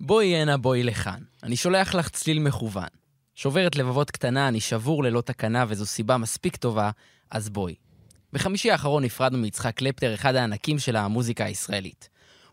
בואי 0.00 0.36
הנה, 0.36 0.56
בואי 0.56 0.82
לכאן. 0.82 1.20
אני 1.42 1.56
שולח 1.56 1.94
לך 1.94 2.08
צליל 2.08 2.38
מכוון. 2.38 2.88
שוברת 3.34 3.76
לבבות 3.76 4.10
קטנה, 4.10 4.48
אני 4.48 4.60
שבור 4.60 5.04
ללא 5.04 5.20
תקנה, 5.20 5.64
וזו 5.68 5.86
סיבה 5.86 6.16
מספיק 6.16 6.56
טובה, 6.56 6.90
אז 7.30 7.48
בואי. 7.48 7.74
בחמישי 8.32 8.70
האחרון 8.70 9.04
נפרדנו 9.04 9.38
מיצחק 9.38 9.74
קלפטר, 9.74 10.14
אחד 10.14 10.34
הענקים 10.34 10.78
של 10.78 10.96
המוזיקה 10.96 11.44
הישראלית. 11.44 12.08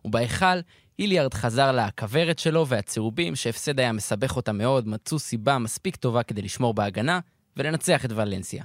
ובהיכל, 0.06 0.60
היליארד 0.98 1.34
חזר 1.34 1.72
לכוורת 1.72 2.40
שלו, 2.40 2.68
והצהובים, 2.68 3.36
שהפסד 3.36 3.80
היה 3.80 3.92
מסבך 3.92 4.36
אותה 4.36 4.52
מאוד, 4.52 4.88
מצאו 4.88 5.20
סיבה 5.20 5.58
מספיק 5.58 5.96
טובה 5.96 6.24
כדי 6.24 6.42
לשמור 6.42 6.74
בהגנה 6.74 7.20
ולנצח 7.58 8.06
את 8.06 8.12
ולנסיה. 8.12 8.64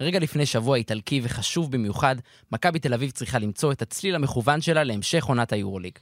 רגע 0.00 0.18
לפני 0.18 0.46
שבוע 0.46 0.76
איטלקי 0.76 1.20
וחשוב 1.22 1.72
במיוחד, 1.72 2.16
מכבי 2.52 2.78
תל 2.78 2.94
אביב 2.94 3.10
צריכה 3.10 3.38
למצוא 3.38 3.72
את 3.72 3.82
הצליל 3.82 4.14
המכוון 4.14 4.60
שלה 4.60 4.84
להמשך 4.84 5.24
עונת 5.24 5.52
היורוליג. 5.52 5.98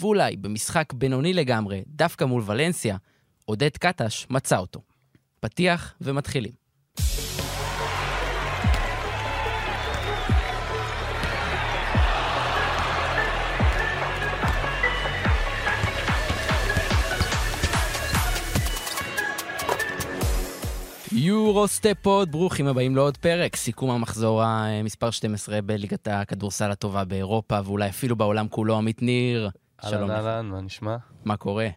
ואולי 0.00 0.36
במשחק 0.36 0.92
בינוני 0.92 1.32
לגמרי, 1.32 1.82
דווקא 1.86 2.24
מול 2.24 2.42
ולנסיה, 2.46 2.96
עודד 3.44 3.76
קטש 3.76 4.26
מצא 4.30 4.58
אותו. 4.58 4.80
פתיח 5.40 5.94
ומתחילים. 6.00 6.52
Euro 21.14 21.68
Step 21.68 21.99
Pod, 21.99 22.30
ברוכים 22.32 22.66
הבאים 22.66 22.96
לעוד 22.96 23.16
פרק, 23.16 23.56
סיכום 23.56 23.90
המחזור 23.90 24.42
המספר 24.42 25.10
12 25.10 25.62
בליגת 25.62 26.08
הכדורסל 26.08 26.70
הטובה 26.70 27.04
באירופה, 27.04 27.58
ואולי 27.64 27.88
אפילו 27.88 28.16
בעולם 28.16 28.48
כולו, 28.48 28.76
עמית 28.76 29.02
ניר. 29.02 29.50
שלום. 29.90 30.10
אהלן, 30.10 30.26
אהלן, 30.26 30.46
מה 30.46 30.60
נשמע? 30.60 30.96
מה 31.24 31.36
קורה? 31.36 31.68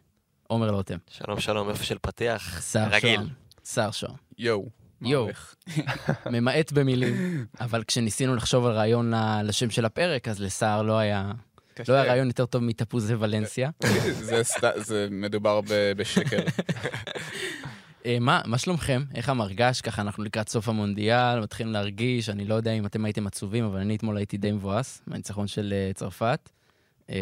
עומר 0.48 0.72
לוטם. 0.72 0.98
שלום, 1.08 1.40
שלום, 1.40 1.70
איפה 1.70 1.84
של 1.84 1.98
פתיח? 2.02 2.62
שר 2.62 3.00
שוהם. 3.00 3.28
שר 3.66 3.92
שוהם. 3.92 4.16
יואו. 4.38 4.70
יואו. 5.02 5.28
ממעט 6.32 6.72
במילים, 6.72 7.46
אבל 7.60 7.84
כשניסינו 7.84 8.36
לחשוב 8.36 8.66
על 8.66 8.72
רעיון 8.72 9.14
לשם 9.44 9.70
של 9.70 9.86
הפרק, 9.86 10.28
אז 10.28 10.42
לסער 10.42 10.82
לא 10.82 10.98
היה... 10.98 11.32
לא 11.88 11.94
היה 11.94 12.04
רעיון 12.04 12.28
יותר 12.28 12.46
טוב 12.46 12.64
מתפוזי 12.64 13.16
ולנסיה. 13.16 13.70
זה 14.88 15.08
מדובר 15.12 15.62
בשקר. 15.98 16.40
אה, 18.06 18.18
מה, 18.20 18.42
מה 18.46 18.58
שלומכם? 18.58 19.04
איך 19.16 19.30
המרגש? 19.30 19.82
ככה 19.82 20.02
אנחנו 20.02 20.24
לקראת 20.24 20.50
סוף 20.50 20.70
המונדיאל, 20.70 21.40
מתחילים 21.40 21.74
להרגיש, 21.74 22.30
אני 22.30 22.46
לא 22.46 22.56
יודע 22.56 22.72
אם 22.72 22.86
אתם 22.86 23.06
הייתם 23.06 23.28
עצובים, 23.28 23.66
אבל 23.66 23.80
אני 23.80 23.96
אתמול 23.96 24.18
הייתי 24.18 24.38
די 24.38 24.52
מבואס 24.52 25.02
מהניצחון 25.08 25.48
של 25.48 25.74
uh, 25.74 25.98
צרפת. 25.98 26.50
Uh, 27.10 27.14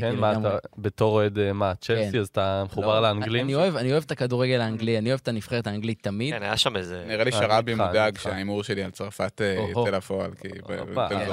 כן, 0.00 0.16
מה 0.16 0.32
אתה, 0.32 0.56
בתור 0.78 1.12
אוהד, 1.12 1.52
מה, 1.52 1.74
צ'לסי, 1.74 2.12
כן. 2.12 2.18
אז 2.18 2.26
אתה 2.26 2.62
מחובר 2.66 3.00
לא, 3.00 3.08
לאנגלים? 3.08 3.44
אני 3.44 3.54
אוהב, 3.54 3.76
אני 3.76 3.92
אוהב 3.92 4.02
את 4.06 4.10
הכדורגל 4.10 4.60
האנגלי, 4.60 4.98
אני 4.98 5.08
אוהב 5.08 5.20
את 5.22 5.28
הנבחרת 5.28 5.66
האנגלית 5.66 6.02
תמיד. 6.02 6.34
כן, 6.34 6.42
היה 6.42 6.56
שם 6.56 6.76
איזה... 6.76 7.04
נראה 7.08 7.24
לי 7.24 7.32
שרבי 7.32 7.74
מודאג 7.74 8.18
שההימור 8.18 8.62
שלי 8.62 8.84
על 8.84 8.90
צרפת 8.90 9.40
יוצא 9.68 9.90
לפועל, 9.90 10.30
כי... 10.34 10.48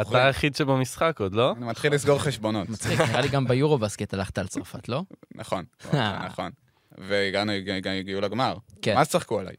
אתה 0.01 0.25
היחיד 0.25 0.55
שבמשחק 0.55 1.19
עוד, 1.19 1.33
לא? 1.33 1.53
אני 1.57 1.65
מתחיל 1.65 1.93
לסגור 1.93 2.19
חשבונות. 2.19 2.69
מצחיק, 2.69 3.01
נראה 3.01 3.21
לי 3.21 3.27
גם 3.27 3.47
ביורו 3.47 3.77
בסקט 3.77 4.13
הלכת 4.13 4.37
על 4.37 4.47
צרפת, 4.47 4.89
לא? 4.89 5.03
נכון, 5.35 5.65
נכון. 6.25 6.51
והגענו, 6.97 7.51
הגיעו 7.99 8.21
לגמר. 8.21 8.55
כן. 8.81 8.95
מה 8.95 9.05
צחקו 9.05 9.39
עליי? 9.39 9.55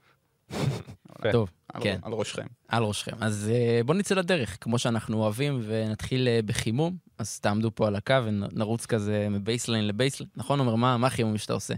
טוב, 1.32 1.50
כן. 1.80 1.98
על 2.02 2.12
ראשכם. 2.12 2.46
על 2.68 2.82
ראשכם. 2.82 3.16
אז 3.20 3.50
אה, 3.52 3.80
בואו 3.84 3.98
נצא 3.98 4.14
לדרך, 4.14 4.56
כמו 4.60 4.78
שאנחנו 4.78 5.22
אוהבים, 5.22 5.60
ונתחיל 5.66 6.28
אה, 6.28 6.40
בחימום. 6.46 6.96
אז 7.18 7.40
תעמדו 7.40 7.70
פה 7.74 7.86
על 7.86 7.96
הקו 7.96 8.14
ונרוץ 8.24 8.86
כזה 8.86 9.26
מ 9.30 9.36
baseline 9.36 9.86
ל 9.86 9.91
baseline. 9.91 10.30
נכון, 10.36 10.58
עומר? 10.58 10.96
מה 10.96 11.06
החימום 11.06 11.38
שאתה 11.38 11.52
עושה? 11.52 11.74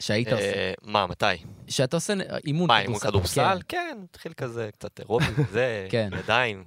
שהיית 0.00 0.28
אה, 0.28 0.32
עושה. 0.32 0.72
מה, 0.82 1.06
מתי? 1.06 1.26
שאתה 1.68 1.96
עושה 1.96 2.12
אימון 2.46 2.66
כדורסל. 2.66 2.66
מה, 2.66 2.80
אימון 2.80 2.98
כדורסל? 2.98 3.58
כן, 3.68 3.98
תתחיל 4.10 4.32
כזה 4.32 4.68
קצת 4.72 5.00
אירובי, 5.00 5.24
זה, 5.50 5.86
כן. 5.90 6.10
ידיים. 6.18 6.64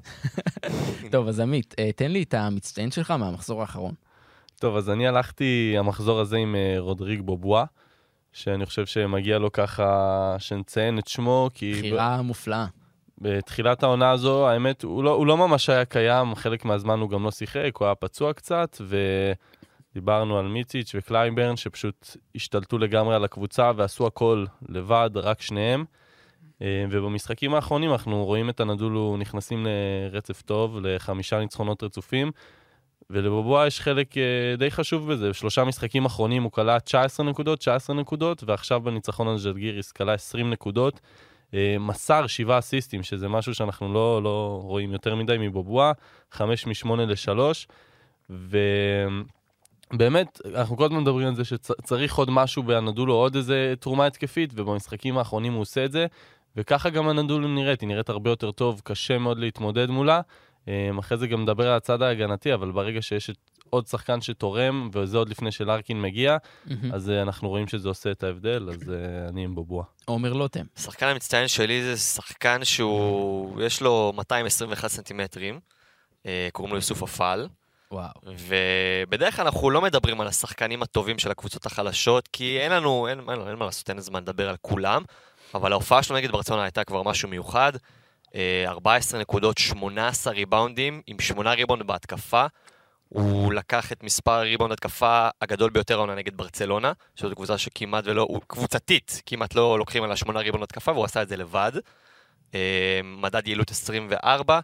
טוב, 1.12 1.28
אז 1.28 1.40
עמית, 1.40 1.76
תן 1.96 2.12
לי 2.12 2.24
את 2.24 2.34
המצטיין 2.34 2.92
שלך 2.92 3.12
מהמחזור 3.12 3.62
האחרון. 3.62 3.94
טוב, 4.60 4.76
אז 4.76 4.90
אני 4.90 5.08
הלכתי 5.08 5.76
המחזור 5.78 6.20
הזה 6.20 6.38
עם 6.38 6.56
רודריג 6.78 7.22
בובואה. 7.22 7.66
שאני 8.36 8.66
חושב 8.66 8.86
שמגיע 8.86 9.40
לו 9.40 9.52
ככה 9.52 10.36
שנציין 10.40 11.00
את 11.00 11.08
שמו, 11.08 11.50
כי... 11.54 11.74
בחירה 11.74 12.18
ב... 12.18 12.22
מופלאה. 12.22 12.66
בתחילת 13.18 13.84
העונה 13.84 14.12
הזו, 14.12 14.50
האמת, 14.50 14.84
הוא 14.84 15.04
לא, 15.04 15.12
הוא 15.12 15.28
לא 15.28 15.38
ממש 15.38 15.70
היה 15.70 15.86
קיים, 15.86 16.36
חלק 16.36 16.66
מהזמן 16.66 17.00
הוא 17.00 17.10
גם 17.10 17.24
לא 17.24 17.32
שיחק, 17.32 17.72
הוא 17.80 17.86
היה 17.86 17.96
פצוע 17.96 18.34
קצת, 18.34 18.78
ודיברנו 19.96 20.40
על 20.40 20.48
מיציץ' 20.48 20.96
וקלייברן, 20.96 21.58
שפשוט 21.58 22.18
השתלטו 22.36 22.78
לגמרי 22.78 23.16
על 23.16 23.24
הקבוצה 23.24 23.72
ועשו 23.76 24.08
הכל 24.08 24.46
לבד, 24.70 25.10
רק 25.16 25.42
שניהם. 25.42 25.86
אה, 26.62 26.86
ובמשחקים 26.92 27.54
האחרונים 27.54 27.92
אנחנו 27.92 28.26
רואים 28.26 28.50
את 28.50 28.60
אנאדולו 28.60 29.18
נכנסים 29.20 29.68
לרצף 29.68 30.42
טוב, 30.42 30.80
לחמישה 30.82 31.40
ניצחונות 31.40 31.84
רצופים. 31.84 32.32
ולבובואה 33.10 33.68
יש 33.68 33.82
חלק 33.82 34.14
uh, 34.14 34.58
די 34.58 34.72
חשוב 34.72 35.12
בזה, 35.12 35.30
בשלושה 35.30 35.64
משחקים 35.64 36.06
אחרונים 36.06 36.44
הוא 36.44 36.52
קלע 36.52 36.80
19 36.80 37.26
נקודות, 37.26 37.60
19 37.60 37.96
נקודות, 37.96 38.44
ועכשיו 38.48 38.82
בניצחון 38.82 39.28
על 39.28 39.38
ז'לגיריס 39.38 39.92
קלע 39.92 40.14
20 40.14 40.50
נקודות. 40.50 41.00
Uh, 41.52 41.56
מסר 41.80 42.28
שבעה 42.28 42.60
אסיסטים, 42.60 43.04
שזה 43.04 43.28
משהו 43.28 43.56
שאנחנו 43.56 43.94
לא, 43.94 44.24
לא 44.24 44.60
רואים 44.64 44.92
יותר 44.92 45.16
מדי 45.16 45.36
מבובואה, 45.40 45.92
5 46.32 46.68
מ-8 46.68 46.96
ל-3, 46.96 47.40
ובאמת, 49.90 50.42
אנחנו 50.56 50.78
כל 50.78 50.86
הזמן 50.86 51.00
מדברים 51.00 51.28
על 51.28 51.36
זה 51.36 51.46
שצריך 51.46 52.16
עוד 52.16 52.30
משהו 52.30 52.64
באנדולו, 52.64 53.14
עוד 53.14 53.36
איזה 53.36 53.74
תרומה 53.80 54.06
התקפית, 54.06 54.52
ובמשחקים 54.56 55.18
האחרונים 55.18 55.54
הוא 55.54 55.62
עושה 55.62 55.86
את 55.86 55.92
זה, 55.92 56.06
וככה 56.56 56.90
גם 56.90 57.10
אנדולו 57.10 57.48
נראית, 57.48 57.82
היא 57.82 57.88
נראית 57.88 58.10
הרבה 58.10 58.30
יותר 58.30 58.52
טוב, 58.52 58.82
קשה 58.84 59.18
מאוד 59.18 59.40
להתמודד 59.40 59.90
מולה. 59.90 60.22
אמ, 60.68 60.98
אחרי 60.98 61.18
זה 61.18 61.28
גם 61.28 61.42
נדבר 61.42 61.68
על 61.68 61.78
הצד 61.78 62.02
ההגנתי, 62.02 62.54
אבל 62.54 62.72
ברגע 62.72 63.02
שיש 63.02 63.32
עוד 63.70 63.88
שחקן 63.88 64.22
שתורם, 64.22 64.90
וזה 64.94 65.18
עוד 65.18 65.30
לפני 65.30 65.52
שלארקין 65.52 66.02
מגיע, 66.02 66.38
אז 66.94 67.10
אה, 67.10 67.22
אנחנו 67.22 67.50
רואים 67.50 67.68
שזה 67.68 67.88
עושה 67.88 68.12
את 68.12 68.24
ההבדל, 68.24 68.70
אז 68.70 68.92
אה, 68.92 69.30
אני 69.30 69.44
עם 69.44 69.56
בובואה. 69.56 69.86
עומר 70.06 70.34
לוטם. 70.34 70.66
השחקן 70.78 71.06
המצטיין 71.08 71.48
שלי 71.48 71.84
זה 71.84 71.98
שחקן 71.98 72.64
שהוא, 72.64 73.62
יש 73.62 73.82
לו 73.82 74.14
221 74.16 74.88
סנטימטרים, 74.88 75.60
אה, 76.26 76.48
קוראים 76.52 76.72
לו 76.74 76.78
יוסוף 76.78 77.04
אפל. 77.04 77.48
וואו. 77.92 78.10
ובדרך 78.48 79.36
כלל 79.36 79.46
אנחנו 79.46 79.70
לא 79.70 79.82
מדברים 79.82 80.22
על 80.22 80.28
השחקנים 80.28 80.84
הטובים 80.84 81.20
של 81.20 81.32
הקבוצות 81.32 81.66
החלשות, 81.66 82.28
כי 82.28 82.60
אין 82.60 82.72
לנו, 82.72 83.08
אין, 83.08 83.20
אין, 83.20 83.48
אין 83.48 83.56
מה 83.56 83.66
לעשות, 83.66 83.90
אין 83.90 84.00
זמן 84.00 84.22
לדבר 84.22 84.50
על 84.50 84.56
כולם, 84.62 85.04
אבל 85.54 85.72
ההופעה 85.72 86.04
שלו 86.04 86.16
נגד 86.16 86.32
ברצונה 86.32 86.64
הייתה 86.64 86.84
כבר 86.84 87.04
משהו 87.04 87.30
מיוחד. 87.30 87.74
14 88.68 89.20
נקודות, 89.20 89.58
18 89.58 90.34
ריבאונדים, 90.34 91.02
עם 91.08 91.20
8 91.20 91.54
ריבאונד 91.54 91.84
בהתקפה. 91.84 92.46
הוא 93.10 93.54
לקח 93.54 93.92
את 93.92 94.04
מספר 94.04 94.32
הריבאונד 94.32 94.72
התקפה 94.72 95.28
הגדול 95.42 95.70
ביותר 95.70 95.96
העונה 95.96 96.16
נגד 96.16 96.38
ברצלונה, 96.38 96.92
שזו 97.16 97.36
קבוצה 97.36 97.58
שכמעט 97.58 98.04
ולא, 98.08 98.22
הוא 98.22 98.42
קבוצתית, 98.48 99.22
כמעט 99.26 99.56
לא 99.56 99.80
לוקחים 99.80 100.04
על 100.04 100.12
השמונה 100.12 100.40
ריבאונד 100.40 100.64
התקפה, 100.64 100.92
והוא 100.92 101.06
עשה 101.06 101.22
את 101.22 101.28
זה 101.28 101.38
לבד. 101.38 101.72
אה, 102.56 103.00
מדד 103.04 103.48
יעילות 103.48 103.72
24, 103.72 104.60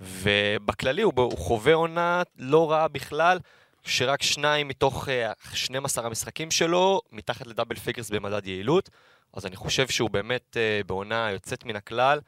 ובכללי 0.00 1.02
הוא, 1.02 1.38
חווה 1.38 1.74
עונה 1.74 2.22
לא 2.38 2.70
רעה 2.70 2.88
בכלל, 2.88 3.38
שרק 3.84 4.22
שניים 4.22 4.68
מתוך 4.68 5.08
12 5.52 6.04
אה, 6.04 6.08
המשחקים 6.08 6.50
שלו, 6.50 7.00
מתחת 7.12 7.46
ל 7.46 7.50
double 7.50 7.76
figures 7.76 8.10
במדד 8.10 8.46
יעילות, 8.46 8.90
אז 9.32 9.46
אני 9.46 9.56
חושב 9.56 9.88
שהוא 9.88 10.10
באמת 10.10 10.56
אה, 10.56 10.80
בעונה 10.86 11.30
יוצאת 11.30 11.64
מן 11.64 11.76
הכלל. 11.76 12.20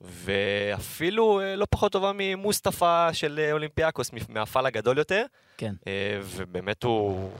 ואפילו 0.00 1.40
אה, 1.40 1.56
לא 1.56 1.66
פחות 1.70 1.92
טובה 1.92 2.12
ממוסטפא 2.14 3.12
של 3.12 3.40
אה, 3.42 3.52
אולימפיאקוס, 3.52 4.10
מהפאל 4.28 4.66
הגדול 4.66 4.98
יותר. 4.98 5.24
כן. 5.56 5.74
אה, 5.86 6.20
ובאמת 6.24 6.82
הוא 6.82 7.30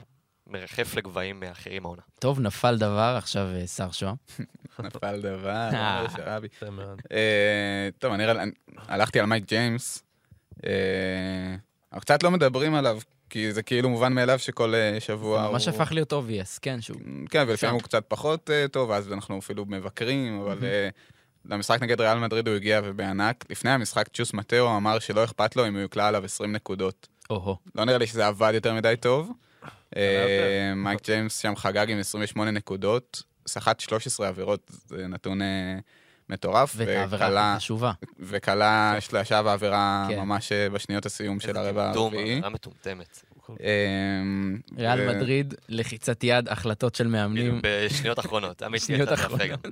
מרחף 0.47 0.95
לגבהים 0.97 1.43
אחרים 1.43 1.85
העונה. 1.87 2.03
טוב, 2.19 2.41
נפל 2.41 2.77
דבר, 2.77 3.15
עכשיו 3.19 3.47
שר 3.77 3.91
שואה. 3.91 4.13
נפל 4.79 5.21
דבר, 5.21 5.69
שרבי. 6.17 6.49
טוב, 7.99 8.13
אני 8.13 8.25
הלכתי 8.77 9.21
על 9.21 9.27
מייק 9.27 9.45
ג'יימס. 9.49 10.03
אנחנו 11.93 12.01
קצת 12.01 12.23
לא 12.23 12.31
מדברים 12.31 12.75
עליו, 12.75 12.99
כי 13.31 13.53
זה 13.53 13.63
כאילו 13.63 13.89
מובן 13.89 14.13
מאליו 14.13 14.39
שכל 14.39 14.75
שבוע 14.99 15.43
הוא... 15.43 15.53
ממש 15.53 15.69
הפך 15.69 15.93
להיות 15.93 16.13
obvious, 16.13 16.59
כן, 16.59 16.81
שהוא... 16.81 17.01
כן, 17.31 17.45
ולפעמים 17.49 17.75
הוא 17.75 17.83
קצת 17.83 18.05
פחות 18.09 18.51
טוב, 18.73 18.91
אז 18.91 19.13
אנחנו 19.13 19.39
אפילו 19.39 19.65
מבקרים, 19.65 20.41
אבל 20.41 20.59
למשחק 21.51 21.83
נגד 21.83 22.01
ריאל 22.01 22.19
מדריד 22.19 22.49
הוא 22.49 22.57
הגיע 22.57 22.81
ובענק. 22.85 23.45
לפני 23.51 23.71
המשחק 23.71 24.09
צ'וס 24.13 24.35
מתאו 24.35 24.77
אמר 24.77 24.99
שלא 24.99 25.25
אכפת 25.25 25.57
לו 25.57 25.69
אם 25.69 25.75
הוא 25.75 25.81
יקלע 25.81 26.09
עליו 26.09 26.25
20 26.25 26.53
נקודות. 26.53 27.09
או-הו. 27.31 27.57
לא 27.75 27.85
נראה 27.85 27.99
לי 27.99 28.07
שזה 28.07 28.27
עבד 28.27 28.51
יותר 28.55 28.75
מדי 28.75 28.95
טוב. 29.01 29.33
אה, 29.97 30.73
מייק 30.77 31.05
ג'יימס 31.05 31.39
שם 31.39 31.57
חגג 31.57 31.91
עם 31.91 31.99
28 31.99 32.51
נקודות, 32.51 33.23
סחט 33.47 33.81
13 33.81 34.29
עבירות, 34.29 34.71
זה 34.87 35.07
נתון 35.07 35.43
אה, 35.43 35.79
מטורף. 36.29 36.73
והעבירה 36.77 37.55
חשובה. 37.57 37.93
וכלה 38.19 38.97
שלשה 39.01 39.41
ועבירה 39.45 40.07
כן. 40.09 40.19
ממש 40.19 40.53
אה, 40.53 40.71
בשניות 40.71 41.07
הסיום 41.07 41.41
של 41.41 41.57
הרבע 41.57 41.91
הרביעי. 41.91 42.33
עבירה 42.33 42.49
מטומטמת. 42.49 43.23
אמ, 43.61 44.59
ריאל 44.79 45.15
מדריד, 45.15 45.55
לחיצת 45.69 46.25
יד, 46.25 46.49
החלטות 46.49 46.95
של 46.95 47.07
מאמנים. 47.07 47.61
בשניות 47.63 48.19
אחרונות. 48.19 48.63
עמית, 48.63 48.83
שניות 48.83 49.13
אחרונות. 49.13 49.67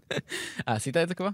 עשית 0.67 0.97
את 0.97 1.09
זה 1.09 1.15
כבר? 1.15 1.29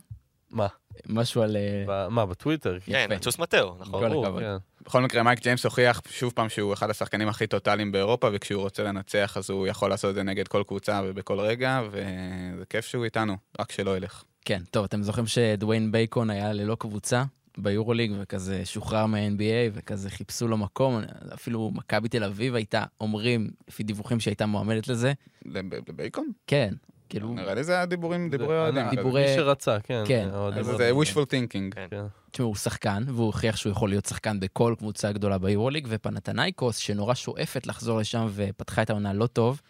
מה? 0.51 0.67
משהו 1.09 1.43
על... 1.43 1.57
אה, 1.57 1.85
ב- 1.89 2.09
מה, 2.09 2.27
בטוויטר? 2.27 2.79
כן, 2.87 3.07
יפה. 3.11 3.19
צ'וס 3.23 3.39
מטאו, 3.39 3.75
נכון. 3.81 4.01
כל 4.03 4.09
ברור, 4.09 4.27
הכבוד. 4.27 4.43
כן. 4.43 4.57
בכל 4.85 5.03
מקרה, 5.03 5.23
מייק 5.23 5.41
ג'יימס 5.43 5.65
הוכיח 5.65 6.03
שוב 6.11 6.33
פעם 6.37 6.49
שהוא 6.49 6.73
אחד 6.73 6.91
השחקנים 6.91 7.29
הכי 7.29 7.47
טוטאליים 7.47 7.93
באירופה, 7.93 8.29
וכשהוא 8.33 8.63
רוצה 8.63 8.83
לנצח 8.83 9.37
אז 9.37 9.51
הוא 9.51 9.67
יכול 9.67 9.91
לעשות 9.91 10.11
את 10.11 10.15
זה 10.15 10.23
נגד 10.23 10.49
כל 10.49 10.63
קבוצה 10.67 11.01
ובכל 11.05 11.41
רגע, 11.41 11.81
וזה 11.91 12.65
כיף 12.71 12.87
שהוא 12.87 13.05
איתנו, 13.05 13.37
רק 13.61 13.73
שלא 13.73 13.97
ילך. 13.97 14.25
כן, 14.45 14.63
טוב, 14.71 14.85
אתם 14.85 15.03
זוכרים 15.03 15.27
שדוויין 15.27 15.93
בייקון 15.93 16.31
היה 16.31 16.53
ללא 16.53 16.75
קבוצה 16.75 17.25
ביורוליג, 17.59 18.13
וכזה 18.21 18.65
שוחרר 18.65 19.07
מה-NBA, 19.07 19.41
וכזה 19.73 20.11
חיפשו 20.11 20.49
לו 20.49 20.57
מקום, 20.59 21.01
אפילו 21.35 21.71
מכבי 21.75 22.09
תל 22.09 22.25
אביב 22.25 22.55
הייתה, 22.55 22.85
אומרים, 23.01 23.51
לפי 23.69 23.83
דיווחים 23.83 24.21
שהייתה 24.21 24.47
מועמדת 24.47 24.89
לזה, 24.89 25.13
לב- 25.45 25.75
לבייקון? 25.89 26.31
כן, 26.47 26.75
כאילו, 27.11 27.35
נראה 27.35 27.55
לי 27.55 27.65
זה 27.65 27.73
היה 27.73 27.87
דיבורים, 27.87 28.31
דיבורי 28.31 28.49
זה- 28.55 28.61
אוהדים. 28.61 28.91
דיבורי- 28.91 29.23
מי 29.23 29.35
שרצה, 29.37 29.77
כן. 29.81 30.03
כן. 30.07 30.29
רצו. 30.33 30.77
זה 30.77 30.91
wishful 30.91 31.27
thinking. 31.27 31.75
כן. 31.75 31.87
כן. 31.91 32.05
תשמעו, 32.31 32.49
הוא 32.49 32.57
שחקן, 32.57 33.03
והוא 33.07 33.27
הוכיח 33.27 33.57
שהוא 33.57 33.71
יכול 33.71 33.89
להיות 33.89 34.07
שחקן 34.07 34.41
בכל 34.41 34.75
קבוצה 34.79 35.13
גדולה 35.13 35.39
ביורוליג, 35.39 35.87
ופנתנייקוס, 35.91 36.77
שנורא 36.77 37.15
שואפת 37.15 37.67
לחזור 37.67 37.99
לשם 37.99 38.27
ופתחה 38.35 38.83
את 38.83 38.91
העונה 38.91 39.13
לא 39.13 39.27
טוב, 39.27 39.61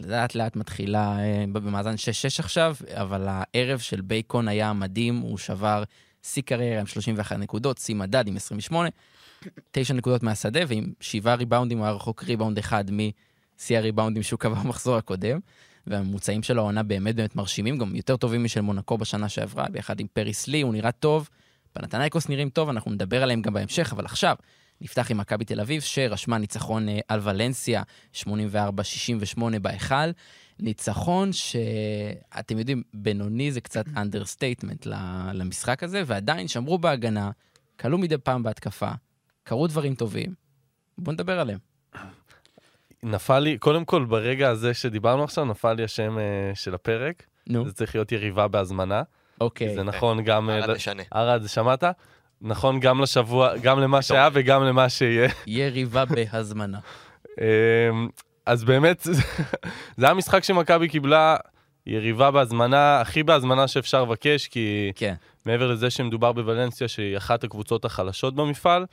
לאט 0.00 0.34
לאט 0.34 0.56
מתחילה 0.56 1.18
אה, 1.18 1.44
במאזן 1.52 1.94
6-6 1.94 1.96
עכשיו, 2.38 2.76
אבל 2.92 3.26
הערב 3.28 3.78
של 3.78 4.00
בייקון 4.00 4.48
היה 4.48 4.72
מדהים, 4.72 5.18
הוא 5.18 5.38
שבר 5.38 5.82
שיא 6.22 6.42
קריירה 6.42 6.80
עם 6.80 6.86
31 6.86 7.36
נקודות, 7.36 7.78
שיא 7.78 7.94
מדד 7.94 8.28
עם 8.28 8.36
28, 8.36 8.88
9 9.70 9.94
נקודות 9.94 10.22
מהשדה, 10.22 10.60
ועם 10.68 10.92
7 11.00 11.34
ריבאונדים, 11.34 11.78
הוא 11.78 11.86
היה 11.86 11.94
רחוק 11.94 12.24
ריבאונד 12.24 12.58
אחד 12.58 12.84
משיא 12.90 13.78
הריבאונדים 13.78 14.22
שהוא 14.22 14.38
קבע 14.38 14.54
במחזור 14.54 14.96
הקודם. 14.96 15.38
והממוצעים 15.86 16.42
של 16.42 16.58
העונה 16.58 16.82
באמת 16.82 17.16
באמת 17.16 17.36
מרשימים, 17.36 17.78
גם 17.78 17.96
יותר 17.96 18.16
טובים 18.16 18.44
משל 18.44 18.60
מונקו 18.60 18.98
בשנה 18.98 19.28
שעברה, 19.28 19.66
ביחד 19.68 20.00
עם 20.00 20.06
פריס 20.12 20.46
לי, 20.46 20.60
הוא 20.60 20.72
נראה 20.72 20.92
טוב. 20.92 21.28
פנאתינייקוס 21.72 22.28
נראים 22.28 22.50
טוב, 22.50 22.68
אנחנו 22.68 22.90
נדבר 22.90 23.22
עליהם 23.22 23.42
גם 23.42 23.52
בהמשך, 23.52 23.92
אבל 23.92 24.04
עכשיו 24.04 24.36
נפתח 24.80 25.10
עם 25.10 25.18
מכבי 25.18 25.44
תל 25.44 25.60
אביב, 25.60 25.82
שרשמה 25.82 26.38
ניצחון 26.38 26.88
אה, 26.88 26.98
על 27.08 27.20
ולנסיה, 27.22 27.82
84-68 28.14 28.26
בהיכל. 29.62 30.10
ניצחון 30.58 31.32
שאתם 31.32 32.58
יודעים, 32.58 32.82
בינוני 32.94 33.52
זה 33.52 33.60
קצת 33.60 33.84
understatement 33.96 34.86
למשחק 35.32 35.82
הזה, 35.82 36.02
ועדיין 36.06 36.48
שמרו 36.48 36.78
בהגנה, 36.78 37.30
קלעו 37.80 37.98
מדי 37.98 38.18
פעם 38.18 38.42
בהתקפה, 38.42 38.90
קרו 39.44 39.66
דברים 39.66 39.94
טובים. 39.94 40.34
בואו 40.98 41.12
נדבר 41.12 41.40
עליהם. 41.40 41.73
נפל 43.04 43.38
לי, 43.38 43.58
קודם 43.58 43.84
כל, 43.84 44.04
ברגע 44.04 44.48
הזה 44.48 44.74
שדיברנו 44.74 45.24
עכשיו, 45.24 45.44
נפל 45.44 45.72
לי 45.72 45.84
השם 45.84 46.18
אה, 46.18 46.22
של 46.54 46.74
הפרק. 46.74 47.22
נו, 47.46 47.64
זה 47.64 47.72
צריך 47.72 47.94
להיות 47.94 48.12
יריבה 48.12 48.48
בהזמנה. 48.48 49.02
אוקיי. 49.40 49.74
זה 49.74 49.82
נכון 49.82 50.22
גם... 50.24 50.50
אה, 50.50 50.58
ארד 50.58 50.70
ל- 50.70 50.74
משנה. 50.74 51.02
ארד, 51.14 51.46
שמעת? 51.46 51.84
נכון 52.40 52.80
גם 52.80 53.00
לשבוע, 53.00 53.56
גם 53.56 53.80
למה 53.80 54.02
שהיה 54.02 54.28
וגם 54.32 54.62
למה 54.64 54.88
שיהיה. 54.88 55.28
יריבה 55.46 56.04
בהזמנה. 56.04 56.78
אמ, 57.40 58.08
אז 58.46 58.64
באמת, 58.64 59.00
זה 59.00 59.12
זה 59.96 60.06
היה 60.06 60.14
משחק 60.14 60.44
שמכבי 60.44 60.88
קיבלה 60.88 61.36
יריבה 61.86 62.30
בהזמנה, 62.30 63.00
הכי 63.00 63.22
בהזמנה 63.22 63.68
שאפשר 63.68 64.02
לבקש, 64.02 64.48
כי 64.48 64.92
כן. 64.96 65.14
מעבר 65.46 65.66
לזה 65.72 65.90
שמדובר 65.90 66.32
בוולנסיה, 66.32 66.88
שהיא 66.88 67.16
אחת 67.16 67.44
הקבוצות 67.44 67.84
החלשות 67.84 68.34
במפעל, 68.34 68.86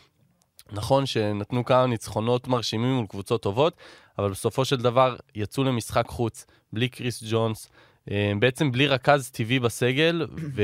נכון 0.71 1.05
שנתנו 1.05 1.65
כמה 1.65 1.85
ניצחונות 1.85 2.47
מרשימים 2.47 2.95
מול 2.95 3.05
קבוצות 3.05 3.41
טובות, 3.41 3.73
אבל 4.19 4.29
בסופו 4.29 4.65
של 4.65 4.75
דבר 4.75 5.15
יצאו 5.35 5.63
למשחק 5.63 6.07
חוץ, 6.07 6.45
בלי 6.73 6.89
קריס 6.89 7.23
ג'ונס, 7.29 7.69
אמ, 8.11 8.39
בעצם 8.39 8.71
בלי 8.71 8.87
רכז 8.87 9.29
טבעי 9.29 9.59
בסגל, 9.59 10.27
ו... 10.55 10.63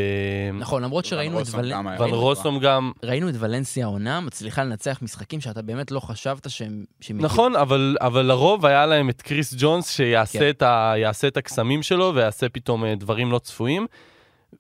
נכון, 0.54 0.84
למרות 0.84 1.06
שראינו 1.06 1.42
את 1.42 1.46
ולנסיה... 1.52 1.98
טוב. 1.98 2.14
רוסום 2.14 2.60
גם, 2.60 2.92
ראינו 3.04 3.30
את 3.30 3.34
ולנסיה 3.40 3.86
העונה, 3.86 4.20
מצליחה 4.20 4.64
לנצח 4.64 5.00
משחקים 5.02 5.42
שאתה 5.42 5.62
באמת 5.62 5.92
לא 5.92 6.00
חשבת 6.00 6.50
שהם... 6.50 6.86
נכון, 7.14 7.56
אבל, 7.56 7.98
אבל 8.02 8.26
לרוב 8.26 8.66
היה 8.66 8.86
להם 8.86 9.10
את 9.10 9.22
קריס 9.22 9.54
ג'ונס 9.58 9.90
שיעשה 9.90 10.40
כן. 10.40 10.50
את, 10.50 10.62
ה, 10.62 10.94
יעשה 10.98 11.28
את 11.28 11.38
הקסמים 11.38 11.84
שלו 11.84 12.12
ויעשה 12.16 12.50
פתאום 12.50 12.86
אה, 12.86 12.96
דברים 12.96 13.32
לא 13.32 13.40
צפויים. 13.40 13.88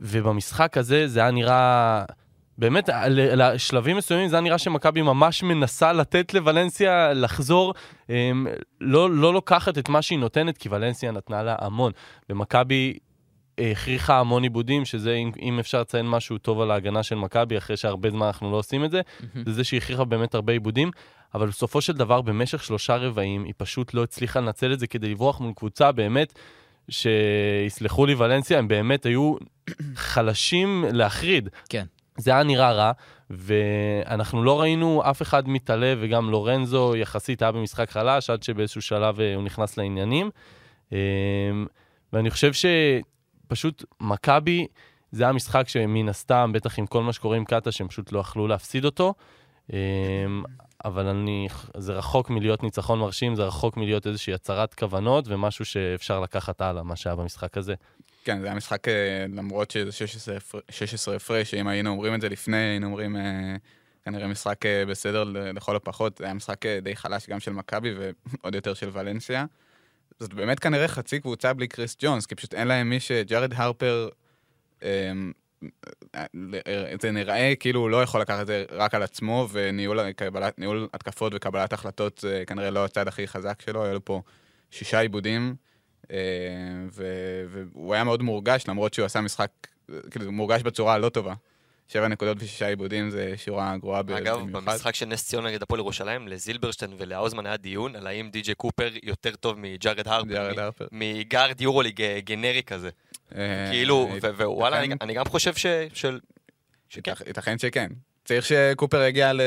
ובמשחק 0.01 0.77
הזה 0.77 1.07
זה 1.07 1.19
היה 1.19 1.31
נראה, 1.31 2.05
באמת, 2.57 2.89
לשלבים 3.09 3.97
מסוימים 3.97 4.27
זה 4.27 4.35
היה 4.35 4.41
נראה 4.41 4.57
שמכבי 4.57 5.01
ממש 5.01 5.43
מנסה 5.43 5.93
לתת 5.93 6.33
לוולנסיה 6.33 7.13
לחזור, 7.13 7.73
אמ, 8.09 8.47
לא, 8.81 9.11
לא 9.11 9.33
לוקחת 9.33 9.77
את 9.77 9.89
מה 9.89 10.01
שהיא 10.01 10.19
נותנת, 10.19 10.57
כי 10.57 10.69
ולנסיה 10.69 11.11
נתנה 11.11 11.43
לה 11.43 11.55
המון. 11.59 11.91
ומכבי 12.29 12.97
אה, 13.59 13.71
הכריחה 13.71 14.19
המון 14.19 14.43
עיבודים, 14.43 14.85
שזה, 14.85 15.13
אם, 15.13 15.31
אם 15.41 15.59
אפשר 15.59 15.81
לציין 15.81 16.09
משהו 16.09 16.37
טוב 16.37 16.61
על 16.61 16.71
ההגנה 16.71 17.03
של 17.03 17.15
מכבי, 17.15 17.57
אחרי 17.57 17.77
שהרבה 17.77 18.09
זמן 18.09 18.25
אנחנו 18.25 18.51
לא 18.51 18.57
עושים 18.57 18.85
את 18.85 18.91
זה, 18.91 19.01
מהמם. 19.19 19.45
זה 19.45 19.53
זה 19.53 19.63
שהיא 19.63 19.77
הכריחה 19.77 20.05
באמת 20.05 20.35
הרבה 20.35 20.53
עיבודים, 20.53 20.91
אבל 21.33 21.47
בסופו 21.47 21.81
של 21.81 21.93
דבר, 21.93 22.21
במשך 22.21 22.63
שלושה 22.63 22.95
רבעים, 22.95 23.43
היא 23.43 23.53
פשוט 23.57 23.93
לא 23.93 24.03
הצליחה 24.03 24.39
לנצל 24.39 24.73
את 24.73 24.79
זה 24.79 24.87
כדי 24.87 25.09
לברוח 25.09 25.39
מול 25.39 25.53
קבוצה 25.55 25.91
באמת, 25.91 26.39
שיסלחו 26.89 28.05
לי 28.05 28.13
ולנסיה, 28.13 28.59
הם 28.59 28.67
באמת 28.67 29.05
היו 29.05 29.35
חלשים 29.95 30.85
להחריד. 30.91 31.49
כן. 31.69 31.85
זה 32.17 32.31
היה 32.31 32.43
נראה 32.43 32.71
רע, 32.71 32.91
ואנחנו 33.29 34.43
לא 34.43 34.61
ראינו 34.61 35.01
אף 35.09 35.21
אחד 35.21 35.49
מתעלה, 35.49 35.93
וגם 35.99 36.29
לורנזו 36.29 36.95
יחסית 36.95 37.41
היה 37.41 37.51
במשחק 37.51 37.89
חלש, 37.89 38.29
עד 38.29 38.43
שבאיזשהו 38.43 38.81
שלב 38.81 39.19
אה, 39.19 39.35
הוא 39.35 39.43
נכנס 39.43 39.77
לעניינים. 39.77 40.29
אה, 40.93 40.97
ואני 42.13 42.29
חושב 42.29 42.51
שפשוט 42.53 43.83
מכבי, 44.01 44.67
זה 45.11 45.23
היה 45.23 45.33
משחק 45.33 45.67
שמן 45.67 46.09
הסתם, 46.09 46.51
בטח 46.53 46.79
עם 46.79 46.87
כל 46.87 47.03
מה 47.03 47.13
שקורה 47.13 47.37
עם 47.37 47.45
קאטה, 47.45 47.71
שהם 47.71 47.87
פשוט 47.87 48.11
לא 48.11 48.19
יכלו 48.19 48.47
להפסיד 48.47 48.85
אותו. 48.85 49.13
אה, 49.73 49.77
אבל 50.85 51.07
אני, 51.07 51.47
זה 51.77 51.93
רחוק 51.93 52.29
מלהיות 52.29 52.63
ניצחון 52.63 52.99
מרשים, 52.99 53.35
זה 53.35 53.43
רחוק 53.43 53.77
מלהיות 53.77 54.07
איזושהי 54.07 54.33
הצהרת 54.33 54.73
כוונות 54.73 55.25
ומשהו 55.27 55.65
שאפשר 55.65 56.19
לקחת 56.19 56.61
הלאה, 56.61 56.83
מה 56.83 56.95
שהיה 56.95 57.15
במשחק 57.15 57.57
הזה. 57.57 57.75
כן, 58.27 58.41
זה 58.41 58.47
היה 58.47 58.55
משחק, 58.55 58.87
אה, 58.87 59.25
למרות 59.33 59.71
שזה 59.71 59.91
16 59.91 60.37
הפר- 60.37 60.59
16 60.71 61.15
הפרש, 61.15 61.51
שאם 61.51 61.67
היינו 61.67 61.89
אומרים 61.89 62.15
את 62.15 62.21
זה 62.21 62.29
לפני, 62.29 62.57
היינו 62.57 62.87
אומרים 62.87 63.15
אה, 63.15 63.55
כנראה 64.05 64.27
משחק 64.27 64.65
אה, 64.65 64.85
בסדר 64.85 65.23
לכל 65.33 65.75
הפחות. 65.75 66.17
זה 66.17 66.23
היה 66.25 66.33
משחק 66.33 66.65
די 66.65 66.95
חלש 66.95 67.29
גם 67.29 67.39
של 67.39 67.51
מכבי 67.51 67.93
ועוד 67.93 68.55
יותר 68.55 68.73
של 68.73 68.89
ולנסיה. 68.93 69.45
זאת 70.19 70.33
באמת 70.33 70.59
כנראה 70.59 70.87
חצי 70.87 71.19
קבוצה 71.19 71.53
בלי 71.53 71.67
קריס 71.67 71.95
ג'ונס, 71.99 72.25
כי 72.25 72.35
פשוט 72.35 72.53
אין 72.53 72.67
להם 72.67 72.89
מי 72.89 72.99
ש... 72.99 73.11
ג'ארד 73.11 73.53
הרפר, 73.55 74.09
אה, 74.83 75.11
זה 77.01 77.11
נראה 77.11 77.53
כאילו 77.59 77.79
הוא 77.79 77.89
לא 77.89 78.03
יכול 78.03 78.21
לקחת 78.21 78.41
את 78.41 78.47
זה 78.47 78.65
רק 78.71 78.95
על 78.95 79.03
עצמו, 79.03 79.47
וניהול 79.51 80.11
קבלת, 80.11 80.59
התקפות 80.93 81.33
וקבלת 81.35 81.73
החלטות 81.73 82.17
זה 82.17 82.43
כנראה 82.47 82.69
לא 82.69 82.85
הצד 82.85 83.07
הכי 83.07 83.27
חזק 83.27 83.61
שלו, 83.61 83.85
היו 83.85 83.93
לו 83.93 84.05
פה 84.05 84.21
שישה 84.71 84.99
עיבודים. 84.99 85.55
אה, 86.11 86.17
והוא 87.49 87.93
היה 87.93 88.03
מאוד 88.03 88.21
מורגש, 88.21 88.63
למרות 88.67 88.93
שהוא 88.93 89.05
עשה 89.05 89.21
משחק, 89.21 89.49
כאילו, 90.11 90.31
מורגש 90.31 90.61
בצורה 90.61 90.93
הלא 90.93 91.09
טובה. 91.09 91.33
שבע 91.89 92.07
נקודות 92.07 92.37
ושישה 92.39 92.67
איבודים 92.67 93.09
זה 93.09 93.33
שורה 93.37 93.77
גרועה 93.77 94.03
ב- 94.03 94.11
אגב, 94.11 94.39
במיוחד. 94.39 94.65
במשחק 94.71 94.95
של 94.95 95.05
נס 95.05 95.27
ציונה 95.27 95.49
נגד 95.49 95.61
הפועל 95.63 95.79
ירושלים, 95.79 96.27
לזילברשטיין 96.27 96.91
ולהאוזמן 96.97 97.45
היה 97.45 97.57
דיון 97.57 97.95
על 97.95 98.07
האם 98.07 98.29
די.ג'יי 98.29 98.55
קופר 98.55 98.89
יותר 99.03 99.35
טוב 99.35 99.59
מג'ארד 99.59 100.07
הארפר. 100.59 100.87
מ 100.91 101.03
guard 101.03 101.61
יורוליג 101.61 102.01
אה, 102.01 102.19
גנרי 102.23 102.63
כזה. 102.63 102.89
אה, 103.35 103.67
כאילו, 103.71 104.09
ווואלה, 104.37 104.83
אני- 105.01 105.13
גם 105.13 105.25
חושב 105.25 105.53
שכן. 105.53 105.87
ייתכ- 106.97 107.27
ייתכן 107.27 107.57
שכן. 107.57 107.87
צריך 108.25 108.45
שקופר 108.45 109.03
יגיע 109.03 109.33
ל- 109.33 109.41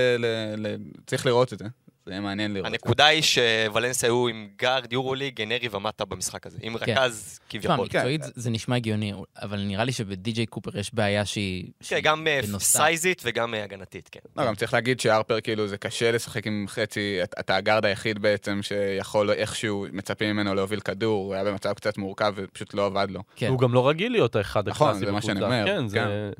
צריך 1.06 1.26
לראות 1.26 1.52
את 1.52 1.58
זה. 1.58 1.64
זה 2.06 2.12
יהיה 2.12 2.20
מעניין 2.20 2.54
לראות. 2.54 2.66
הנקודה 2.66 3.06
היא 3.06 3.22
שוולנסיה 3.22 4.08
היו 4.08 4.28
עם 4.28 4.48
guard 4.58 4.92
יורוליג, 4.92 5.34
גנרי 5.36 5.68
ומטה 5.72 6.04
במשחק 6.04 6.46
הזה. 6.46 6.58
עם 6.62 6.78
כן. 6.78 6.92
רכז 6.92 7.40
תשמע, 7.48 7.60
כביכול. 7.62 7.84
מקצועית 7.86 8.20
זה- 8.34 8.50
נשמע 8.50 8.76
הגיוני, 8.76 9.12
אבל 9.42 9.60
נראה 9.60 9.84
לי 9.84 9.92
שבדי.ג'יי 9.92 10.46
קופר 10.46 10.78
יש 10.78 10.94
בעיה 10.94 11.24
שהיא... 11.24 11.64
כן, 11.88 12.00
גם 12.02 12.26
אה. 12.26 12.40
סייזית 12.58 13.22
וגם 13.24 13.54
אה, 13.54 13.64
הגנתית, 13.64 14.08
כן. 14.12 14.20
לא, 14.36 14.46
גם 14.46 14.54
צריך 14.54 14.74
להגיד 14.74 15.00
שהרפר, 15.00 15.40
כאילו, 15.40 15.66
זה 15.68 15.76
קשה 15.76 16.10
לשחק 16.12 16.46
עם 16.46 16.64
חצי, 16.68 17.18
אתה- 17.40 17.56
הגארד 17.56 17.84
היחיד 17.84 18.18
בעצם 18.18 18.60
שיכול 18.62 19.30
איכשהו, 19.30 19.86
מצפים 19.92 20.30
ממנו 20.36 20.54
להוביל 20.54 20.80
כדור, 20.80 21.24
הוא 21.24 21.34
היה 21.34 21.44
במצב 21.44 21.72
קצת 21.72 21.98
מורכב 21.98 22.32
ופשוט 22.36 22.74
לא 22.74 22.86
עבד 22.86 23.06
לו. 23.10 23.20
כן. 23.36 23.48
הוא 23.48 23.58
גם 23.58 23.74
לא 23.74 23.88
רגיל 23.88 24.12
להיות 24.12 24.36
האחד 24.36 24.68
נכון, 24.68 24.88
הקלאסי 24.88 25.06
זה 25.06 25.12
מה. 25.12 25.22
שאני 25.22 25.42
אומר, 25.42 25.64
כן, 25.66 25.88
זה... 25.88 26.30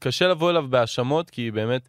קשה 0.00 0.28
לבוא 0.28 0.50
אליו 0.50 0.64
בהאשמות, 0.70 1.30
כי 1.30 1.50
באמת, 1.50 1.88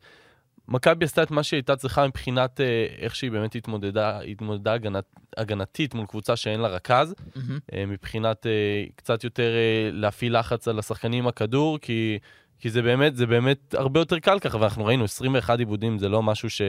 מכבי 0.67 1.05
עשתה 1.05 1.23
את 1.23 1.31
מה 1.31 1.43
שהיא 1.43 1.57
הייתה 1.57 1.75
צריכה 1.75 2.07
מבחינת 2.07 2.61
אה, 2.61 2.85
איך 2.97 3.15
שהיא 3.15 3.31
באמת 3.31 3.55
התמודדה, 3.55 4.19
התמודדה 4.19 4.73
הגנת, 4.73 5.05
הגנתית 5.37 5.93
מול 5.93 6.05
קבוצה 6.05 6.35
שאין 6.35 6.59
לה 6.59 6.67
רכז. 6.67 7.15
אה, 7.73 7.85
מבחינת 7.85 8.45
אה, 8.45 8.83
קצת 8.95 9.23
יותר 9.23 9.51
להפעיל 9.91 10.39
לחץ 10.39 10.67
על 10.67 10.79
השחקנים 10.79 11.23
עם 11.23 11.27
הכדור, 11.27 11.79
כי... 11.79 12.19
כי 12.59 12.69
זה 12.69 12.81
באמת, 12.81 13.15
זה 13.15 13.25
באמת 13.25 13.73
הרבה 13.73 13.99
יותר 13.99 14.19
קל 14.19 14.39
ככה, 14.39 14.57
ואנחנו 14.57 14.85
ראינו 14.85 15.03
21 15.03 15.59
עיבודים, 15.59 15.99
זה 15.99 16.09
לא 16.09 16.23
משהו, 16.23 16.49
ש... 16.49 16.61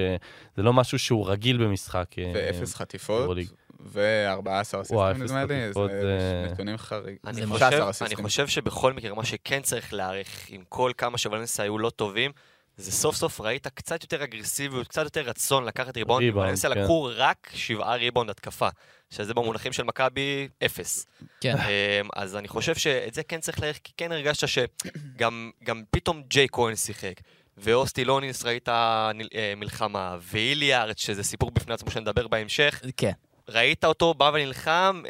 זה 0.57 0.63
לא 0.63 0.73
משהו 0.73 0.99
שהוא 0.99 1.31
רגיל 1.31 1.65
במשחק. 1.65 2.15
ואפס 2.35 2.75
חטיפות, 2.75 3.37
ו-14 3.81 4.61
אסיסטים 4.61 5.23
נדמה 5.23 5.45
לי, 5.45 5.73
זה 5.73 6.49
נתונים 6.53 6.77
חריגים. 6.79 7.19
אני 7.27 8.17
חושב 8.17 8.47
שבכל 8.47 8.93
מקרה, 8.93 9.15
מה 9.15 9.25
שכן 9.25 9.61
צריך 9.63 9.95
להעריך, 9.95 10.47
עם 10.49 10.63
כל 10.69 10.93
כמה 10.99 11.19
שוולנסיה 11.19 11.65
היו 11.65 11.79
לא 11.79 11.91
טובים, 11.91 12.33
זה 12.77 12.93
סוף 12.93 13.17
סוף 13.17 13.41
ראית 13.41 13.67
קצת 13.67 14.03
יותר 14.03 14.25
אגרסיביות, 14.25 14.89
קצת 14.89 15.05
יותר 15.05 15.21
רצון 15.21 15.65
לקחת 15.65 15.97
ריבונד. 15.97 16.37
ולנסיה 16.37 16.75
כן. 16.75 16.81
לקחו 16.81 17.09
רק 17.17 17.51
שבעה 17.55 17.97
ריבונד 17.97 18.31
התקפה, 18.31 18.69
שזה 19.11 19.35
במונחים 19.35 19.73
של 19.73 19.83
מכבי 19.83 20.49
אפס. 20.65 21.07
כן. 21.41 21.57
אמ, 21.57 22.09
אז 22.17 22.37
אני 22.37 22.49
חושב 22.49 22.75
שאת 22.75 23.15
זה 23.15 23.23
כן 23.23 23.41
צריך 23.41 23.61
להעריך, 23.61 23.79
כי 23.85 23.93
כן 23.97 24.13
הרגשת 24.13 24.49
שגם 24.49 25.51
פתאום 25.91 26.23
ג'יי 26.29 26.47
כהן 26.53 26.77
שיחק. 26.77 27.15
ואוסטי 27.59 28.05
לונינס 28.05 28.45
ראית 28.45 28.69
אה, 28.69 29.11
מלחמה, 29.57 30.17
ואיליארד, 30.21 30.99
שזה 30.99 31.23
סיפור 31.23 31.51
בפני 31.51 31.75
עצמו 31.75 31.91
שנדבר 31.91 32.29
בהמשך. 32.29 32.83
כן. 32.97 33.13
ראית 33.49 33.85
אותו 33.85 34.15
בא 34.15 34.31
ונלחם 34.35 35.03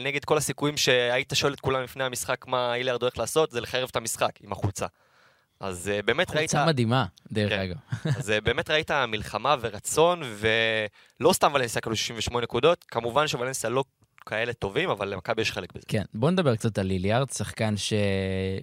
נגד 0.00 0.24
כל 0.24 0.36
הסיכויים 0.36 0.76
שהיית 0.76 1.32
שואל 1.34 1.52
את 1.52 1.60
כולם 1.60 1.82
לפני 1.82 2.04
המשחק 2.04 2.46
מה 2.46 2.74
איליארד 2.74 3.02
הולך 3.02 3.18
לעשות, 3.18 3.50
זה 3.50 3.60
לחרב 3.60 3.88
את 3.90 3.96
המשחק 3.96 4.32
עם 4.42 4.52
החולצה. 4.52 4.86
אז 5.60 5.90
uh, 5.98 6.02
באמת 6.02 6.30
ראית... 6.30 6.50
חולצה 6.50 6.66
מדהימה, 6.66 7.06
דרך 7.32 7.50
כן. 7.50 7.60
אגב. 7.60 7.76
אז 8.18 8.30
uh, 8.30 8.40
באמת 8.40 8.70
ראית 8.70 8.90
מלחמה 8.90 9.56
ורצון, 9.60 10.22
ולא 10.22 11.32
סתם 11.32 11.52
ולנסיה 11.54 11.80
כאילו 11.80 11.96
68 11.96 12.44
נקודות, 12.44 12.84
כמובן 12.88 13.26
שוולנסיה 13.26 13.70
לא 13.70 13.84
כאלה 14.26 14.52
טובים, 14.52 14.90
אבל 14.90 15.08
למכבי 15.08 15.42
יש 15.42 15.52
חלק 15.52 15.72
בזה. 15.72 15.84
כן, 15.88 16.02
בוא 16.14 16.30
נדבר 16.30 16.56
קצת 16.56 16.78
על 16.78 16.86
ליליארד, 16.86 17.30
שחקן 17.30 17.76
ש... 17.76 17.92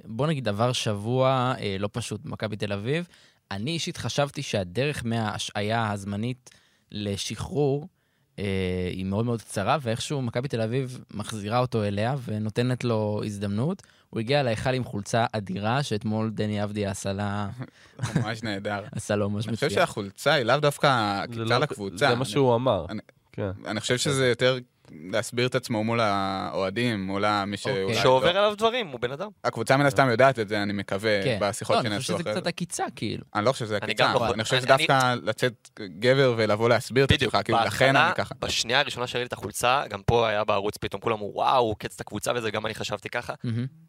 בוא 0.05 0.27
נגיד 0.27 0.47
עבר 0.47 0.71
שבוע 0.73 1.53
אה, 1.59 1.75
לא 1.79 1.89
פשוט 1.91 2.21
במכבי 2.23 2.55
תל 2.55 2.73
אביב. 2.73 3.07
אני 3.51 3.71
אישית 3.71 3.97
חשבתי 3.97 4.41
שהדרך 4.41 5.05
מההשעיה 5.05 5.91
הזמנית 5.91 6.49
לשחרור 6.91 7.87
אה, 8.39 8.89
היא 8.91 9.05
מאוד 9.05 9.25
מאוד 9.25 9.41
קצרה, 9.41 9.77
ואיכשהו 9.81 10.21
מכבי 10.21 10.47
תל 10.47 10.61
אביב 10.61 10.99
מחזירה 11.13 11.59
אותו 11.59 11.83
אליה 11.83 12.15
ונותנת 12.25 12.83
לו 12.83 13.21
הזדמנות. 13.25 13.83
הוא 14.09 14.19
הגיע 14.19 14.43
להיכל 14.43 14.73
עם 14.73 14.83
חולצה 14.83 15.25
אדירה, 15.31 15.83
שאתמול 15.83 16.29
דני 16.29 16.63
אבדי 16.63 16.85
עשה 16.85 17.13
לה... 17.13 17.49
ממש 18.15 18.43
נהדר. 18.43 18.83
עשה 18.91 19.15
לו 19.15 19.29
ממש 19.29 19.47
מצוין. 19.47 19.49
אני 19.49 19.55
חושב 19.69 19.69
שהחולצה 19.69 20.33
היא 20.33 20.43
לאו 20.43 20.57
דווקא 20.59 21.21
עקיצה 21.23 21.43
לא- 21.43 21.57
לקבוצה. 21.57 21.97
זה 22.09 22.15
מה 22.15 22.25
שהוא 22.25 22.55
אמר. 22.55 22.85
כן. 23.31 23.51
אני 23.65 23.79
חושב 23.79 23.97
שזה 23.97 24.27
יותר 24.29 24.57
להסביר 24.91 25.47
את 25.47 25.55
עצמו 25.55 25.83
מול 25.83 25.99
האוהדים, 25.99 27.07
מול 27.07 27.43
מי 27.45 27.57
ש... 27.57 27.67
אוקיי. 27.67 27.95
שעובר 27.95 28.29
עליו 28.29 28.53
דברים, 28.57 28.87
הוא 28.87 28.99
בן 28.99 29.11
אדם. 29.11 29.29
הקבוצה 29.43 29.77
מן 29.77 29.85
הסתם 29.85 30.09
יודעת 30.09 30.39
את 30.39 30.49
זה, 30.49 30.63
אני 30.63 30.73
מקווה, 30.73 31.23
כן. 31.23 31.37
בשיחות 31.41 31.77
שנעשו 31.83 31.85
אחרי 31.87 31.91
לא, 31.91 31.95
אני 31.95 31.99
חושב 31.99 32.13
שזה 32.13 32.31
קצת 32.31 32.47
עקיצה, 32.47 32.83
כאילו. 32.95 33.23
אני 33.35 33.45
לא 33.45 33.51
חושב 33.51 33.65
שזה 33.65 33.77
עקיצה, 33.77 34.13
אני 34.33 34.43
חושב 34.43 34.57
שזה 34.57 34.67
דווקא 34.67 35.15
לצאת 35.23 35.69
גבר 35.99 36.33
ולבוא 36.37 36.69
להסביר 36.69 37.05
את 37.05 37.11
עצמך, 37.11 37.37
כאילו, 37.43 37.59
לכן 37.65 37.95
אני 37.95 38.15
ככה. 38.15 38.35
בשנייה 38.39 38.79
הראשונה 38.79 39.07
שראיתי 39.07 39.27
את 39.27 39.33
החולצה, 39.33 39.83
גם 39.89 40.01
פה 40.05 40.27
היה 40.27 40.43
בערוץ 40.43 40.77
פתאום, 40.77 41.01
כולם 41.01 41.15
אמרו, 41.15 41.31
וואו, 41.35 41.63
הוא 41.63 41.75
קץ 41.79 41.95
את 41.95 42.01
הקבוצה 42.01 42.31
וזה, 42.35 42.51
גם 42.51 42.65
אני 42.65 42.75
חשבתי 42.75 43.09
ככה. 43.09 43.33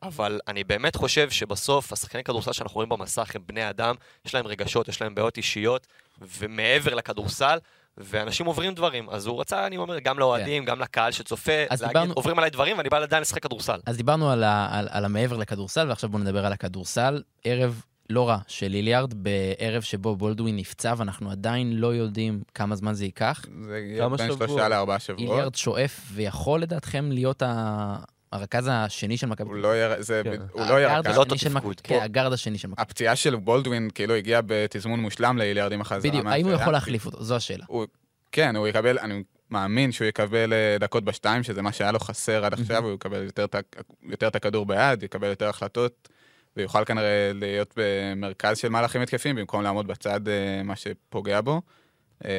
אבל 0.02 0.40
אני 0.48 0.64
באמת 0.64 0.96
חושב 0.96 1.30
שבסוף, 1.30 1.92
השחקני 1.92 2.24
כדורסל 2.24 2.52
שאנחנו 2.52 2.74
רואים 2.74 2.88
במסך 2.88 3.30
הם 3.34 3.42
בני 3.46 3.70
אדם, 3.70 3.94
יש 4.24 4.34
להם 4.34 4.46
רגשות, 4.46 4.88
יש 4.88 5.02
להם 5.02 5.14
בעיות 5.14 5.36
אישיות, 5.36 5.86
ומעבר 6.38 6.94
לכדורסל, 6.94 7.58
ואנשים 8.00 8.46
עוברים 8.46 8.74
דברים, 8.74 9.10
אז 9.10 9.26
הוא 9.26 9.40
רצה, 9.40 9.66
אני 9.66 9.76
אומר, 9.76 9.98
גם 9.98 10.18
לאוהדים, 10.18 10.64
כן. 10.64 10.70
גם 10.70 10.80
לקהל 10.80 11.12
שצופה, 11.12 11.52
להגיד, 11.70 11.86
דיברנו... 11.86 12.12
עוברים 12.12 12.38
עליי 12.38 12.50
דברים 12.50 12.78
ואני 12.78 12.88
בא 12.88 12.96
עדיין 12.96 13.20
לשחק 13.20 13.42
כדורסל. 13.42 13.80
אז 13.86 13.96
דיברנו 13.96 14.30
על, 14.30 14.44
ה, 14.44 14.68
על, 14.70 14.88
על 14.90 15.04
המעבר 15.04 15.36
לכדורסל, 15.36 15.88
ועכשיו 15.88 16.10
בואו 16.10 16.22
נדבר 16.22 16.46
על 16.46 16.52
הכדורסל. 16.52 17.22
ערב 17.44 17.82
לא 18.10 18.28
רע 18.28 18.38
של 18.48 18.68
ליליארד, 18.68 19.14
בערב 19.14 19.82
שבו 19.82 20.16
בולדווין 20.16 20.56
נפצע, 20.56 20.94
ואנחנו 20.96 21.30
עדיין 21.30 21.72
לא 21.72 21.94
יודעים 21.94 22.42
כמה 22.54 22.76
זמן 22.76 22.94
זה 22.94 23.04
ייקח. 23.04 23.44
זה 23.62 23.78
יהיה 23.78 24.08
בין 24.08 24.36
שלושה 24.36 24.68
לארבעה 24.68 24.98
שבועות. 24.98 25.28
ליליארד 25.30 25.54
שואף, 25.54 26.00
ויכול 26.12 26.62
לדעתכם 26.62 27.12
להיות 27.12 27.42
ה... 27.42 27.96
הרכז 28.32 28.68
השני 28.72 29.16
של 29.16 29.26
מכבי. 29.26 29.48
הוא 29.48 29.56
לא 29.56 29.76
יהיה, 29.76 30.02
זה, 30.02 30.20
כן. 30.24 30.30
הוא 30.52 30.66
לא 30.66 30.74
יהיה 30.74 30.98
רכז. 30.98 31.10
כן, 31.82 31.98
הגארד 32.02 32.32
השני 32.32 32.58
של 32.58 32.68
מכבי. 32.68 32.82
הפציעה 32.82 33.16
של 33.16 33.36
בולדווין 33.36 33.90
כאילו 33.94 34.14
הגיעה 34.14 34.40
בתזמון 34.46 35.00
מושלם 35.00 35.38
להיליארד 35.38 35.72
עם 35.72 35.80
החזרה. 35.80 36.10
בדיוק, 36.10 36.26
האם 36.26 36.46
הוא 36.46 36.54
יכול 36.54 36.72
להחליף 36.72 37.06
אותו? 37.06 37.24
זו 37.24 37.36
השאלה. 37.36 37.64
כן, 38.32 38.56
הוא 38.56 38.68
יקבל, 38.68 38.98
אני 38.98 39.22
מאמין 39.50 39.92
שהוא 39.92 40.06
יקבל 40.06 40.52
אה, 40.52 40.76
דקות 40.80 41.04
בשתיים, 41.04 41.42
שזה 41.42 41.62
מה 41.62 41.72
שהיה 41.72 41.92
לו 41.92 41.98
חסר 41.98 42.44
עד 42.44 42.52
עכשיו, 42.52 42.84
הוא 42.84 42.94
יקבל 42.94 43.26
יותר 44.02 44.28
את 44.28 44.36
הכדור 44.36 44.66
ביד, 44.66 45.02
יקבל 45.02 45.28
יותר 45.28 45.48
החלטות, 45.48 46.08
ויוכל 46.56 46.84
כנראה 46.84 47.30
להיות 47.34 47.74
במרכז 47.76 48.58
של 48.58 48.68
מהלכים 48.68 49.00
התקפים, 49.00 49.36
במקום 49.36 49.62
לעמוד 49.62 49.86
בצד 49.86 50.28
אה, 50.28 50.62
מה 50.64 50.76
שפוגע 50.76 51.40
בו. 51.40 51.62
אה, 52.24 52.30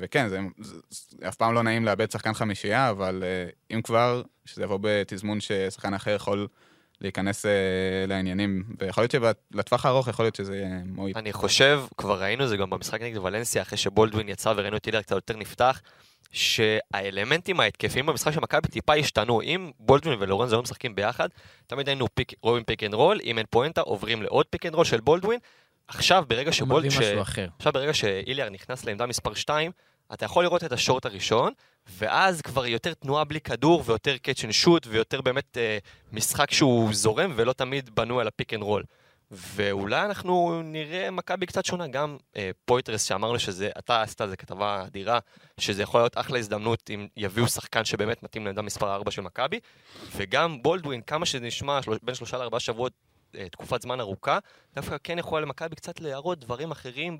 וכן, 0.00 0.28
זה, 0.28 0.38
זה, 0.58 0.74
זה 0.90 1.28
אף 1.28 1.36
פעם 1.36 1.54
לא 1.54 1.62
נעים 1.62 1.84
לאבד 1.84 2.10
שחקן 2.10 2.34
חמישייה, 2.34 2.90
אבל 2.90 3.22
אם 3.70 3.82
כבר, 3.82 4.22
שזה 4.44 4.62
יבוא 4.62 4.78
בתזמון 4.82 5.40
ששחקן 5.40 5.94
אחר 5.94 6.10
יכול 6.10 6.48
להיכנס 7.00 7.46
לעניינים, 8.08 8.64
ויכול 8.78 9.02
להיות 9.02 9.14
שלטווח 9.52 9.86
הארוך 9.86 10.08
יכול 10.08 10.24
להיות 10.24 10.34
שזה 10.34 10.56
יהיה 10.56 10.80
מועיל. 10.86 11.18
אני 11.18 11.32
חושב, 11.32 11.82
כבר 11.96 12.22
ראינו 12.22 12.46
זה 12.46 12.56
גם 12.56 12.70
במשחק 12.70 13.02
נגד 13.02 13.18
ולנסיה, 13.18 13.62
אחרי 13.62 13.78
שבולדווין 13.78 14.28
יצא 14.28 14.52
וראינו 14.56 14.76
את 14.76 14.84
היליארד 14.84 15.02
קצת 15.02 15.14
יותר 15.14 15.36
נפתח, 15.36 15.80
שהאלמנטים 16.32 17.60
ההתקפיים 17.60 18.06
במשחק 18.06 18.32
של 18.32 18.40
מכבי 18.40 18.68
טיפה 18.68 18.94
השתנו. 18.94 19.42
אם 19.42 19.70
בולדווין 19.78 20.18
ולורנזו 20.20 20.56
היו 20.56 20.62
משחקים 20.62 20.94
ביחד, 20.94 21.28
תמיד 21.66 21.88
היינו 21.88 22.06
pick, 22.14 22.32
רואים 22.42 22.64
pick 22.64 22.82
and 22.82 22.94
roll, 22.94 23.20
אם 23.24 23.38
אין 23.38 23.46
פואנטה 23.50 23.80
עוברים 23.80 24.22
לעוד 24.22 24.46
pick 24.46 24.66
and 24.66 24.74
roll 24.74 24.84
של 24.84 25.00
בולדווין. 25.00 25.38
עכשיו 25.88 26.24
ברגע 26.28 26.52
שבולד... 26.52 26.90
ש... 26.90 26.98
עכשיו 27.58 27.72
ברגע 27.72 27.94
שהיליארד 27.94 28.50
נכנס 28.50 28.84
לעמדה 28.84 29.06
מספר 29.06 29.34
2, 29.34 29.70
אתה 30.12 30.24
יכול 30.24 30.44
לראות 30.44 30.64
את 30.64 30.72
ה 30.72 30.78
short 30.78 31.06
הראשון, 31.06 31.52
ואז 31.98 32.42
כבר 32.42 32.66
יותר 32.66 32.94
תנועה 32.94 33.24
בלי 33.24 33.40
כדור 33.40 33.82
ויותר 33.86 34.16
catch 34.16 34.44
and 34.44 34.52
shoot 34.52 34.86
ויותר 34.86 35.20
באמת 35.20 35.58
אה, 35.58 35.78
משחק 36.12 36.50
שהוא 36.50 36.94
זורם 36.94 37.32
ולא 37.36 37.52
תמיד 37.52 37.90
בנוי 37.94 38.20
על 38.20 38.28
ה 38.28 38.33
pick 38.33 38.54
and 38.54 38.62
roll. 38.62 38.82
ואולי 39.30 40.04
אנחנו 40.04 40.62
נראה 40.64 41.10
מכבי 41.10 41.46
קצת 41.46 41.64
שונה, 41.64 41.86
גם 41.86 42.16
אה, 42.36 42.50
פוית'רס 42.64 43.02
שאמרנו 43.02 43.38
שזה, 43.38 43.70
אתה 43.78 44.02
עשית 44.02 44.20
על 44.20 44.28
זה 44.28 44.36
כתבה 44.36 44.82
אדירה, 44.86 45.18
שזה 45.60 45.82
יכול 45.82 46.00
להיות 46.00 46.18
אחלה 46.18 46.38
הזדמנות 46.38 46.90
אם 46.90 47.06
יביאו 47.16 47.48
שחקן 47.48 47.84
שבאמת 47.84 48.22
מתאים 48.22 48.46
לעמדה 48.46 48.62
מספר 48.62 48.94
4 48.94 49.10
של 49.10 49.22
מכבי, 49.22 49.60
וגם 50.16 50.62
בולדווין, 50.62 51.02
כמה 51.02 51.26
שזה 51.26 51.40
נשמע, 51.40 51.82
של... 51.82 51.90
בין 52.02 52.14
שלושה 52.14 52.38
לארבעה 52.38 52.60
שבועות, 52.60 52.92
תקופת 53.50 53.82
זמן 53.82 54.00
ארוכה, 54.00 54.38
דווקא 54.76 54.96
כן 55.04 55.18
יכול 55.18 55.42
למכבי 55.42 55.76
קצת 55.76 56.00
להראות 56.00 56.38
דברים 56.38 56.70
אחרים. 56.70 57.16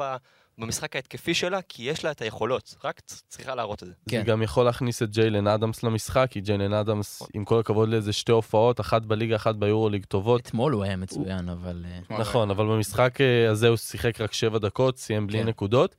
במשחק 0.59 0.97
ההתקפי 0.97 1.35
שלה, 1.35 1.63
כי 1.69 1.83
יש 1.83 2.05
לה 2.05 2.11
את 2.11 2.23
היכולות, 2.23 2.77
רק 2.85 3.01
צריכה 3.29 3.55
להראות 3.55 3.83
את 3.83 3.89
זה. 3.89 3.95
כן. 4.09 4.19
זה 4.19 4.25
גם 4.25 4.43
יכול 4.43 4.65
להכניס 4.65 5.03
את 5.03 5.11
ג'יילן 5.11 5.47
אדמס 5.47 5.83
למשחק, 5.83 6.27
כי 6.31 6.41
ג'יילן 6.41 6.73
אדמס, 6.73 7.23
עם 7.35 7.45
כל 7.45 7.61
הכבוד 7.61 7.89
לאיזה 7.89 8.13
שתי 8.13 8.33
הופעות, 8.33 8.81
אחת 8.81 9.03
בליגה, 9.03 9.37
אחת 9.37 9.55
ביורוליג 9.55 10.05
טובות. 10.05 10.41
אתמול 10.41 10.73
הוא 10.73 10.85
היה 10.85 10.97
מצוין, 10.97 11.49
אבל... 11.49 11.85
אה, 12.11 12.19
נכון, 12.19 12.51
אבל 12.51 12.67
במשחק 12.67 13.21
אה, 13.21 13.51
הזה 13.51 13.69
הוא 13.69 13.77
שיחק 13.77 14.21
רק 14.21 14.33
שבע 14.33 14.59
דקות, 14.59 14.99
סיים 14.99 15.27
בלי 15.27 15.39
כן. 15.39 15.49
נקודות. 15.49 15.97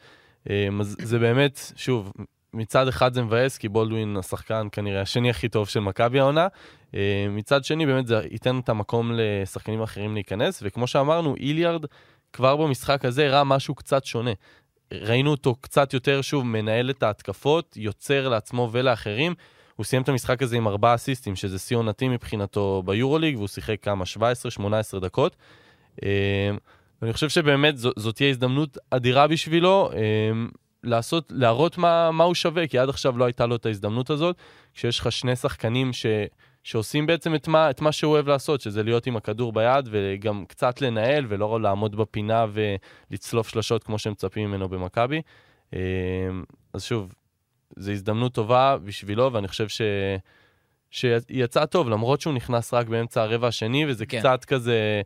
אה, 0.50 0.68
אז 0.80 0.96
זה 1.04 1.20
באמת, 1.20 1.72
שוב, 1.76 2.14
מצד 2.54 2.88
אחד 2.88 3.14
זה 3.14 3.22
מבאס, 3.22 3.58
כי 3.58 3.70
בולדווין 3.70 4.18
השחקן 4.18 4.68
כנראה 4.72 5.02
השני 5.02 5.30
הכי 5.30 5.50
טוב 5.50 5.68
של 5.68 5.80
מכבי 5.80 6.20
העונה. 6.20 6.48
מצד 7.30 7.64
שני, 7.64 7.86
באמת 7.86 8.08
זה 8.08 8.22
ייתן 8.32 8.60
את 8.60 8.70
המקום 8.70 9.12
לשחקנים 9.16 9.82
אחרים 9.82 10.14
להיכנס, 10.14 10.60
וכמו 10.66 10.88
שאמרנו, 10.88 11.36
איליארד... 11.36 11.86
כבר 12.34 12.56
במשחק 12.56 13.06
הזה 13.06 13.26
הראה 13.26 13.44
משהו 13.44 13.76
קצת 13.76 14.06
שונה. 14.06 14.32
ראינו 14.94 15.32
אותו 15.32 15.56
קצת 15.56 15.94
יותר, 15.94 16.22
שוב, 16.22 16.46
מנהל 16.46 16.90
את 16.90 17.04
ההתקפות, 17.04 17.78
יוצר 17.78 18.30
לעצמו 18.30 18.70
ולאחרים. 18.72 19.34
הוא 19.76 19.84
סיים 19.84 20.02
את 20.02 20.10
המשחק 20.10 20.42
הזה 20.42 20.58
עם 20.58 20.68
ארבעה 20.68 20.96
אסיסטים, 20.96 21.36
שזה 21.36 21.60
שיא 21.60 21.78
עונתי 21.78 22.08
מבחינתו 22.08 22.84
ביורוליג, 22.86 23.38
והוא 23.38 23.48
שיחק 23.48 23.76
כמה? 23.82 24.06
17-18 24.96 25.00
דקות. 25.00 25.36
אמ, 26.04 26.08
ואני 27.02 27.14
חושב 27.14 27.30
שבאמת 27.30 27.78
ז, 27.78 27.88
זאת 27.96 28.16
תהיה 28.16 28.30
הזדמנות 28.30 28.78
אדירה 28.90 29.28
בשבילו 29.28 29.90
אמ, 29.94 30.50
לעשות, 30.84 31.32
להראות 31.36 31.78
מה, 31.78 32.12
מה 32.12 32.24
הוא 32.24 32.36
שווה, 32.36 32.68
כי 32.68 32.78
עד 32.78 32.90
עכשיו 32.90 33.18
לא 33.18 33.26
הייתה 33.26 33.46
לו 33.46 33.56
את 33.56 33.66
ההזדמנות 33.66 34.10
הזאת. 34.10 34.36
כשיש 34.74 35.00
לך 35.00 35.12
שני 35.12 35.36
שחקנים 35.36 35.94
ש... 35.94 36.06
שעושים 36.64 37.06
בעצם 37.06 37.36
את 37.36 37.48
מה, 37.48 37.70
את 37.70 37.82
מה 37.82 37.92
שהוא 37.92 38.14
אוהב 38.14 38.28
לעשות, 38.28 38.62
שזה 38.62 38.84
להיות 38.84 39.08
עם 39.08 39.18
הכדור 39.18 39.54
ביד 39.54 39.90
וגם 39.92 40.46
קצת 40.46 40.82
לנהל 40.82 41.26
ולא 41.30 41.62
לעמוד 41.62 41.96
בפינה 41.96 42.46
ולצלוף 43.10 43.48
שלשות 43.48 43.84
כמו 43.84 44.00
שמצפים 44.00 44.50
ממנו 44.50 44.70
במכבי. 44.70 45.22
אמ, 45.74 45.80
אז 46.74 46.84
שוב, 46.84 47.14
זו 47.76 47.92
הזדמנות 47.92 48.34
טובה 48.34 48.78
בשבילו, 48.84 49.34
ואני 49.34 49.48
חושב 49.48 49.68
ש... 49.68 49.82
שיצא 50.92 51.66
טוב, 51.66 51.90
למרות 51.90 52.22
שהוא 52.22 52.34
נכנס 52.34 52.74
רק 52.74 52.88
באמצע 52.88 53.22
הרבע 53.22 53.48
השני, 53.48 53.86
וזה 53.86 54.06
כן. 54.06 54.20
קצת 54.20 54.46
כזה... 54.46 55.02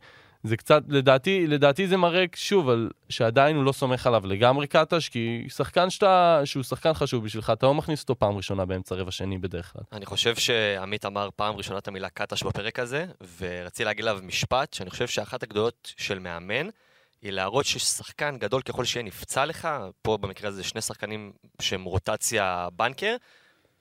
זה 0.48 0.58
קצת, 0.58 0.84
לדעתי, 0.88 1.48
לדעתי 1.48 1.88
זה 1.88 1.98
מראה, 1.98 2.26
שוב, 2.36 2.70
על 2.70 2.90
שעדיין 3.10 3.56
הוא 3.56 3.64
לא 3.64 3.72
סומך 3.72 4.08
עליו 4.08 4.28
לגמרי 4.28 4.68
קטש, 4.68 5.10
כי 5.10 5.46
שחקן 5.50 5.90
שאתה, 5.90 6.42
שהוא 6.46 6.64
שחקן 6.64 6.94
חשוב 6.94 7.24
בשבילך, 7.24 7.50
אתה 7.50 7.66
לא 7.66 7.74
מכניס 7.74 8.02
אותו 8.02 8.20
פעם 8.20 8.38
ראשונה 8.38 8.66
באמצע 8.66 8.96
רבע 8.96 9.12
שני 9.12 9.38
בדרך 9.38 9.74
כלל. 9.74 9.84
אני 9.92 10.06
חושב 10.06 10.36
שעמית 10.36 11.06
אמר 11.06 11.30
פעם 11.36 11.56
ראשונה 11.56 11.80
את 11.80 11.88
המילה 11.88 12.10
קטש 12.10 12.44
בפרק 12.44 12.80
הזה, 12.80 13.06
ורציתי 13.40 13.84
להגיד 13.84 14.06
עליו 14.06 14.20
משפט, 14.24 14.74
שאני 14.74 14.90
חושב 14.90 15.08
שאחת 15.08 15.44
הגדולות 15.44 15.94
של 15.98 16.20
מאמן, 16.20 16.68
היא 17.22 17.32
להראות 17.32 17.66
ששחקן 17.66 18.38
גדול 18.38 18.62
ככל 18.62 18.86
שיהיה 18.86 19.04
נפצע 19.04 19.46
לך, 19.46 19.68
פה 20.02 20.18
במקרה 20.18 20.50
הזה 20.50 20.64
שני 20.64 20.82
שחקנים 20.82 21.32
שהם 21.62 21.84
רוטציה 21.84 22.68
בנקר, 22.74 23.16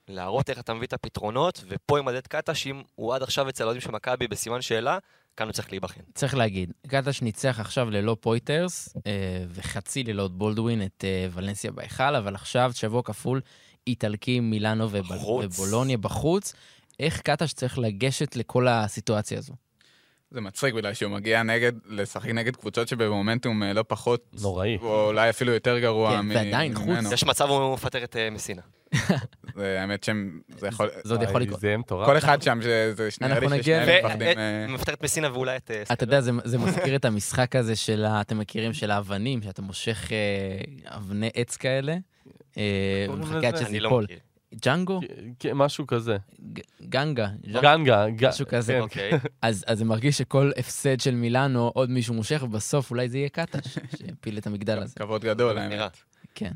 להראות 0.07 0.49
איך 0.49 0.59
אתה 0.59 0.73
מביא 0.73 0.87
את 0.87 0.93
הפתרונות, 0.93 1.63
ופה 1.67 1.99
עם 1.99 2.07
עדד 2.07 2.27
קטש, 2.27 2.67
אם 2.67 2.83
הוא 2.95 3.15
עד 3.15 3.23
עכשיו 3.23 3.49
אצל 3.49 3.63
האוהדים 3.63 3.81
של 3.81 3.91
מכבי 3.91 4.27
בסימן 4.27 4.61
שאלה, 4.61 4.97
כאן 5.37 5.47
הוא 5.47 5.53
צריך 5.53 5.71
להיבחן. 5.71 6.01
צריך 6.13 6.35
להגיד, 6.35 6.73
קטש 6.87 7.21
ניצח 7.21 7.59
עכשיו 7.59 7.89
ללא 7.89 8.17
פויטרס, 8.19 8.97
אה, 9.07 9.11
וחצי 9.49 10.03
ללא 10.03 10.27
בולדווין 10.27 10.85
את 10.85 11.03
אה, 11.07 11.27
ולנסיה 11.31 11.71
בהיכל, 11.71 12.15
אבל 12.15 12.35
עכשיו 12.35 12.71
שבוע 12.73 13.01
כפול 13.03 13.41
איטלקי, 13.87 14.39
מילאנו 14.39 14.91
ובל... 14.91 15.17
ובולוניה 15.43 15.97
בחוץ. 15.97 16.53
איך 16.99 17.21
קטש 17.21 17.53
צריך 17.53 17.79
לגשת 17.79 18.35
לכל 18.35 18.67
הסיטואציה 18.67 19.37
הזו? 19.37 19.53
זה 20.31 20.41
מצחיק 20.41 20.73
בגלל 20.73 20.93
שהוא 20.93 21.11
מגיע 21.11 21.43
נגד, 21.43 21.71
לשחק 21.85 22.29
נגד 22.29 22.55
קבוצות 22.55 22.87
שבמומנטום 22.87 23.63
אה, 23.63 23.73
לא 23.73 23.83
פחות... 23.87 24.25
נוראי. 24.41 24.77
או 24.81 25.07
אולי 25.07 25.29
אפילו 25.29 25.53
יותר 25.53 25.79
גרוע 25.79 26.17
כן, 26.17 26.25
ועדיין, 26.29 26.75
חוץ... 26.75 27.11
יש 27.11 27.23
מצב 27.23 27.49
הוא 27.49 27.73
מפטר 27.73 28.03
את 28.03 28.15
uh, 28.15 28.33
מסינה. 28.33 28.61
זה 29.57 29.81
האמת 29.81 30.03
שהם... 30.03 30.39
זה 30.57 30.67
יכול... 30.67 30.89
זה 31.03 31.13
עוד 31.13 31.23
יכול 31.23 31.41
לקרות. 31.41 31.59
זה 31.59 31.77
מטורף. 31.77 32.05
כל 32.05 32.17
אחד 32.17 32.41
שם, 32.41 32.59
זה 32.93 33.11
שני 33.11 33.27
אנחנו 33.27 33.49
לי 33.49 33.63
ששניהם 33.63 34.05
מפחדים... 34.05 34.37
אה, 34.37 34.63
אה, 34.63 34.67
מפטר 34.67 34.93
את 34.93 35.03
מסינה 35.03 35.33
ואולי 35.33 35.57
את... 35.57 35.71
אה, 35.71 35.83
אתה 35.93 36.03
יודע, 36.03 36.21
זה, 36.21 36.57
מזכיר 36.57 36.95
את 36.95 37.05
המשחק 37.05 37.55
הזה 37.55 37.75
של, 37.75 38.05
אתם 38.05 38.39
מכירים, 38.39 38.73
של 38.73 38.91
האבנים, 38.91 39.41
שאתה 39.41 39.61
מושך 39.61 40.11
אבני 40.85 41.29
עץ 41.33 41.57
כאלה, 41.57 41.95
ומחכה 43.09 43.47
עד? 43.47 43.55
שזה 43.57 43.79
לא 43.79 43.87
ייפול. 43.87 44.03
מכיר. 44.03 44.19
ג'אנגו? 44.55 44.99
כן, 45.39 45.53
משהו 45.53 45.87
כזה. 45.87 46.17
גנגה. 46.81 47.27
גנגה, 47.61 48.05
משהו 48.29 48.45
כזה. 48.47 48.79
אוקיי. 48.79 49.11
אז, 49.41 49.65
אז 49.67 49.77
זה 49.77 49.85
מרגיש 49.85 50.17
שכל 50.17 50.51
הפסד 50.57 50.99
של 50.99 51.15
מילאנו, 51.15 51.71
עוד 51.73 51.89
מישהו 51.89 52.13
מושך, 52.13 52.41
ובסוף 52.43 52.91
אולי 52.91 53.09
זה 53.09 53.17
יהיה 53.17 53.29
קטש, 53.29 53.77
שיפיל 53.97 54.37
את 54.37 54.47
המגדל 54.47 54.79
הזה. 54.79 54.95
כבוד 54.95 55.25
גדול, 55.25 55.67
נראה. 55.67 55.81
האמת. 55.81 55.97
כן. 56.35 56.51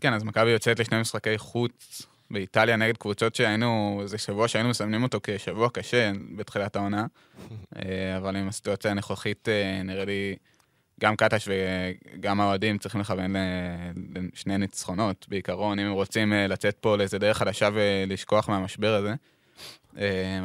כן, 0.00 0.12
אז 0.12 0.24
מכבי 0.24 0.50
יוצאת 0.50 0.78
לשני 0.78 1.00
משחקי 1.00 1.38
חוץ 1.38 2.06
באיטליה 2.30 2.76
נגד 2.76 2.96
קבוצות 2.96 3.34
שהיינו, 3.34 4.02
זה 4.04 4.18
שבוע 4.18 4.48
שהיינו 4.48 4.68
מסמנים 4.68 5.02
אותו 5.02 5.18
כשבוע 5.22 5.70
קשה 5.70 6.12
בתחילת 6.36 6.76
העונה, 6.76 7.06
אה, 7.76 8.16
אבל 8.16 8.36
עם 8.36 8.48
הסיטואציה 8.48 8.90
הנוכחית 8.90 9.48
אה, 9.48 9.82
נראה 9.84 10.04
לי 10.04 10.36
גם 11.00 11.16
קטש 11.16 11.48
וגם 11.48 12.40
האוהדים 12.40 12.78
צריכים 12.78 13.00
לכוון 13.00 13.34
לשני 14.32 14.58
ניצחונות 14.58 15.26
בעיקרון, 15.28 15.78
אם 15.78 15.86
הם 15.86 15.92
רוצים 15.92 16.32
אה, 16.32 16.46
לצאת 16.46 16.76
פה 16.80 16.96
לאיזה 16.96 17.18
דרך 17.18 17.38
חדשה 17.38 17.68
ולשכוח 17.74 18.48
מהמשבר 18.48 18.94
הזה. 18.94 19.14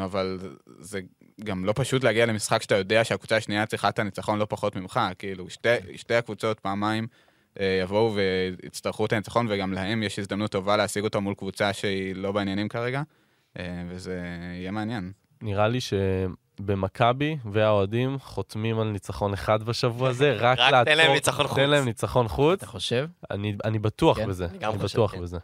אבל 0.04 0.40
זה 0.80 1.00
גם 1.44 1.66
לא 1.66 1.74
פשוט 1.76 2.04
להגיע 2.04 2.26
למשחק 2.26 2.62
שאתה 2.62 2.76
יודע 2.76 3.04
שהקבוצה 3.04 3.38
השנייה 3.38 3.66
צריכה 3.66 3.90
את 3.90 4.00
הניצחון 4.00 4.40
לא 4.40 4.46
פחות 4.50 4.76
ממך, 4.76 5.00
כאילו 5.20 5.50
שתי, 5.50 5.70
שתי 5.96 6.16
הקבוצות 6.16 6.60
פעמיים 6.60 7.08
יבואו 7.60 8.16
ויצטרכו 8.16 9.06
את 9.06 9.14
הניצחון, 9.14 9.48
וגם 9.50 9.74
להם 9.74 10.04
יש 10.04 10.20
הזדמנות 10.20 10.52
טובה 10.52 10.78
להשיג 10.78 11.04
אותו 11.04 11.22
מול 11.22 11.36
קבוצה 11.36 11.74
שהיא 11.74 12.16
לא 12.16 12.32
בעניינים 12.32 12.70
כרגע, 12.70 13.02
אה, 13.60 13.84
וזה 13.90 14.22
יהיה 14.54 14.72
מעניין. 14.72 15.12
נראה 15.42 15.68
לי 15.68 15.80
שבמכבי 15.82 17.38
והאוהדים 17.52 18.20
חותמים 18.20 18.80
על 18.80 18.88
ניצחון 18.88 19.34
אחד 19.34 19.64
בשבוע 19.64 20.10
הזה, 20.10 20.34
רק 20.40 20.60
רק 20.60 20.72
לעצור... 20.72 20.94
תן 20.94 20.98
להם 20.98 21.14
ניצחון 21.14 21.48
חוץ. 21.48 21.58
תן 21.58 21.70
להם 21.70 21.86
ניצחון 21.86 22.28
חוץ. 22.28 22.58
אתה 22.58 22.66
חושב? 22.66 23.08
אני 23.32 23.56
אני 23.64 23.80
בטוח 23.80 24.18
כן? 24.18 24.28
בזה. 24.28 24.46
אני 24.46 24.58
גם 24.58 24.72
אני 24.72 24.80
חושב, 24.80 24.98
בטוח 24.98 25.12
כן. 25.12 25.22
בזה. 25.22 25.38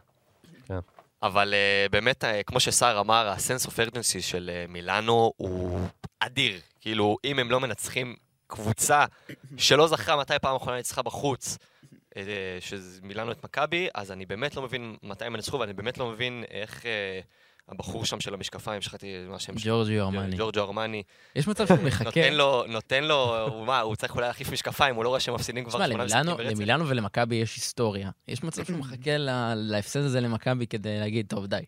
אבל 1.22 1.54
uh, 1.54 1.90
באמת, 1.92 2.24
uh, 2.24 2.26
כמו 2.46 2.60
שסער 2.60 3.00
אמר, 3.00 3.28
הסנס 3.28 3.66
אוף 3.66 3.80
ארגנסי 3.80 4.22
של 4.22 4.50
uh, 4.50 4.70
מילאנו 4.70 5.32
הוא 5.36 5.80
אדיר. 6.20 6.60
כאילו, 6.80 7.16
אם 7.24 7.38
הם 7.38 7.50
לא 7.50 7.60
מנצחים 7.60 8.14
קבוצה 8.46 9.04
שלא 9.56 9.86
זכרה 9.86 10.16
מתי 10.16 10.34
פעם 10.42 10.56
אחרונה 10.56 10.76
ניצחה 10.76 11.02
בחוץ, 11.02 11.58
uh, 12.26 12.64
שזה 12.64 13.00
מילאנו 13.02 13.32
את 13.32 13.44
מכבי, 13.44 13.88
אז 13.94 14.12
אני 14.12 14.26
באמת 14.26 14.56
לא 14.56 14.62
מבין 14.62 14.96
מתי 15.02 15.24
הם 15.24 15.34
ינצחו, 15.34 15.58
ואני 15.58 15.72
באמת 15.72 15.98
לא 15.98 16.10
מבין 16.10 16.44
איך 16.50 16.82
uh, 16.82 16.84
הבחור 17.68 18.04
שם 18.04 18.20
של 18.20 18.34
המשקפיים, 18.34 18.82
שכחתי 18.82 19.14
מה 19.28 19.36
השם 19.36 19.58
שלו. 19.58 19.72
ג'ורג'יו 19.72 20.04
ארמני. 20.04 20.36
ג'ורג'ו 20.36 20.60
ארמני. 20.60 21.02
יש 21.36 21.48
מצב 21.48 21.66
שהוא 21.66 21.78
מחכה. 21.88 22.04
נותן 22.04 22.34
לו, 22.34 22.64
נותן 22.68 23.04
לו, 23.04 23.46
הוא 23.48 23.66
מה, 23.66 23.80
הוא 23.80 23.96
צריך 23.96 24.14
אולי 24.14 24.26
להחליף 24.26 24.52
משקפיים, 24.52 24.94
הוא 24.94 25.04
לא 25.04 25.08
רואה 25.08 25.20
שהם 25.20 25.34
מפסידים 25.34 25.64
כבר 25.64 25.72
תשמע, 25.72 25.86
שמונה 25.86 26.04
משחקים 26.04 26.36
ברצף. 26.36 26.50
למילאנו 26.50 26.88
ולמכבי 26.88 27.36
יש 27.36 27.56
היסטוריה. 27.56 28.10
יש 28.28 28.42
מצב 28.42 28.64
שהוא 28.64 28.78
מחכה 28.78 29.16
להפסד 29.56 30.00
הזה 30.00 30.20
למכבי 30.20 30.66
כדי 30.66 30.98
להגיד, 30.98 31.26
טוב, 31.28 31.46
די. 31.46 31.60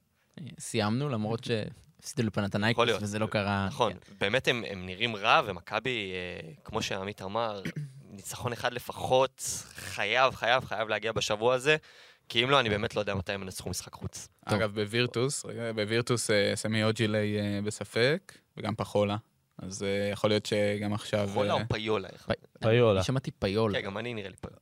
סיימנו, 0.59 1.09
למרות 1.09 1.44
שהפסידו 1.44 2.22
יכול 2.29 2.42
לפנתנייקוס. 2.42 2.88
וזה 3.01 3.18
לא 3.18 3.27
קרה. 3.27 3.66
נכון, 3.66 3.92
כן. 3.92 3.98
באמת 4.20 4.48
הם, 4.48 4.64
נראים 4.77 5.16
רע, 5.16 5.40
ומכבי, 5.46 6.12
אה, 6.12 6.51
כמו 6.64 6.83
שעמית 6.83 7.22
אמר, 7.22 7.62
ניצחון 8.11 8.53
אחד 8.53 8.73
לפחות, 8.73 9.64
חייב, 9.75 10.35
חייב, 10.35 10.64
חייב 10.64 10.88
להגיע 10.88 11.12
בשבוע 11.12 11.55
הזה, 11.55 11.77
כי 12.29 12.44
אם 12.44 12.51
לא, 12.51 12.61
אני 12.61 12.68
באמת 12.68 12.96
לא 12.96 13.01
יודע 13.01 13.14
מתי 13.14 13.33
הם 13.33 13.42
ינצחו 13.42 13.70
משחק 13.70 13.92
חוץ. 13.92 14.29
אגב, 14.44 14.75
בווירטוס, 14.75 15.44
בווירטוס 15.75 16.31
אה, 16.31 16.53
סמי 16.55 16.85
אוג'ילי 16.85 17.38
אה, 17.38 17.61
בספק, 17.64 18.38
וגם 18.57 18.75
פחולה, 18.75 19.16
אז 19.59 19.83
אה, 19.83 20.09
יכול 20.12 20.31
להיות 20.31 20.46
שגם 20.46 20.92
עכשיו... 20.92 21.29
חולה 21.33 21.53
או 21.53 21.59
פיולה? 21.73 22.09
פיולה. 22.61 23.03
שמעתי 23.03 23.31
פיולה. 23.31 23.79
כן, 23.79 23.87
גם 23.87 23.99
אני 23.99 24.14
נראה 24.14 24.29
לי 24.29 24.37
פיולה. 24.37 24.57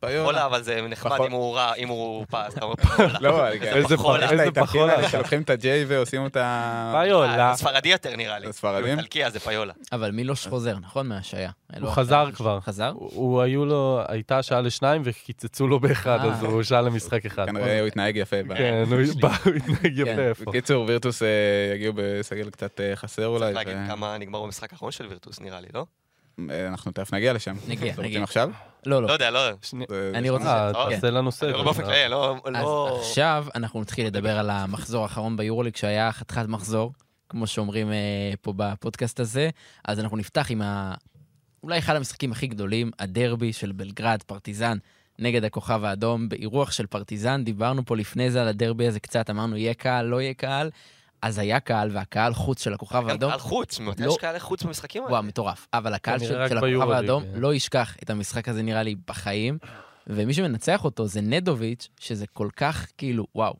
פיולה. 0.00 0.46
אבל 0.46 0.62
זה 0.62 0.80
נחמד 0.88 1.18
אם 1.26 1.32
הוא 1.32 1.56
רע, 1.56 1.74
אם 1.74 1.88
הוא 1.88 2.26
פס, 2.30 2.54
אתה 2.56 2.64
אומר 2.64 2.74
פיולה. 2.76 3.18
לא, 3.30 3.48
איזה 3.48 3.96
פחולה. 3.96 4.26
פח- 4.26 4.32
איזה 4.32 4.42
איזה 4.42 4.52
פחולה 4.52 4.66
פחולה, 4.66 5.00
אתה. 5.00 5.08
שלוקחים 5.08 5.42
את 5.42 5.50
הג'יי 5.50 5.84
ועושים 5.88 6.22
אותה... 6.22 7.00
פיולה. 7.04 7.50
אה, 7.50 7.56
ספרדי 7.56 7.88
יותר 7.88 8.16
נראה 8.16 8.38
לי. 8.38 8.46
זה 8.46 8.52
ספרדים? 8.52 8.98
איטלקי, 8.98 9.24
אז 9.26 9.32
זה 9.32 9.40
פיולה. 9.40 9.72
אבל 9.92 10.10
מילוש 10.10 10.46
חוזר, 10.46 10.78
נכון? 10.78 11.06
מהשעיה. 11.06 11.50
אלו 11.76 11.90
חזר. 11.90 12.28
כבר. 12.34 12.60
חזר? 12.60 12.92
הוא 12.94 13.10
הוא 13.14 13.42
היו 13.42 13.64
לו, 13.66 14.00
הייתה 14.08 14.42
שעה 14.42 14.60
לשניים 14.60 15.02
וקיצצו 15.04 15.68
לו 15.68 15.80
באחד, 15.80 16.18
אה. 16.24 16.32
אז 16.32 16.42
הוא 16.42 16.62
שעה 16.62 16.80
למשחק 16.80 17.26
אחד. 17.26 17.46
כנראה 17.46 17.80
הוא 17.80 17.86
התנהג 17.86 18.16
יפה. 18.16 18.36
כן, 18.56 18.84
הוא 18.90 19.00
הוא 19.44 19.54
התנהג 19.56 19.98
יפה 19.98 20.04
כן. 20.14 20.18
איפה. 20.28 20.44
בקיצור, 20.44 20.84
וירטוס 20.88 21.22
אה, 21.22 21.28
יגיעו 21.74 21.92
בסגל 21.96 22.50
קצת 22.50 22.80
חסר 22.94 23.26
אולי. 23.26 23.52
צריך 23.54 23.56
להגיד 23.66 23.76
כמה 23.88 24.18
נגמר 24.18 24.42
במשחק 24.42 24.72
האחרון 24.72 24.92
של 24.92 25.06
וירטוס, 25.06 25.40
נראה 25.40 25.60
לי, 25.60 25.66
לא? 25.74 25.84
אה, 26.50 26.68
אנחנו 26.68 26.92
תכף 26.92 27.14
נגיע 27.14 27.32
לשם. 27.32 27.54
נגיע, 27.68 27.92
אתם 27.92 27.96
רוצים 27.96 28.04
נגיע. 28.04 28.22
עכשיו? 28.22 28.50
לא, 28.86 29.02
לא 29.02 29.08
לא. 29.08 29.12
יודע, 29.12 29.30
לא 29.30 29.40
אני 30.14 30.30
רוצה-. 30.30 30.72
אה, 30.76 30.88
כן. 30.90 30.94
תעשה 30.94 31.10
לנו 31.10 31.32
סדר. 31.32 31.62
באופן 31.62 31.84
כללי, 31.84 32.08
לא... 32.08 32.36
אז 32.44 32.52
לא- 32.54 32.98
עכשיו 33.00 33.46
אנחנו 33.54 33.80
נתחיל 33.80 34.06
לדבר 34.06 34.38
על 34.38 34.50
המחזור 34.50 35.02
האחרון 35.02 35.36
ביורוליג, 35.36 35.76
שהיה 35.76 36.12
חתיכת 36.12 36.44
מחזור, 36.48 36.92
כמו 37.28 37.46
שאומרים 37.46 37.92
אה, 37.92 38.32
פה 38.40 38.52
בפודקאסט 38.56 39.20
הזה. 39.20 39.50
אז 39.84 40.00
אנחנו 40.00 40.16
נפתח 40.16 40.46
עם 40.50 40.62
ה... 40.62 40.94
אולי 41.62 41.78
אחד 41.78 41.96
המשחקים 41.96 42.32
הכי 42.32 42.46
גדולים, 42.46 42.90
הדרבי 42.98 43.52
של 43.52 43.72
בלגרד, 43.72 44.22
פרטיזן, 44.26 44.78
נגד 45.18 45.44
הכוכב 45.44 45.84
האדום, 45.84 46.28
באירוח 46.28 46.72
של 46.72 46.86
פרטיזן. 46.86 47.44
דיברנו 47.44 47.84
פה 47.84 47.96
לפני 47.96 48.30
זה 48.30 48.42
על 48.42 48.48
הדרבי 48.48 48.86
הזה 48.86 49.00
קצת, 49.00 49.30
אמרנו, 49.30 49.56
יהיה 49.56 49.74
קהל, 49.74 50.06
לא 50.06 50.20
יהיה 50.22 50.34
קהל. 50.34 50.70
אז 51.24 51.38
היה 51.38 51.60
קהל, 51.60 51.90
והקהל 51.92 52.34
חוץ 52.34 52.64
של 52.64 52.74
הכוכב 52.74 53.08
האדום, 53.08 53.30
קהל 53.30 53.38
חוץ, 53.40 53.80
מתי 53.80 54.02
לא. 54.02 54.10
יש 54.12 54.16
קהל 54.18 54.38
חוץ 54.38 54.62
במשחקים 54.62 55.02
האלה? 55.02 55.12
וואו, 55.12 55.22
מטורף. 55.22 55.66
אבל 55.74 55.94
הקהל 55.94 56.18
של, 56.18 56.26
של 56.48 56.58
הכוכב 56.58 56.90
האדום 56.90 57.22
כן. 57.22 57.40
לא 57.40 57.54
ישכח 57.54 57.96
את 58.02 58.10
המשחק 58.10 58.48
הזה, 58.48 58.62
נראה 58.62 58.82
לי, 58.82 58.94
בחיים. 59.08 59.58
ומי 60.06 60.34
שמנצח 60.34 60.84
אותו 60.84 61.06
זה 61.06 61.20
נדוביץ', 61.20 61.88
שזה 62.00 62.26
כל 62.26 62.48
כך, 62.56 62.86
כאילו, 62.98 63.26
וואו. 63.34 63.54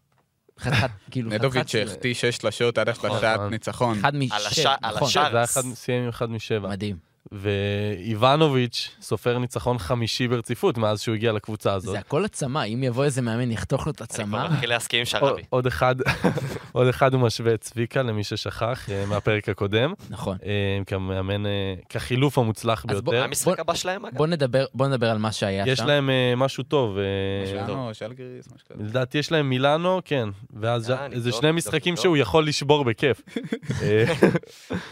חתיכת, 0.60 0.90
כאילו, 1.10 1.30
נדוביץ' 1.30 1.68
שהחטיא 1.70 2.14
שש 2.14 2.36
שלשות 2.36 2.78
עד 2.78 2.88
השלשת 2.88 3.24
נכון. 3.24 3.50
ניצחון. 3.50 3.98
אחד 3.98 4.14
על 4.14 4.20
משש, 4.20 4.46
השע- 4.58 4.74
על 4.82 4.94
נכון. 4.94 5.08
השער. 5.08 5.30
זה 5.30 5.36
היה 5.36 5.44
אחד, 5.44 5.62
סיים 5.74 6.02
עם 6.02 6.08
אחד 6.08 6.30
משבע. 6.30 6.68
מדהים. 6.68 7.13
ואיבנוביץ' 7.32 8.90
סופר 9.00 9.38
ניצחון 9.38 9.78
חמישי 9.78 10.28
ברציפות 10.28 10.78
מאז 10.78 11.00
שהוא 11.00 11.14
הגיע 11.14 11.32
לקבוצה 11.32 11.72
הזאת. 11.72 11.92
זה 11.92 11.98
הכל 11.98 12.24
עצמה, 12.24 12.64
אם 12.64 12.82
יבוא 12.82 13.04
איזה 13.04 13.22
מאמן, 13.22 13.50
יחתוך 13.50 13.86
לו 13.86 13.92
את 13.92 14.00
אני 14.00 14.04
הצמה. 14.10 14.38
כבר 14.44 14.52
מתחיל 14.54 14.68
להסכים 14.70 15.00
עם 15.00 15.22
עוד- 15.22 15.30
שרבי. 15.30 15.42
עוד 15.50 15.66
אחד, 15.66 15.94
עוד 16.72 16.86
אחד 16.88 17.14
הוא 17.14 17.20
משווה 17.22 17.54
את 17.54 17.60
צביקה, 17.60 18.02
למי 18.02 18.24
ששכח, 18.24 18.90
אה, 18.90 19.06
מהפרק 19.06 19.48
הקודם, 19.48 19.92
נכון. 20.10 20.36
אה, 20.44 20.50
כמאמן, 20.86 21.46
אה, 21.46 21.50
כחילוף 21.88 22.38
המוצלח 22.38 22.84
ביותר. 22.88 23.24
המשחק 23.24 23.60
הבא 23.60 23.74
שלהם, 23.74 24.06
אגב? 24.06 24.16
בוא 24.16 24.26
נדבר, 24.26 24.64
בוא 24.74 24.86
נדבר 24.88 25.10
על 25.10 25.18
מה 25.18 25.32
שהיה 25.32 25.64
יש 25.66 25.78
שם. 25.78 25.86
להם 25.86 26.10
אה, 26.10 26.32
משהו 26.36 26.62
טוב. 26.64 26.96
שלנו, 27.50 27.90
שלגריס, 27.94 28.46
משהו 28.54 28.68
כזה. 28.68 28.82
לדעתי 28.84 29.18
יש 29.18 29.32
להם 29.32 29.48
מילאנו, 29.50 30.00
כן, 30.04 30.28
ואז 30.60 30.92
זה 31.14 31.32
שני 31.32 31.52
משחקים. 31.52 31.96
שהוא 31.96 32.16
יכול 32.16 32.46
לשבור 32.46 32.84
בכיף. 32.84 33.20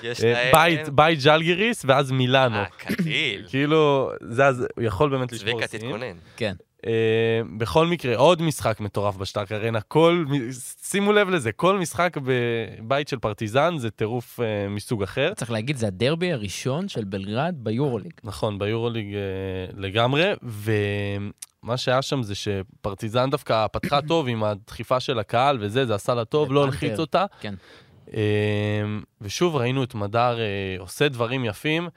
יש 0.02 0.20
להם... 0.24 0.52
בית, 0.94 1.22
ג'לגיריס 1.24 1.84
ואז 1.88 2.12
מילאנו. 2.22 2.56
אה, 2.56 2.64
קליל. 2.64 3.46
כאילו, 3.50 4.10
זה 4.20 4.46
אז, 4.46 4.66
הוא 4.76 4.84
יכול 4.84 5.10
באמת 5.10 5.32
לשבור 5.32 5.52
צביקה, 5.52 5.68
שיאים. 5.68 5.86
תתכונן. 5.86 6.16
כן. 6.36 6.54
אה, 6.86 7.40
בכל 7.56 7.86
מקרה, 7.86 8.16
עוד 8.16 8.42
משחק 8.42 8.80
מטורף 8.80 9.16
בשטארק 9.16 9.52
ארנה. 9.52 9.80
כל, 9.80 10.24
שימו 10.82 11.12
לב 11.12 11.28
לזה, 11.28 11.52
כל 11.52 11.78
משחק 11.78 12.16
בבית 12.24 13.08
של 13.08 13.18
פרטיזן 13.18 13.78
זה 13.78 13.90
טירוף 13.90 14.40
אה, 14.40 14.68
מסוג 14.68 15.02
אחר. 15.02 15.34
צריך 15.34 15.50
להגיד, 15.50 15.76
זה 15.76 15.86
הדרבי 15.86 16.32
הראשון 16.32 16.88
של 16.88 17.04
בלגרד 17.04 17.54
ביורוליג. 17.58 18.12
נכון, 18.24 18.58
ביורוליג 18.58 19.14
אה, 19.14 19.20
לגמרי, 19.76 20.32
ומה 20.42 21.76
שהיה 21.76 22.02
שם 22.02 22.22
זה 22.22 22.34
שפרטיזן 22.34 23.30
דווקא 23.30 23.66
פתחה 23.72 24.00
טוב 24.08 24.28
עם 24.28 24.44
הדחיפה 24.44 25.00
של 25.00 25.18
הקהל 25.18 25.58
וזה, 25.60 25.86
זה 25.86 25.94
עשה 25.94 26.14
לה 26.14 26.24
טוב, 26.24 26.52
לא 26.52 26.64
הלחיץ 26.64 26.98
אותה. 26.98 27.24
כן. 27.40 27.54
אה, 28.14 28.22
ושוב 29.20 29.56
ראינו 29.56 29.84
את 29.84 29.94
מדר 29.94 30.40
אה, 30.40 30.76
עושה 30.78 31.08
דברים 31.08 31.44
יפים. 31.44 31.88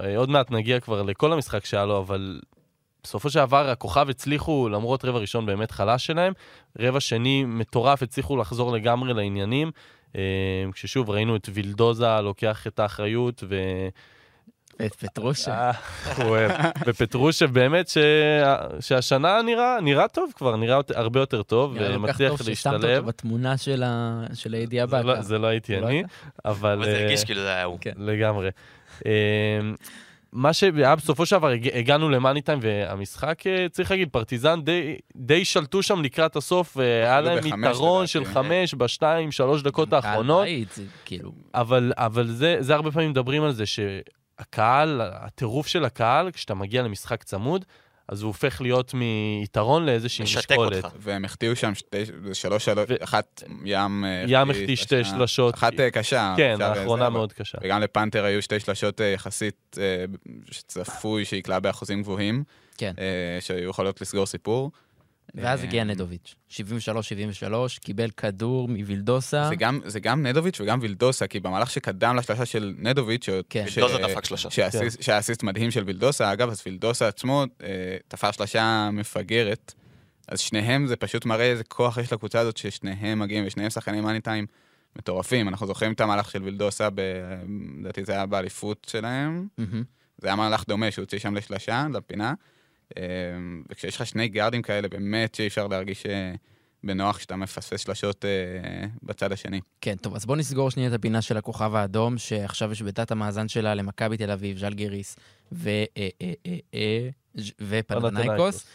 אה, 0.00 0.16
עוד 0.16 0.30
מעט 0.30 0.50
נגיע 0.50 0.80
כבר 0.80 1.02
לכל 1.02 1.32
המשחק 1.32 1.64
שהיה 1.64 1.84
לו, 1.84 1.98
אבל 1.98 2.40
בסופו 3.02 3.30
של 3.30 3.38
דבר 3.44 3.70
הכוכב 3.70 4.10
הצליחו, 4.10 4.68
למרות 4.68 5.04
רבע 5.04 5.18
ראשון 5.18 5.46
באמת 5.46 5.70
חלש 5.70 6.06
שלהם, 6.06 6.32
רבע 6.78 7.00
שני 7.00 7.44
מטורף, 7.44 8.02
הצליחו 8.02 8.36
לחזור 8.36 8.72
לגמרי 8.72 9.14
לעניינים. 9.14 9.70
אה, 10.16 10.20
כששוב 10.72 11.10
ראינו 11.10 11.36
את 11.36 11.48
וילדוזה 11.52 12.20
לוקח 12.20 12.66
את 12.66 12.78
האחריות 12.78 13.44
ו... 13.48 13.56
את 14.86 14.94
פטרושה. 14.94 15.70
אה, 16.18 16.70
ופטרושה 16.86 17.46
באמת 17.46 17.88
ש... 17.88 17.98
שהשנה 18.80 19.42
נראה, 19.42 19.80
נראה 19.82 20.08
טוב 20.08 20.32
כבר, 20.36 20.56
נראה 20.56 20.80
הרבה 20.94 21.20
יותר 21.20 21.42
טוב, 21.42 21.76
ומצליח 21.80 22.32
להשתלב. 22.32 22.54
ששמת 22.54 22.74
אותו 22.84 23.06
בתמונה 23.06 23.56
של, 23.56 23.82
ה... 23.82 24.24
של 24.34 24.54
הידיעה 24.54 24.86
באקה. 24.86 25.06
לא- 25.06 25.22
זה 25.22 25.38
לא 25.38 25.46
הייתי 25.46 25.80
לא 25.80 25.86
אני, 25.86 26.02
אבל... 26.44 26.72
אבל 26.72 26.84
זה 26.84 26.98
הרגיש 26.98 27.24
כאילו 27.24 27.40
זה 27.40 27.48
היה 27.48 27.64
הוא. 27.64 27.78
כן. 27.80 27.92
לגמרי. 27.96 28.50
מה 30.32 30.52
שהיה 30.52 30.96
בסופו 30.96 31.26
של 31.26 31.36
דבר, 31.36 31.50
הגענו 31.74 32.10
למאני 32.10 32.42
טיים, 32.42 32.58
והמשחק, 32.62 33.46
אה, 33.46 33.66
צריך 33.70 33.90
להגיד, 33.90 34.08
פרטיזן 34.12 34.62
די, 34.62 34.96
די 35.16 35.44
שלטו 35.44 35.82
שם 35.82 36.02
לקראת 36.02 36.36
הסוף, 36.36 36.76
והיה 36.76 37.20
להם 37.20 37.46
יתרון 37.46 38.06
של 38.06 38.24
חמש 38.24 38.74
בשתיים, 38.74 39.32
שלוש 39.32 39.62
דקות 39.62 39.92
האחרונות. 39.92 40.46
כאילו... 41.04 41.32
אבל, 41.54 41.92
אבל 41.96 42.26
זה, 42.26 42.56
זה 42.60 42.74
הרבה 42.74 42.90
פעמים 42.90 43.10
מדברים 43.10 43.42
על 43.42 43.52
זה, 43.52 43.64
שהקהל, 43.66 45.00
הטירוף 45.04 45.66
של 45.66 45.84
הקהל, 45.84 46.30
כשאתה 46.30 46.54
מגיע 46.54 46.82
למשחק 46.82 47.22
צמוד, 47.22 47.64
אז 48.08 48.22
הוא 48.22 48.28
הופך 48.28 48.60
להיות 48.60 48.94
מיתרון 48.94 49.86
לאיזושהי 49.86 50.22
משקולת. 50.22 50.84
אותך. 50.84 50.96
והם 50.98 51.24
החטיאו 51.24 51.56
שם 51.56 51.74
שתי, 51.74 52.04
שלוש 52.32 52.64
שלוש, 52.64 52.86
ו... 52.88 52.94
אחת 53.04 53.42
ים... 53.64 54.04
אה, 54.04 54.24
ים 54.28 54.50
החטיא 54.50 54.76
שתי 54.76 55.04
שלשות. 55.04 55.54
אחת 55.54 55.80
אה, 55.80 55.90
קשה. 55.90 56.34
כן, 56.36 56.56
האחרונה 56.60 57.10
מאוד 57.10 57.32
קשה. 57.32 57.58
וגם 57.62 57.80
לפנתר 57.80 58.24
היו 58.24 58.42
שתי 58.42 58.60
שלשות 58.60 59.00
אה, 59.00 59.06
יחסית 59.06 59.76
שצפוי 60.50 61.24
שיקלע 61.24 61.58
באחוזים 61.58 62.02
גבוהים. 62.02 62.44
כן. 62.78 62.92
שהיו 63.40 63.70
יכולות 63.70 64.00
לסגור 64.00 64.26
סיפור. 64.26 64.70
ואז 65.34 65.62
הגיע 65.62 65.84
נדוביץ', 65.84 66.34
73-73, 66.50 66.54
קיבל 67.80 68.10
כדור 68.10 68.68
מווילדוסה. 68.68 69.48
זה 69.48 69.56
גם, 69.56 69.80
זה 69.84 70.00
גם 70.00 70.26
נדוביץ' 70.26 70.60
וגם 70.60 70.78
וילדוסה, 70.82 71.26
כי 71.26 71.40
במהלך 71.40 71.70
שקדם 71.70 72.16
לשלושה 72.16 72.46
של 72.46 72.74
נדוביץ', 72.78 73.28
כן. 73.50 73.64
וילדוסה 73.76 74.08
דפק 74.08 74.24
שלושה. 74.24 74.50
שהיה 75.00 75.18
אסיסט 75.18 75.42
מדהים 75.42 75.70
של 75.70 75.82
וילדוסה, 75.86 76.32
אגב, 76.32 76.48
אז 76.50 76.62
וילדוסה 76.66 77.08
עצמו 77.08 77.44
אה, 77.62 77.96
תפר 78.08 78.30
שלושה 78.30 78.90
מפגרת, 78.92 79.74
אז 80.28 80.40
שניהם 80.40 80.86
זה 80.86 80.96
פשוט 80.96 81.26
מראה 81.26 81.44
איזה 81.44 81.64
כוח 81.64 81.98
יש 81.98 82.12
לקבוצה 82.12 82.40
הזאת, 82.40 82.56
ששניהם 82.56 83.18
מגיעים, 83.18 83.44
ושניהם 83.46 83.70
שחקנים 83.70 84.04
מאני 84.04 84.20
טיים 84.20 84.46
מטורפים. 84.96 85.48
אנחנו 85.48 85.66
זוכרים 85.66 85.92
את 85.92 86.00
המהלך 86.00 86.30
של 86.30 86.42
וילדוסה, 86.42 86.88
לדעתי 87.80 88.04
זה 88.04 88.12
היה 88.12 88.26
באליפות 88.26 88.86
שלהם. 88.90 89.46
Mm-hmm. 89.60 89.84
זה 90.18 90.28
היה 90.28 90.36
מהלך 90.36 90.64
דומה, 90.68 90.90
שהוא 90.90 91.02
הוציא 91.02 91.18
שם 91.18 91.34
לשלושה, 91.34 91.86
לפינה. 91.92 92.34
אמ, 92.96 93.62
וכשיש 93.70 93.96
לך 93.96 94.06
שני 94.06 94.28
גארדים 94.28 94.62
כאלה, 94.62 94.88
באמת 94.88 95.34
שאי 95.34 95.46
אפשר 95.46 95.66
להרגיש 95.66 96.06
אה, 96.06 96.32
בנוח 96.84 97.16
כשאתה 97.16 97.36
מפספס 97.36 97.80
שלשות 97.80 98.24
אה, 98.24 98.88
בצד 99.02 99.32
השני. 99.32 99.60
כן, 99.80 99.96
טוב, 99.96 100.14
אז 100.14 100.26
בוא 100.26 100.36
נסגור 100.36 100.70
שנייה 100.70 100.88
את 100.88 100.94
הפינה 100.94 101.22
של 101.22 101.36
הכוכב 101.36 101.74
האדום, 101.74 102.18
שעכשיו 102.18 102.72
יש 102.72 102.82
בתת 102.82 103.10
המאזן 103.10 103.48
שלה 103.48 103.74
למכבי 103.74 104.16
תל 104.16 104.30
אביב, 104.30 104.58
ז'לגיריס 104.58 105.16
ו... 105.52 105.70
אה, 106.74 107.08
ופנדנייקוס, 107.60 108.66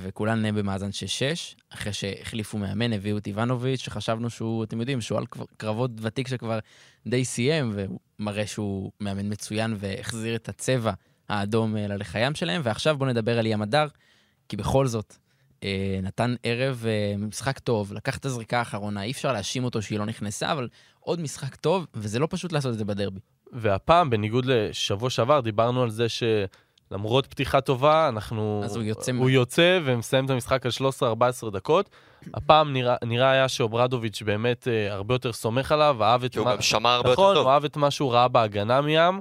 וכולן 0.00 0.54
במאזן 0.54 0.92
של 0.92 1.06
6, 1.06 1.56
אחרי 1.70 1.92
שהחליפו 1.92 2.58
מאמן, 2.58 2.92
הביאו 2.92 3.18
את 3.18 3.26
איבנוביץ', 3.26 3.80
שחשבנו 3.80 4.30
שהוא, 4.30 4.64
אתם 4.64 4.80
יודעים, 4.80 5.00
שהוא 5.00 5.18
על 5.18 5.24
קרבות 5.56 5.90
ותיק 6.00 6.28
שכבר 6.28 6.58
די 7.06 7.24
סיים, 7.24 7.72
והוא 7.74 7.98
מראה 8.18 8.46
שהוא 8.46 8.92
מאמן 9.00 9.32
מצוין 9.32 9.76
והחזיר 9.78 10.36
את 10.36 10.48
הצבע 10.48 10.92
האדום 11.28 11.76
אה, 11.76 11.86
ללחיים 11.86 12.34
שלהם, 12.34 12.60
ועכשיו 12.64 12.98
בואו 12.98 13.10
נדבר 13.10 13.38
על 13.38 13.46
ים 13.46 13.62
הדר, 13.62 13.86
כי 14.48 14.56
בכל 14.56 14.86
זאת, 14.86 15.16
אה, 15.64 15.98
נתן 16.02 16.34
ערב 16.42 16.84
אה, 16.86 17.14
משחק 17.18 17.58
טוב, 17.58 17.92
לקח 17.92 18.16
את 18.16 18.24
הזריקה 18.24 18.58
האחרונה, 18.58 19.02
אי 19.02 19.10
אפשר 19.10 19.32
להאשים 19.32 19.64
אותו 19.64 19.82
שהיא 19.82 19.98
לא 19.98 20.06
נכנסה, 20.06 20.52
אבל 20.52 20.68
עוד 21.00 21.20
משחק 21.20 21.56
טוב, 21.56 21.86
וזה 21.94 22.18
לא 22.18 22.28
פשוט 22.30 22.52
לעשות 22.52 22.72
את 22.72 22.78
זה 22.78 22.84
בדרבי. 22.84 23.20
והפעם, 23.52 24.10
בניגוד 24.10 24.44
לשבוע 24.44 25.10
שעבר, 25.10 25.40
דיברנו 25.40 25.82
על 25.82 25.90
זה 25.90 26.08
ש... 26.08 26.22
למרות 26.90 27.26
פתיחה 27.26 27.60
טובה, 27.60 28.08
אנחנו... 28.08 28.60
אז 28.64 28.76
הוא 28.76 28.84
יוצא... 28.84 29.12
הוא 29.12 29.30
יוצא 29.30 29.78
ומסיים 29.84 30.24
את 30.24 30.30
המשחק 30.30 30.66
על 30.66 30.72
13-14 31.46 31.50
דקות. 31.50 31.90
הפעם 32.34 32.72
נראה, 32.72 32.96
נראה 33.04 33.30
היה 33.30 33.48
שאוברדוביץ' 33.48 34.22
באמת 34.22 34.68
אה, 34.68 34.92
הרבה 34.92 35.14
יותר 35.14 35.32
סומך 35.32 35.72
עליו, 35.72 35.96
אהב 36.04 36.24
את 36.24 36.36
מה... 36.36 36.42
כי 36.42 36.48
הוא 36.48 36.56
גם 36.56 36.62
שמע 36.62 36.94
הרבה 36.94 37.12
נכון, 37.12 37.24
יותר 37.24 37.34
טוב. 37.34 37.42
נכון, 37.42 37.52
אהב 37.52 37.64
את 37.64 37.76
מה 37.76 37.90
שהוא 37.90 38.12
ראה 38.12 38.28
בהגנה 38.28 38.80
מים. 38.80 39.20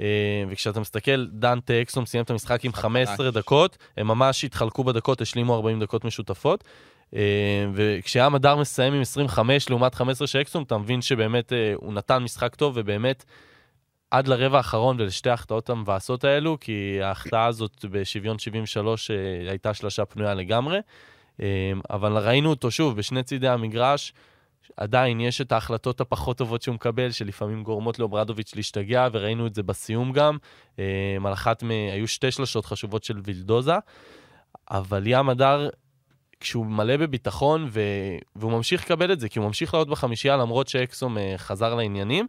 אה, 0.00 0.44
וכשאתה 0.48 0.80
מסתכל, 0.80 1.26
דנטה 1.26 1.82
אקסום 1.82 2.06
סיים 2.06 2.24
את 2.24 2.30
המשחק 2.30 2.64
עם 2.64 2.72
15 2.72 3.30
דקות, 3.30 3.78
הם 3.96 4.06
ממש 4.06 4.44
התחלקו 4.44 4.84
בדקות, 4.84 5.20
השלימו 5.20 5.54
40 5.54 5.80
דקות 5.80 6.04
משותפות. 6.04 6.64
אה, 7.16 7.20
וכשהיה 7.74 8.28
מדר 8.28 8.56
מסיים 8.56 8.94
עם 8.94 9.00
25 9.00 9.70
לעומת 9.70 9.94
15 9.94 10.26
של 10.26 10.40
אקסום, 10.40 10.62
אתה 10.62 10.78
מבין 10.78 11.02
שבאמת 11.02 11.52
אה, 11.52 11.72
הוא 11.76 11.92
נתן 11.92 12.18
משחק 12.18 12.54
טוב, 12.54 12.72
ובאמת... 12.76 13.24
עד 14.10 14.28
לרבע 14.28 14.56
האחרון 14.56 15.00
ולשתי 15.00 15.30
ההחטאות 15.30 15.70
המבאסות 15.70 16.24
האלו, 16.24 16.56
כי 16.60 16.98
ההחטאה 17.02 17.46
הזאת 17.46 17.84
בשוויון 17.84 18.38
73 18.38 19.10
אה, 19.10 19.16
הייתה 19.50 19.74
שלושה 19.74 20.04
פנויה 20.04 20.34
לגמרי. 20.34 20.78
אה, 21.40 21.72
אבל 21.90 22.18
ראינו 22.18 22.50
אותו 22.50 22.70
שוב 22.70 22.96
בשני 22.96 23.22
צידי 23.22 23.48
המגרש, 23.48 24.12
עדיין 24.76 25.20
יש 25.20 25.40
את 25.40 25.52
ההחלטות 25.52 26.00
הפחות 26.00 26.38
טובות 26.38 26.62
שהוא 26.62 26.74
מקבל, 26.74 27.10
שלפעמים 27.10 27.62
גורמות 27.62 27.98
לאוברדוביץ' 27.98 28.54
להשתגע, 28.54 29.08
וראינו 29.12 29.46
את 29.46 29.54
זה 29.54 29.62
בסיום 29.62 30.12
גם. 30.12 30.36
אה, 30.78 31.16
על 31.24 31.32
אחת 31.32 31.62
מ... 31.62 31.70
היו 31.70 32.08
שתי 32.08 32.30
שלשות 32.30 32.66
חשובות 32.66 33.04
של 33.04 33.20
וילדוזה, 33.24 33.76
אבל 34.70 35.02
ים 35.06 35.28
הדר, 35.28 35.68
כשהוא 36.40 36.66
מלא 36.66 36.96
בביטחון, 36.96 37.68
ו... 37.70 37.80
והוא 38.36 38.52
ממשיך 38.52 38.84
לקבל 38.84 39.12
את 39.12 39.20
זה, 39.20 39.28
כי 39.28 39.38
הוא 39.38 39.46
ממשיך 39.46 39.74
לעלות 39.74 39.88
בחמישייה 39.88 40.36
למרות 40.36 40.68
שאקסום 40.68 41.16
חזר 41.36 41.74
לעניינים, 41.74 42.26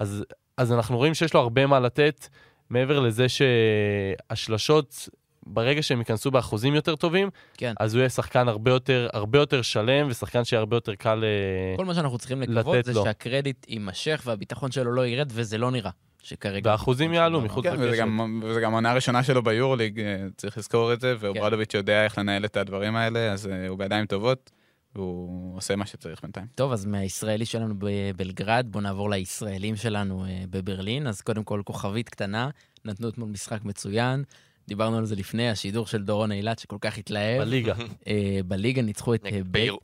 אז 0.00 0.24
אז 0.56 0.72
אנחנו 0.72 0.96
רואים 0.96 1.14
שיש 1.14 1.34
לו 1.34 1.40
הרבה 1.40 1.66
מה 1.66 1.80
לתת, 1.80 2.28
מעבר 2.70 3.00
לזה 3.00 3.26
שהשלשות, 3.28 5.08
ברגע 5.46 5.82
שהם 5.82 5.98
ייכנסו 5.98 6.30
באחוזים 6.30 6.74
יותר 6.74 6.96
טובים, 6.96 7.30
כן. 7.56 7.74
אז 7.80 7.94
הוא 7.94 8.00
יהיה 8.00 8.08
שחקן 8.08 8.48
הרבה 8.48 8.70
יותר, 8.70 9.08
הרבה 9.12 9.38
יותר 9.38 9.62
שלם, 9.62 10.06
ושחקן 10.10 10.44
שיהיה 10.44 10.60
הרבה 10.60 10.76
יותר 10.76 10.94
קל 10.94 11.14
לתת 11.14 11.24
לו. 11.72 11.76
כל 11.76 11.84
מה 11.84 11.94
שאנחנו 11.94 12.18
צריכים 12.18 12.42
לקוות 12.42 12.84
זה 12.84 12.92
לו. 12.92 13.04
שהקרדיט 13.04 13.66
יימשך 13.68 14.22
והביטחון 14.24 14.72
שלו 14.72 14.92
לא 14.92 15.06
ירד, 15.06 15.32
וזה 15.34 15.58
לא 15.58 15.70
נראה. 15.70 15.90
שכרגע... 16.22 16.70
והאחוזים 16.70 17.12
יעלו 17.12 17.40
מחוץ 17.40 17.64
כן, 17.64 17.72
לקשת. 17.72 18.04
וזה 18.42 18.60
גם 18.60 18.72
העונה 18.72 18.90
הראשונה 18.90 19.22
שלו 19.22 19.42
ביורוליג, 19.42 20.00
אה, 20.00 20.26
צריך 20.36 20.58
לזכור 20.58 20.92
את 20.92 21.00
זה, 21.00 21.14
ואוברדוביץ' 21.20 21.72
כן. 21.72 21.78
יודע 21.78 22.04
איך 22.04 22.18
לנהל 22.18 22.44
את 22.44 22.56
הדברים 22.56 22.96
האלה, 22.96 23.32
אז 23.32 23.46
אה, 23.46 23.68
הוא 23.68 23.78
בידיים 23.78 24.06
טובות. 24.06 24.50
והוא 24.96 25.56
עושה 25.56 25.76
מה 25.76 25.86
שצריך 25.86 26.22
בינתיים. 26.22 26.46
טוב, 26.54 26.72
אז 26.72 26.86
מהישראלי 26.86 27.46
שלנו 27.46 27.74
בבלגרד, 27.78 28.66
בואו 28.70 28.82
נעבור 28.82 29.10
לישראלים 29.10 29.76
שלנו 29.76 30.24
אה, 30.24 30.44
בברלין. 30.50 31.06
אז 31.06 31.20
קודם 31.20 31.44
כל, 31.44 31.62
כוכבית 31.64 32.08
קטנה, 32.08 32.50
נתנו 32.84 33.08
אתמול 33.08 33.28
משחק 33.28 33.64
מצוין. 33.64 34.24
דיברנו 34.68 34.98
על 34.98 35.04
זה 35.04 35.16
לפני, 35.16 35.50
השידור 35.50 35.86
של 35.86 36.02
דורון 36.02 36.32
אילת 36.32 36.58
שכל 36.58 36.76
כך 36.80 36.98
התלהב. 36.98 37.40
בליגה. 37.40 37.74
אה, 38.06 38.40
בליגה 38.46 38.82
ניצחו 38.82 39.14
את... 39.14 39.24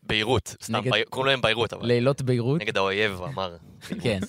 ביירות, 0.03 0.57
סתם, 0.63 0.81
קוראים 1.11 1.31
להם 1.31 1.43
ביירות, 1.43 1.73
אבל... 1.73 1.87
לילות 1.87 2.23
ביירות. 2.23 2.61
נגד 2.61 2.77
האויב, 2.77 3.21
אמר. 3.23 3.57
כן. 4.03 4.21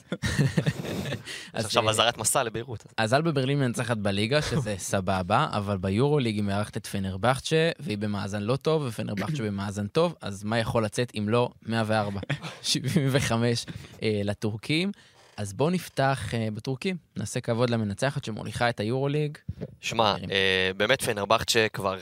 עכשיו 1.53 1.85
אה, 1.85 1.89
אזהרת 1.89 2.17
מסע 2.17 2.43
לביירות. 2.43 2.83
אז 2.97 3.13
אלבה 3.13 3.31
ברלין 3.31 3.59
מנצחת 3.59 3.97
בליגה, 3.97 4.41
שזה 4.41 4.75
סבבה, 4.91 5.47
אבל 5.51 5.77
ביורוליג 5.77 6.35
היא 6.35 6.43
מארחת 6.43 6.77
את 6.77 6.87
פנרבכצ'ה, 6.87 7.69
והיא 7.79 7.97
במאזן 7.97 8.41
לא 8.41 8.55
טוב, 8.55 8.83
ופנרבכצ'ה 8.87 9.43
במאזן 9.43 9.87
טוב, 9.87 10.15
אז 10.21 10.43
מה 10.43 10.59
יכול 10.59 10.85
לצאת 10.85 11.11
אם 11.17 11.29
לא 11.29 11.49
104, 11.65 12.19
75 12.61 13.65
לטורקים. 14.03 14.91
אז 15.41 15.53
בואו 15.53 15.69
נפתח 15.69 16.29
אה, 16.31 16.51
בטורקים, 16.55 16.95
נעשה 17.17 17.41
כבוד 17.41 17.69
למנצחת 17.69 18.25
שמוליכה 18.25 18.69
את 18.69 18.79
היורוליג. 18.79 19.37
שמע, 19.79 20.15
אה, 20.15 20.27
באמת 20.77 21.01
פנרבכצ'ה 21.01 21.67
כבר 21.73 21.97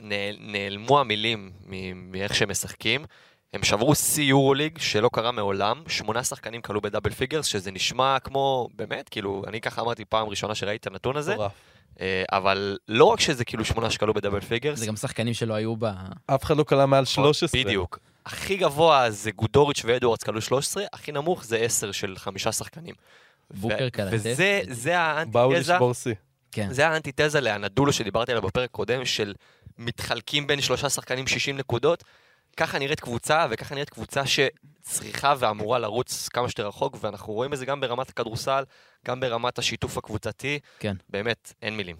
נעל, 0.00 0.36
נעלמו 0.40 1.00
המילים 1.00 1.50
מאיך 1.94 2.34
שהם 2.34 2.50
משחקים. 2.50 3.04
הם 3.52 3.62
שברו 3.62 3.94
שיא 3.94 4.24
יורוליג 4.24 4.78
שלא 4.78 5.10
קרה 5.12 5.32
מעולם, 5.32 5.82
שמונה 5.88 6.24
שחקנים 6.24 6.62
קלעו 6.62 6.80
ב 6.80 6.84
double 6.84 7.10
figures, 7.10 7.46
שזה 7.46 7.70
נשמע 7.70 8.18
כמו, 8.24 8.68
באמת, 8.76 9.08
כאילו, 9.08 9.42
אני 9.46 9.60
ככה 9.60 9.82
אמרתי 9.82 10.04
פעם 10.04 10.28
ראשונה 10.28 10.54
שראיתי 10.54 10.88
את 10.88 10.92
הנתון 10.92 11.16
הזה, 11.16 11.36
אה, 12.00 12.24
אבל 12.32 12.78
לא 12.88 13.04
רק 13.04 13.20
שזה 13.20 13.44
כאילו 13.44 13.64
שמונה 13.64 13.90
שקלעו 13.90 14.14
ב 14.14 14.18
double 14.18 14.40
figures, 14.40 14.78
זה 14.78 14.86
גם 14.86 14.96
שחקנים 14.96 15.34
שלא 15.34 15.54
היו 15.54 15.76
ב... 15.78 15.84
אף 16.26 16.44
אחד 16.44 16.56
לא 16.56 16.64
קלה 16.64 16.86
מעל 16.86 17.04
13. 17.04 17.64
בדיוק. 17.64 17.98
הכי 18.26 18.56
גבוה 18.56 19.10
זה 19.10 19.30
גודוריץ' 19.30 19.82
ואדוארדס 19.84 20.22
כלו 20.22 20.40
13, 20.40 20.84
הכי 20.92 21.12
נמוך 21.12 21.44
זה 21.44 21.56
10 21.56 21.92
של 21.92 22.14
חמישה 22.16 22.52
שחקנים. 22.52 22.94
בוקר 23.50 23.88
קלטף. 23.88 24.10
וזה 24.12 24.60
זה 24.68 24.96
באו 25.30 25.42
האנטיתזה, 25.42 25.72
לשבור 25.74 25.94
שיא. 25.94 26.14
כן. 26.52 26.72
זה 26.72 26.88
האנטיתזה 26.88 27.40
לאנדולו 27.40 27.92
שדיברתי 27.92 28.32
עליו 28.32 28.42
בפרק 28.42 28.70
קודם, 28.70 29.04
של 29.04 29.34
מתחלקים 29.78 30.46
בין 30.46 30.60
שלושה 30.60 30.88
שחקנים 30.88 31.26
60 31.26 31.56
נקודות. 31.56 32.04
ככה 32.56 32.78
נראית 32.78 33.00
קבוצה, 33.00 33.46
וככה 33.50 33.74
נראית 33.74 33.90
קבוצה 33.90 34.22
שצריכה 34.26 35.34
ואמורה 35.38 35.78
לרוץ 35.78 36.28
כמה 36.28 36.48
שיותר 36.48 36.68
רחוק, 36.68 36.96
ואנחנו 37.00 37.32
רואים 37.32 37.52
את 37.52 37.58
זה 37.58 37.66
גם 37.66 37.80
ברמת 37.80 38.08
הכדורסל, 38.08 38.64
גם 39.06 39.20
ברמת 39.20 39.58
השיתוף 39.58 39.98
הקבוצתי. 39.98 40.58
כן. 40.78 40.96
באמת, 41.08 41.52
אין 41.62 41.76
מילים. 41.76 41.96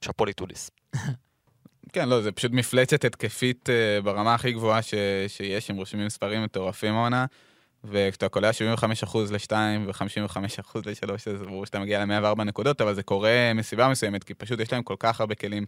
שאפו 0.00 0.24
ליטוליס. 0.24 0.70
כן, 1.92 2.08
לא, 2.08 2.22
זה 2.22 2.32
פשוט 2.32 2.52
מפלצת 2.52 3.04
התקפית 3.04 3.68
uh, 3.68 4.04
ברמה 4.04 4.34
הכי 4.34 4.52
גבוהה 4.52 4.82
ש... 4.82 4.94
שיש, 5.28 5.70
הם 5.70 5.76
רושמים 5.76 6.06
מספרים 6.06 6.44
מטורפים 6.44 6.94
העונה, 6.94 7.26
וכשאתה 7.84 8.28
קולע 8.28 8.50
75% 8.50 9.18
ל-2 9.30 9.52
ו-55% 9.86 10.78
ל-3, 10.86 11.12
אז 11.12 11.42
ברור 11.42 11.66
שאתה 11.66 11.78
מגיע 11.78 12.04
ל-104 12.04 12.42
נקודות, 12.44 12.80
אבל 12.80 12.94
זה 12.94 13.02
קורה 13.02 13.52
מסיבה 13.54 13.88
מסוימת, 13.88 14.24
כי 14.24 14.34
פשוט 14.34 14.60
יש 14.60 14.72
להם 14.72 14.82
כל 14.82 14.96
כך 14.98 15.20
הרבה 15.20 15.34
כלים 15.34 15.66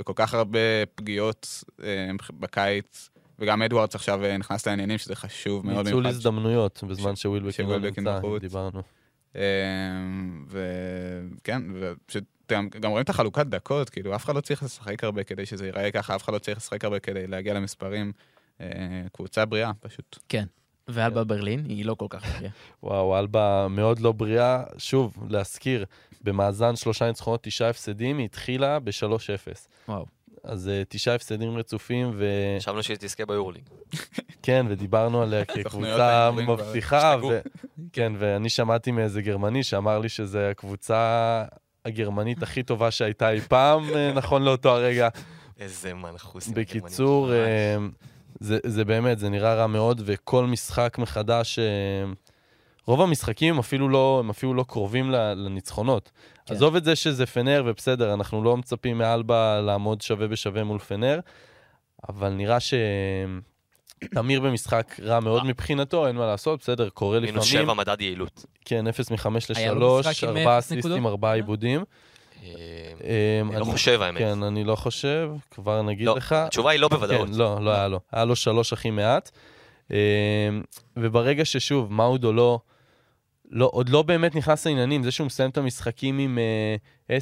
וכל 0.00 0.12
כך 0.16 0.34
הרבה 0.34 0.86
פגיעות 0.94 1.64
uh, 1.80 1.82
בקיץ, 2.32 3.10
וגם 3.38 3.62
אדוארדס 3.62 3.94
עכשיו 3.94 4.20
uh, 4.24 4.38
נכנס 4.38 4.66
לעניינים, 4.66 4.98
שזה 4.98 5.14
חשוב 5.14 5.66
מאוד. 5.66 5.86
ניצול 5.86 6.06
הזדמנויות 6.06 6.84
בזמן 6.88 7.16
ש- 7.16 7.22
שווילבקין 7.22 7.66
לא 7.68 7.78
נמצא. 7.78 8.20
דיברנו. 8.40 8.82
אמ, 9.34 10.46
וכן, 10.48 11.62
ופשוט 11.74 12.24
גם, 12.50 12.68
גם 12.68 12.90
רואים 12.90 13.04
את 13.04 13.08
החלוקת 13.08 13.46
דקות, 13.46 13.90
כאילו 13.90 14.14
אף 14.14 14.24
אחד 14.24 14.36
לא 14.36 14.40
צריך 14.40 14.62
לשחק 14.62 15.04
הרבה 15.04 15.24
כדי 15.24 15.46
שזה 15.46 15.66
ייראה 15.66 15.90
ככה, 15.90 16.16
אף 16.16 16.24
אחד 16.24 16.32
לא 16.32 16.38
צריך 16.38 16.58
לשחק 16.58 16.84
הרבה 16.84 16.98
כדי 16.98 17.26
להגיע 17.26 17.54
למספרים. 17.54 18.12
אה, 18.60 18.66
קבוצה 19.12 19.44
בריאה, 19.44 19.70
פשוט. 19.80 20.18
כן. 20.28 20.44
ואלבה 20.88 21.24
ברלין, 21.24 21.64
היא 21.64 21.84
לא 21.84 21.94
כל 21.94 22.06
כך 22.08 22.36
בריאה. 22.36 22.50
וואו, 22.82 23.18
אלבה 23.18 23.66
מאוד 23.70 24.00
לא 24.00 24.12
בריאה. 24.12 24.62
שוב, 24.78 25.26
להזכיר, 25.30 25.84
במאזן 26.22 26.76
שלושה 26.76 27.06
ניצחונות, 27.06 27.42
תשעה 27.42 27.70
הפסדים, 27.70 28.18
היא 28.18 28.24
התחילה 28.24 28.78
ב-3-0. 28.80 29.68
וואו. 29.88 30.06
אז 30.44 30.68
אה, 30.68 30.82
תשעה 30.88 31.14
הפסדים 31.14 31.56
רצופים, 31.56 32.10
וכן, 32.14 32.58
חשבנו 32.58 32.82
שהיא 32.82 32.96
תזכה 33.00 33.26
ביורליג. 33.26 33.62
ודיברנו 34.68 35.22
עליה 35.22 35.44
כקבוצה 35.54 36.30
מבטיחה. 36.30 37.16
ו... 37.22 37.40
כן, 37.92 38.12
ואני 38.18 38.48
שמעתי 38.48 38.90
מאיזה 38.90 39.22
גרמני 39.22 39.62
שאמר 39.62 39.98
לי 39.98 40.08
שזו 40.08 40.38
הקבוצה 40.38 41.44
הגרמנית 41.84 42.42
הכי 42.42 42.62
טובה 42.62 42.90
שהייתה 42.90 43.30
אי 43.30 43.40
פעם, 43.40 43.84
אה, 43.94 44.12
נכון 44.12 44.42
לאותו 44.42 44.70
הרגע. 44.70 45.08
איזה 45.60 45.94
מנחוס. 45.94 46.48
בקיצור, 46.48 47.32
אה, 47.32 47.76
זה, 48.40 48.58
זה 48.66 48.84
באמת, 48.84 49.18
זה 49.18 49.28
נראה 49.28 49.54
רע 49.54 49.66
מאוד, 49.66 50.02
וכל 50.04 50.46
משחק 50.46 50.98
מחדש, 50.98 51.58
אה, 51.58 51.64
רוב 52.86 53.00
המשחקים 53.00 53.58
אפילו 53.58 53.88
לא, 53.88 54.16
הם 54.24 54.30
אפילו 54.30 54.54
לא 54.54 54.64
קרובים 54.68 55.10
לניצחונות. 55.10 56.04
כן. 56.04 56.40
כן. 56.46 56.54
עזוב 56.54 56.76
את 56.76 56.84
זה 56.84 56.96
שזה 56.96 57.26
פנר, 57.26 57.62
ובסדר, 57.66 58.14
אנחנו 58.14 58.44
לא 58.44 58.56
מצפים 58.56 58.98
מאלבה 58.98 59.60
לעמוד 59.60 60.00
שווה 60.00 60.28
בשווה 60.28 60.64
מול 60.64 60.78
פנר, 60.78 61.20
אבל 62.08 62.28
נראה 62.28 62.60
ש... 62.60 62.74
תמיר 64.14 64.40
במשחק 64.40 64.96
רע 65.02 65.20
מאוד 65.20 65.46
מבחינתו, 65.46 66.06
אין 66.06 66.16
מה 66.16 66.26
לעשות, 66.26 66.60
בסדר, 66.60 66.88
קורה 66.88 67.20
מינוס 67.20 67.46
לפעמים. 67.46 67.64
שבע 67.66 67.74
מדד 67.74 68.00
יעילות. 68.00 68.44
כן, 68.64 68.86
0 68.86 69.10
מ-5 69.10 69.26
היה 69.54 69.72
לו 69.72 69.98
ל-3, 69.98 70.08
משחק 70.08 70.28
עם 70.28 70.36
ארבעה 70.36 70.58
אפס 70.58 70.72
נקודות? 70.72 70.84
אסיסטים, 70.84 71.06
ארבעה 71.06 71.30
אה? 71.30 71.36
עיבודים. 71.36 71.84
אה, 72.44 72.50
אני 73.50 73.60
לא 73.60 73.64
חושב 73.64 74.02
האמת. 74.02 74.18
כן, 74.18 74.42
אני 74.42 74.64
לא 74.64 74.76
חושב, 74.76 75.30
כבר 75.50 75.82
נגיד 75.82 76.06
לא, 76.06 76.16
לך. 76.16 76.32
התשובה 76.32 76.70
היא 76.70 76.80
לא 76.80 76.88
בוודאות. 76.88 77.28
כן, 77.28 77.34
לא, 77.34 77.64
לא 77.64 77.70
היה 77.70 77.88
לו. 77.88 78.00
היה 78.12 78.24
לו 78.24 78.36
שלוש 78.36 78.72
הכי 78.72 78.90
מעט. 78.90 79.30
וברגע 80.96 81.44
ששוב, 81.44 81.92
מאודו 81.92 82.32
לא, 82.32 82.60
לא, 83.50 83.70
עוד 83.72 83.88
לא 83.88 84.02
באמת 84.02 84.34
נכנס 84.34 84.66
לעניינים, 84.66 85.02
זה 85.02 85.10
שהוא 85.10 85.26
מסיים 85.26 85.50
את 85.50 85.58
המשחקים 85.58 86.18
עם 86.18 86.38
אה, 87.10 87.18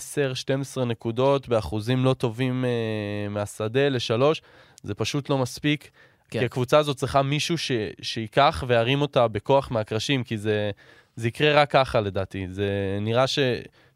10-12 0.77 0.85
נקודות 0.85 1.49
באחוזים 1.49 2.05
לא 2.05 2.15
טובים 2.15 2.65
אה, 2.65 3.29
מהשדה 3.31 3.89
לשלוש, 3.89 4.43
זה 4.83 4.95
פשוט 4.95 5.31
לא 5.31 5.39
מספיק. 5.39 5.91
כן. 6.31 6.39
כי 6.39 6.45
הקבוצה 6.45 6.79
הזאת 6.79 6.97
צריכה 6.97 7.23
מישהו 7.23 7.59
ש, 7.59 7.73
שייקח 8.03 8.65
וירים 8.67 9.01
אותה 9.01 9.29
בכוח 9.29 9.71
מהקרשים, 9.71 10.25
כי 10.25 10.39
זה, 10.39 10.71
זה 11.17 11.29
יקרה 11.29 11.63
רק 11.63 11.71
ככה 11.71 12.01
לדעתי. 12.01 12.47
זה 12.51 12.99
נראה 13.01 13.27
ש, 13.27 13.39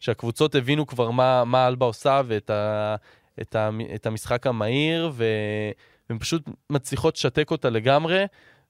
שהקבוצות 0.01 0.55
הבינו 0.55 0.87
כבר 0.87 1.11
מה, 1.11 1.45
מה 1.45 1.66
אלבה 1.66 1.87
עושה 1.87 2.21
ואת 2.27 2.51
ה, 2.51 2.97
את, 3.40 3.55
ה, 3.55 3.71
את 3.95 4.07
המשחק 4.07 4.47
המהיר, 4.47 5.11
ו, 5.12 5.25
והן 6.11 6.19
פשוט 6.19 6.43
מצליחות 6.71 7.16
לשתק 7.16 7.51
אותה 7.51 7.71
לגמרי, 7.71 8.25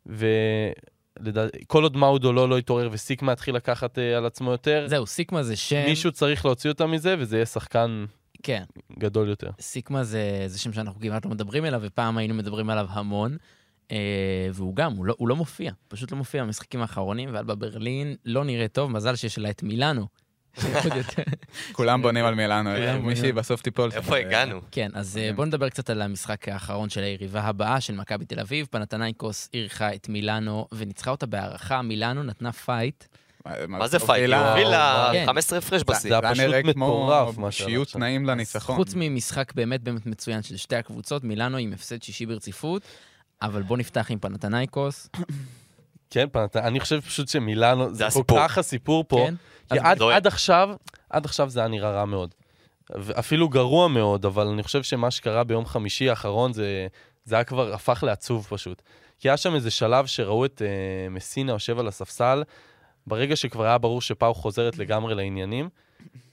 וכל 0.07 1.83
עוד 1.83 1.96
מאודו 1.96 2.33
לא, 2.33 2.49
לא 2.49 2.59
יתעורר 2.59 2.88
וסיקמה 2.92 3.33
יתחיל 3.33 3.57
לקחת 3.57 3.99
uh, 3.99 4.01
על 4.16 4.27
עצמו 4.27 4.51
יותר, 4.51 4.85
זהו, 4.88 5.07
סיקמה 5.07 5.42
זה 5.42 5.57
שם... 5.57 5.85
מישהו 5.85 6.12
צריך 6.12 6.44
להוציא 6.44 6.70
אותה 6.70 6.87
מזה, 6.87 7.14
וזה 7.18 7.37
יהיה 7.37 7.46
שחקן 7.46 8.05
כן. 8.42 8.64
גדול 8.98 9.29
יותר. 9.29 9.50
סיקמה 9.61 10.05
זה, 10.05 10.44
זה 10.46 10.59
שם 10.59 10.72
שאנחנו 10.72 11.00
כמעט 11.00 11.24
לא 11.24 11.31
מדברים 11.31 11.64
עליו, 11.64 11.81
ופעם 11.85 12.18
היינו 12.18 12.35
מדברים 12.35 12.70
עליו 12.70 12.87
המון. 12.90 13.37
אה, 13.92 14.48
והוא 14.53 14.76
גם, 14.76 14.92
הוא 14.92 15.07
לא, 15.07 15.14
הוא 15.18 15.29
לא 15.29 15.37
מופיע, 15.37 15.72
פשוט 15.88 16.12
לא 16.12 16.18
מופיע 16.18 16.44
במשחקים 16.44 16.81
האחרונים, 16.81 17.31
ואלבה 17.33 17.55
ברלין 17.55 18.16
לא 18.24 18.44
נראה 18.44 18.68
טוב, 18.68 18.90
מזל 18.90 19.16
שיש 19.16 19.38
לה 19.38 19.50
את 19.50 19.62
מילאנו. 19.62 20.07
כולם 21.72 22.03
בונים 22.03 22.24
על 22.24 22.35
מילאנו, 22.35 22.70
בונים 22.70 23.07
מישהי 23.07 23.33
בסוף 23.33 23.62
תיפול. 23.62 23.90
איפה 23.92 24.16
הגענו? 24.16 24.61
כן, 24.70 24.90
אז 24.94 25.16
אה, 25.16 25.33
בואו 25.33 25.46
נדבר 25.46 25.68
קצת 25.68 25.90
על 25.90 26.03
המשחק 26.03 26.48
האחרון 26.48 26.88
של 26.88 27.00
היריבה 27.00 27.40
הבאה 27.40 27.81
של 27.81 27.94
מכבי 27.94 28.24
תל 28.24 28.40
אביב. 28.40 28.66
פנאתינייקוס 28.70 29.49
אירחה 29.55 29.94
את 29.94 30.09
מילאנו 30.09 30.66
וניצחה 30.72 31.11
אותה 31.11 31.26
בהארכה. 31.27 31.83
מילאנו 31.83 32.22
נתנה 32.22 32.53
fight. 32.53 33.05
מה 33.68 33.88
זה 33.88 33.98
fight? 33.99 34.11
היא 34.11 34.37
הובילה- 34.37 34.50
הובילה 34.50 35.11
כן. 35.12 35.26
15 35.26 35.59
הפרש 35.59 35.83
בשיא. 35.87 36.11
זה 36.11 36.18
היה 36.18 36.35
פשוט 36.35 36.76
מטורף, 36.76 37.35
שיהיו. 37.50 37.85
תנאים 37.85 38.26
לניצחון. 38.26 38.76
חוץ 38.76 38.92
ממשחק 38.96 39.53
באמת 39.55 39.83
באמת 39.83 40.07
מצוין 40.07 40.42
של 40.42 40.57
שתי 40.57 40.76
הקבוצות, 40.76 41.24
מילאנו 41.24 41.57
עם 41.57 41.72
הפסד 41.72 42.03
שישי 42.03 42.26
ברציפות, 42.26 42.83
אבל 43.42 43.62
בואו 43.62 43.79
נפתח 43.79 44.07
עם 44.11 44.18
פנאתינייקוס. 44.18 45.09
כן, 46.11 46.26
פנת... 46.33 46.57
אני 46.57 46.81
חושב 46.81 47.00
פשוט 47.00 47.29
שמילאנו, 47.29 47.94
זה, 47.94 48.05
כל 48.05 48.07
הסיפור. 48.07 48.38
כל 48.38 48.59
הסיפור 48.59 49.05
פה. 49.09 49.26
כן? 49.26 49.35
כי 49.72 49.81
אז 49.85 49.98
עד, 50.12 50.26
עכשיו, 50.26 50.70
עד 51.11 51.24
עכשיו 51.24 51.50
זה 51.50 51.61
היה 51.61 51.68
נראה 51.68 51.90
רע 51.90 52.05
מאוד. 52.05 52.35
אפילו 53.18 53.48
גרוע 53.48 53.88
מאוד, 53.88 54.24
אבל 54.24 54.46
אני 54.46 54.62
חושב 54.62 54.83
שמה 54.83 55.11
שקרה 55.11 55.44
ביום 55.44 55.66
חמישי 55.66 56.11
האחרון 56.11 56.53
זה, 56.53 56.87
זה 57.24 57.35
היה 57.35 57.44
כבר 57.44 57.74
הפך 57.74 58.05
לעצוב 58.07 58.46
פשוט. 58.50 58.83
כי 59.18 59.29
היה 59.29 59.37
שם 59.37 59.55
איזה 59.55 59.70
שלב 59.70 60.07
שראו 60.07 60.44
את 60.44 60.62
uh, 60.62 61.11
מסינה 61.11 61.53
יושב 61.53 61.79
על 61.79 61.88
הספסל, 61.88 62.42
ברגע 63.11 63.37
שכבר 63.37 63.64
היה 63.64 63.79
ברור 63.79 64.01
שפאו 64.01 64.35
חוזרת 64.35 64.79
לגמרי 64.79 65.14
לעניינים, 65.14 65.68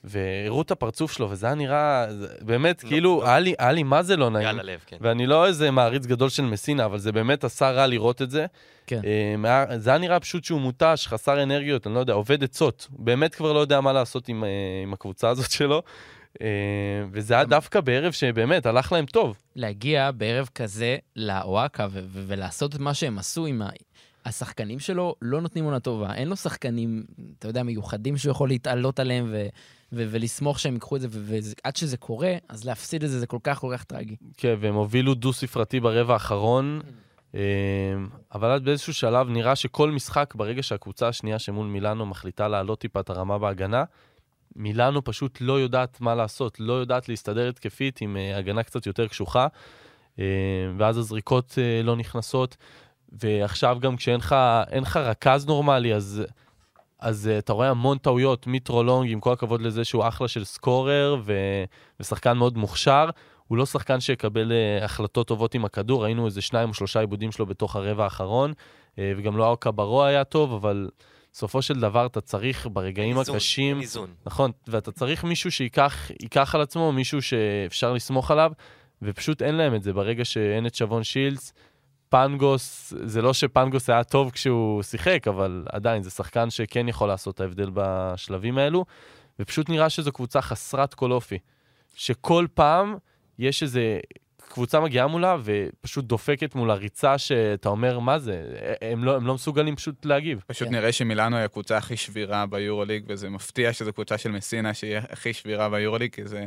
והראו 0.04 0.62
את 0.62 0.72
הפרצוף 0.72 1.12
שלו, 1.12 1.30
וזה 1.30 1.46
היה 1.46 1.56
נראה, 1.56 2.08
באמת, 2.42 2.84
לא, 2.84 2.90
כאילו, 2.90 3.20
לא. 3.22 3.28
היה 3.28 3.40
לי, 3.40 3.54
היה 3.60 3.72
לי 3.72 3.84
מה 3.84 4.04
זה 4.04 4.16
לא 4.16 4.30
נעים. 4.30 4.48
יאללה 4.48 4.63
לב, 4.63 4.80
כן. 4.86 4.98
ואני 5.02 5.28
לא 5.28 5.48
איזה 5.48 5.72
מעריץ 5.72 6.06
גדול 6.06 6.30
של 6.30 6.44
מסינה, 6.44 6.86
אבל 6.86 6.98
זה 6.98 7.12
באמת 7.12 7.44
עשה 7.44 7.72
רע 7.72 7.88
לראות 7.88 8.22
את 8.22 8.32
זה. 8.32 8.46
כן. 8.88 9.02
אה, 9.46 9.80
זה 9.80 9.90
היה 9.90 10.00
נראה 10.00 10.20
פשוט 10.20 10.44
שהוא 10.44 10.62
מותש, 10.62 11.08
חסר 11.08 11.44
אנרגיות, 11.44 11.88
אני 11.88 11.96
לא 11.96 12.00
יודע, 12.00 12.13
עובד 12.13 12.44
עצות. 12.44 12.88
באמת 12.92 13.36
כבר 13.36 13.54
לא 13.54 13.60
יודע 13.60 13.82
מה 13.82 13.94
לעשות 13.94 14.30
עם, 14.30 14.44
אה, 14.44 14.50
עם 14.84 14.94
הקבוצה 14.94 15.30
הזאת 15.30 15.52
שלו. 15.52 15.82
אה, 16.42 16.48
וזה 17.12 17.34
היה 17.34 17.46
דווקא 17.46 17.82
בערב 17.82 18.12
שבאמת 18.12 18.66
הלך 18.66 18.92
להם 18.92 19.06
טוב. 19.06 19.38
להגיע 19.56 20.12
בערב 20.12 20.50
כזה 20.56 20.98
לאוואקה 21.16 21.88
ולעשות 22.12 22.76
את 22.76 22.80
מה 22.80 22.94
שהם 22.94 23.20
עשו 23.20 23.46
עם 23.46 23.62
ה... 23.62 23.70
השחקנים 24.28 24.80
שלו 24.80 25.16
לא 25.22 25.42
נותנים 25.42 25.66
עונה 25.66 25.80
טובה. 25.80 26.13
אין 26.13 26.28
לו 26.28 26.36
שחקנים, 26.36 27.04
אתה 27.40 27.48
יודע, 27.48 27.63
מיוחדים 27.63 28.18
שהוא 28.18 28.32
יכול 28.32 28.50
להתעלות 28.50 29.00
עליהם 29.00 29.26
ו- 29.32 29.48
ו- 29.92 30.06
ולסמוך 30.12 30.60
שהם 30.60 30.74
ייקחו 30.74 30.96
את 30.96 31.02
זה, 31.02 31.08
ועד 31.12 31.76
שזה 31.76 31.98
קורה, 31.98 32.36
אז 32.50 32.66
להפסיד 32.66 33.04
את 33.04 33.10
זה 33.10 33.20
זה 33.20 33.28
כל 33.28 33.40
כך 33.44 33.60
כל 33.60 33.74
כך 33.74 33.84
טרגי. 33.84 34.16
כן, 34.38 34.56
והם 34.60 34.76
הובילו 34.76 35.13
דו-ספרתי 35.13 35.80
ברבע 35.80 36.13
האחרון, 36.13 36.82
אה, 37.36 37.42
אבל 38.34 38.52
עד 38.52 38.66
באיזשהו 38.66 38.94
שלב 38.94 39.30
נראה 39.30 39.56
שכל 39.56 39.92
משחק, 39.92 40.34
ברגע 40.36 40.63
שהקבוצה 40.63 41.08
השנייה 41.08 41.40
שמול 41.40 41.68
מילאנו 41.68 42.06
מחליטה 42.06 42.48
להעלות 42.48 42.80
טיפה 42.80 43.00
את 43.00 43.10
הרמה 43.10 43.38
בהגנה, 43.38 43.84
מילאנו 44.56 45.04
פשוט 45.04 45.38
לא 45.42 45.60
יודעת 45.60 46.02
מה 46.02 46.16
לעשות, 46.16 46.60
לא 46.60 46.74
יודעת 46.74 47.10
להסתדר 47.10 47.50
התקפית 47.50 48.02
עם 48.02 48.18
אה, 48.18 48.38
הגנה 48.38 48.63
קצת 48.63 48.86
יותר 48.86 49.08
קשוחה, 49.08 49.48
אה, 50.20 50.26
ואז 50.78 50.98
הזריקות 50.98 51.56
אה, 51.58 51.84
לא 51.84 51.96
נכנסות, 51.96 52.58
ועכשיו 53.12 53.78
גם 53.82 53.96
כשאין 53.96 54.20
לך, 54.20 54.36
לך 54.82 54.98
רכז 54.98 55.46
נורמלי, 55.46 55.93
אז... 55.93 56.24
אז 57.00 57.30
uh, 57.34 57.39
אתה 57.39 57.54
רואה 57.54 57.70
המון 57.70 57.98
טעויות, 57.98 58.48
מיטרו 58.48 58.84
לונג, 58.84 59.12
עם 59.12 59.20
כל 59.20 59.34
הכבוד 59.34 59.62
לזה 59.62 59.86
שהוא 59.86 60.08
אחלה 60.08 60.28
של 60.28 60.43
סקורר 60.43 61.17
ו... 61.24 61.34
ושחקן 62.00 62.38
מאוד 62.38 62.58
מוכשר, 62.58 63.10
הוא 63.48 63.58
לא 63.58 63.65
שחקן 63.65 64.00
שיקבל 64.00 64.52
uh, 64.52 64.84
החלטות 64.84 65.28
טובות 65.28 65.56
עם 65.56 65.65
הכדור, 65.65 66.04
ראינו 66.04 66.26
איזה 66.26 66.41
שניים 66.41 66.70
או 66.70 66.74
שלושה 66.74 67.00
עיבודים 67.00 67.32
שלו 67.32 67.46
בתוך 67.46 67.76
הרבע 67.76 68.04
האחרון, 68.04 68.52
uh, 68.52 69.00
וגם 69.17 69.38
לא 69.38 69.54
הקברו 69.54 70.04
היה 70.04 70.24
טוב, 70.24 70.54
אבל 70.54 70.89
בסופו 71.34 71.62
של 71.62 71.80
דבר 71.80 72.06
אתה 72.06 72.22
צריך 72.22 72.67
ברגעים 72.74 73.20
איזון, 73.20 73.36
הקשים... 73.36 73.82
איזון. 73.82 74.10
נכון, 74.26 74.52
ואתה 74.67 74.91
צריך 74.91 75.24
מישהו 75.24 75.52
שייקח 75.52 76.56
על 76.56 76.62
עצמו, 76.62 76.91
מישהו 76.91 77.22
שאפשר 77.22 77.93
לסמוך 77.93 78.32
עליו, 78.32 78.52
ופשוט 79.02 79.41
אין 79.41 79.56
להם 79.56 79.76
את 79.76 79.84
זה. 79.84 79.93
ברגע 79.93 80.26
שאין 80.26 80.67
את 80.67 80.76
שבון 80.76 81.04
שילס, 81.04 81.54
פנגוס, 82.10 82.93
זה 83.04 83.22
לא 83.22 83.34
שפנגוס 83.34 83.89
היה 83.89 84.04
טוב 84.04 84.32
כשהוא 84.32 84.84
שיחק, 84.84 85.28
אבל 85.28 85.65
עדיין, 85.72 86.04
זה 86.04 86.10
שחקן 86.10 86.50
שכן 86.50 86.88
יכול 86.88 87.08
לעשות 87.08 87.36
את 87.36 87.41
ההבדל 87.41 87.70
בשלבים 87.74 88.58
האלו, 88.58 88.86
ופשוט 89.39 89.70
נראה 89.70 89.89
שזו 89.89 90.12
קבוצה 90.12 90.41
חסרת 90.41 90.93
כל 90.93 91.12
אופי. 91.12 91.38
שכל 91.96 92.46
פעם 92.54 92.96
יש 93.39 93.63
איזה 93.63 94.00
קבוצה 94.38 94.80
מגיעה 94.80 95.08
מולה 95.08 95.38
ופשוט 95.43 96.06
דופקת 96.06 96.56
מול 96.56 96.72
הריצה 96.72 97.17
שאתה 97.17 97.70
אומר, 97.70 98.00
מה 98.00 98.20
זה? 98.20 98.43
הם 98.82 99.04
לא, 99.04 99.15
הם 99.15 99.28
לא 99.28 99.34
מסוגלים 99.34 99.76
פשוט 99.76 100.06
להגיב. 100.06 100.43
פשוט 100.48 100.67
כן. 100.67 100.74
נראה 100.74 100.91
שמילאנו 100.91 101.36
היא 101.36 101.46
הקבוצה 101.46 101.78
הכי 101.78 101.98
שבירה 101.98 102.46
ביורוליג, 102.46 103.04
וזה 103.08 103.30
מפתיע 103.30 103.74
שזו 103.74 103.93
קבוצה 103.93 104.17
של 104.17 104.32
מסינה 104.32 104.74
שהיא 104.74 104.98
הכי 104.98 105.34
שבירה 105.34 105.70
ביורוליג, 105.70 106.13
כי 106.13 106.26
זה 106.26 106.46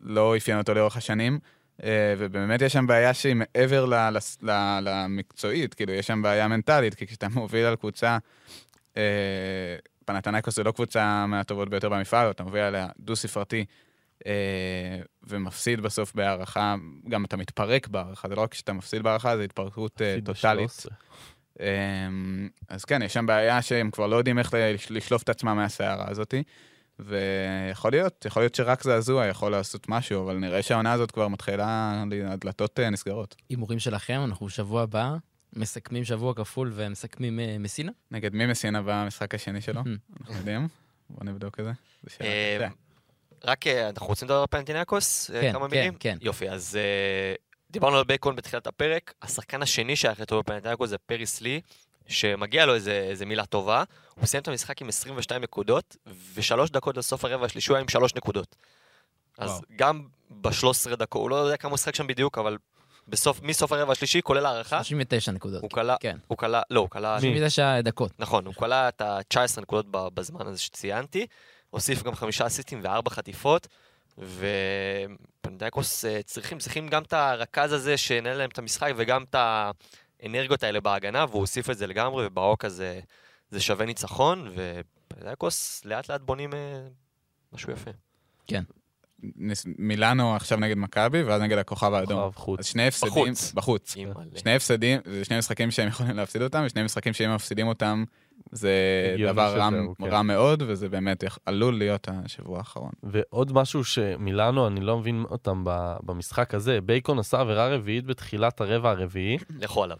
לא 0.00 0.36
אפיין 0.36 0.58
אותו 0.58 0.74
לאורך 0.74 0.96
השנים. 0.96 1.38
אה, 1.82 2.14
ובאמת 2.18 2.62
יש 2.62 2.72
שם 2.72 2.86
בעיה 2.86 3.14
שהיא 3.14 3.34
מעבר 3.34 3.86
למקצועית, 4.82 5.74
כאילו, 5.74 5.92
יש 5.92 6.06
שם 6.06 6.22
בעיה 6.22 6.48
מנטלית, 6.48 6.94
כי 6.94 7.06
כשאתה 7.06 7.28
מוביל 7.28 7.64
על 7.66 7.76
קבוצה, 7.76 8.18
אה, 8.96 9.76
פנתנייקוס 10.04 10.56
זה 10.56 10.62
לא 10.62 10.72
קבוצה 10.72 11.26
מהטובות 11.26 11.68
ביותר 11.68 11.88
במפעל, 11.88 12.30
אתה 12.30 12.42
מוביל 12.42 12.62
עליה 12.62 12.88
דו-ספרתי, 12.98 13.64
אה, 14.26 14.32
ומפסיד 15.22 15.80
בסוף 15.80 16.14
בהערכה, 16.14 16.74
גם 17.08 17.24
אתה 17.24 17.36
מתפרק 17.36 17.88
בהערכה, 17.88 18.28
זה 18.28 18.34
לא 18.34 18.40
רק 18.40 18.50
כשאתה 18.50 18.72
מפסיד 18.72 19.02
בהערכה, 19.02 19.36
זה 19.36 19.44
התפרקות 19.44 20.00
טוטאלית. 20.24 20.86
אז 22.68 22.84
כן, 22.84 23.02
יש 23.02 23.14
שם 23.14 23.26
בעיה 23.26 23.62
שהם 23.62 23.90
כבר 23.90 24.06
לא 24.06 24.16
יודעים 24.16 24.38
איך 24.38 24.54
לשלוף 24.90 25.22
את 25.22 25.28
עצמם 25.28 25.56
מהסערה 25.56 26.10
הזאתי. 26.10 26.42
ויכול 26.98 27.90
להיות, 27.90 28.24
יכול 28.24 28.42
להיות 28.42 28.54
שרק 28.54 28.82
זעזוע 28.82 29.26
יכול 29.26 29.52
לעשות 29.52 29.88
משהו, 29.88 30.24
אבל 30.24 30.36
נראה 30.36 30.62
שהעונה 30.62 30.92
הזאת 30.92 31.10
כבר 31.10 31.28
מתחילה, 31.28 32.02
הדלתות 32.26 32.80
אה, 32.80 32.90
נסגרות. 32.90 33.36
הימורים 33.48 33.78
שלכם, 33.78 34.20
אנחנו 34.24 34.48
שבוע 34.48 34.82
הבא 34.82 35.14
מסכמים 35.56 36.04
שבוע 36.04 36.34
כפול 36.34 36.72
ומסכמים 36.74 37.38
uh, 37.38 37.42
מסינה? 37.58 37.92
נגד 38.10 38.34
מי 38.34 38.46
מסינה 38.46 38.82
במשחק 38.82 39.34
השני 39.34 39.60
שלו? 39.60 39.82
אנחנו 40.20 40.36
יודעים? 40.36 40.68
בוא 41.10 41.24
נבדוק 41.24 41.60
את 41.60 41.64
זה. 41.64 41.72
אה, 42.20 42.68
רק, 43.44 43.66
אנחנו 43.66 44.06
רוצים 44.06 44.28
לדבר 44.28 44.40
על 44.40 44.46
פנטינקוס? 44.50 45.30
כן, 45.30 45.52
כמה 45.52 45.68
כן, 45.68 45.76
מילים? 45.76 45.94
כן. 45.94 46.18
יופי, 46.20 46.50
אז 46.50 46.78
דיברנו 47.70 47.96
על 47.96 48.04
בייקון 48.04 48.36
בתחילת 48.36 48.66
הפרק. 48.66 49.14
השחקן 49.22 49.62
השני 49.62 49.96
שהיה 49.96 50.12
הכי 50.12 50.24
טוב 50.26 50.40
בפנטינקוס 50.40 50.90
זה 50.90 50.98
פריס 50.98 51.40
לי, 51.40 51.60
שמגיע 52.06 52.66
לו 52.66 52.74
איזה, 52.74 53.06
איזה 53.10 53.26
מילה 53.26 53.46
טובה, 53.46 53.84
הוא 54.14 54.26
סיים 54.26 54.42
את 54.42 54.48
המשחק 54.48 54.82
עם 54.82 54.88
22 54.88 55.42
נקודות, 55.42 55.96
ושלוש 56.34 56.70
דקות 56.70 56.96
לסוף 56.96 57.24
הרבע 57.24 57.46
השלישי 57.46 57.70
הוא 57.70 57.76
היה 57.76 57.82
עם 57.82 57.88
שלוש 57.88 58.14
נקודות. 58.14 58.56
אז 59.38 59.50
וואו. 59.50 59.62
גם 59.76 60.02
ב-13 60.30 60.96
דקות, 60.96 61.20
הוא 61.20 61.30
לא 61.30 61.36
יודע 61.36 61.56
כמה 61.56 61.70
הוא 61.70 61.78
שחק 61.78 61.94
שם 61.94 62.06
בדיוק, 62.06 62.38
אבל 62.38 62.56
בסוף, 63.08 63.42
מסוף 63.42 63.72
הרבע 63.72 63.92
השלישי, 63.92 64.22
כולל 64.22 64.46
הערכה. 64.46 64.84
39 64.84 65.32
נקודות. 65.32 65.62
הוא 65.62 65.70
קלה, 65.70 65.96
כן. 66.00 66.16
הוא 66.26 66.38
קלה, 66.38 66.62
לא, 66.70 66.80
הוא 66.80 66.90
קלה... 66.90 67.20
39 67.20 67.80
דקות. 67.80 68.12
נכון, 68.18 68.46
הוא 68.46 68.54
קלה 68.54 68.88
את 68.88 69.00
ה-19 69.00 69.60
נקודות 69.60 69.86
בזמן 69.90 70.46
הזה 70.46 70.58
שציינתי, 70.58 71.26
הוסיף 71.70 72.02
גם 72.02 72.14
חמישה 72.14 72.46
אסיסטים 72.46 72.80
וארבע 72.82 73.10
חטיפות, 73.10 73.68
ופנדייקוס 74.18 76.04
אה, 76.04 76.22
צריכים, 76.22 76.58
צריכים 76.58 76.88
גם 76.88 77.02
את 77.02 77.12
הרכז 77.12 77.72
הזה 77.72 77.96
שינהל 77.96 78.36
להם 78.36 78.50
את 78.50 78.58
המשחק, 78.58 78.92
וגם 78.96 79.22
את 79.22 79.34
ה... 79.34 79.70
האנרגיות 80.24 80.62
האלה 80.62 80.80
בהגנה, 80.80 81.24
והוא 81.28 81.40
הוסיף 81.40 81.70
את 81.70 81.78
זה 81.78 81.86
לגמרי, 81.86 82.26
ובאוק 82.26 82.64
הזה 82.64 83.00
זה 83.50 83.60
שווה 83.60 83.86
ניצחון, 83.86 84.48
ופנדקוס 84.54 85.84
לאט 85.84 86.10
לאט 86.10 86.20
בונים 86.20 86.54
אה, 86.54 86.86
משהו 87.52 87.72
יפה. 87.72 87.90
כן. 88.46 88.62
מילאנו 89.78 90.36
עכשיו 90.36 90.58
נגד 90.58 90.76
מכבי, 90.78 91.22
ואז 91.22 91.42
נגד 91.42 91.58
הכוכב 91.58 91.92
האדום. 91.92 92.20
כוכב 92.20 92.36
חוץ. 92.36 92.60
אז 92.60 92.66
שני 92.66 92.86
הפסדים, 92.86 93.10
בחוץ. 93.10 93.52
בחוץ. 93.52 93.96
שני 94.36 94.54
הפסדים, 94.54 95.00
זה 95.04 95.24
שני 95.24 95.38
משחקים 95.38 95.70
שהם 95.70 95.88
יכולים 95.88 96.16
להפסיד 96.16 96.42
אותם, 96.42 96.62
ושני 96.66 96.82
משחקים 96.82 97.12
שאם 97.12 97.34
מפסידים 97.34 97.68
אותם, 97.68 98.04
זה 98.52 98.72
דבר 99.32 99.56
רע, 99.58 99.70
כן. 99.98 100.04
רע 100.04 100.22
מאוד, 100.22 100.62
וזה 100.66 100.88
באמת 100.88 101.24
עלול 101.46 101.78
להיות 101.78 102.08
השבוע 102.12 102.58
האחרון. 102.58 102.90
ועוד 103.02 103.52
משהו 103.52 103.84
שמילאנו, 103.84 104.66
אני 104.66 104.80
לא 104.80 104.98
מבין 104.98 105.24
אותם 105.30 105.62
במשחק 106.02 106.54
הזה, 106.54 106.80
בייקון 106.80 107.18
עשה 107.18 107.40
עבירה 107.40 107.68
רביעית 107.68 108.04
בתחילת 108.04 108.60
הרבע 108.60 108.90
הרביעי. 108.90 109.38
לכו 109.58 109.84
עליו. 109.84 109.96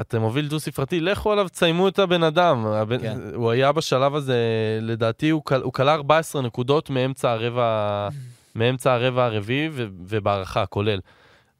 אתם 0.00 0.20
מוביל 0.20 0.48
דו-ספרתי, 0.48 1.00
לכו 1.00 1.32
עליו, 1.32 1.48
תסיימו 1.48 1.88
את 1.88 1.98
הבן 1.98 2.22
אדם. 2.22 2.66
הבן, 2.66 2.98
כן. 2.98 3.18
הוא 3.34 3.50
היה 3.50 3.72
בשלב 3.72 4.14
הזה, 4.14 4.38
לדעתי, 4.82 5.30
הוא, 5.30 5.42
כלה 5.72 5.94
14 5.94 6.42
נקודות 6.42 6.90
מאמצע 6.90 7.30
הרבע, 7.30 8.08
מאמצע 8.56 8.92
הרבע 8.92 9.24
הרביעי 9.24 9.68
ובהערכה, 9.74 10.66
כולל. 10.66 11.00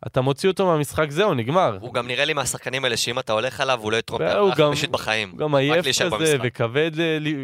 אתה 0.06 0.20
מוציא 0.20 0.48
אותו 0.48 0.66
מהמשחק, 0.66 1.10
זהו, 1.10 1.34
נגמר. 1.34 1.78
הוא 1.80 1.94
גם 1.94 2.06
נראה 2.06 2.24
לי 2.24 2.32
מהשחקנים 2.32 2.84
האלה 2.84 2.96
שאם 2.96 3.18
אתה 3.18 3.32
הולך 3.32 3.60
עליו, 3.60 3.80
הוא 3.82 3.92
לא 3.92 3.96
יתרום 3.96 4.18
פעם 4.18 4.54
חמישית 4.54 4.90
בחיים. 4.90 5.30
הוא 5.30 5.38
גם 5.38 5.54
עייף 5.54 5.86
כזה 6.12 6.36
וכבד 6.42 6.90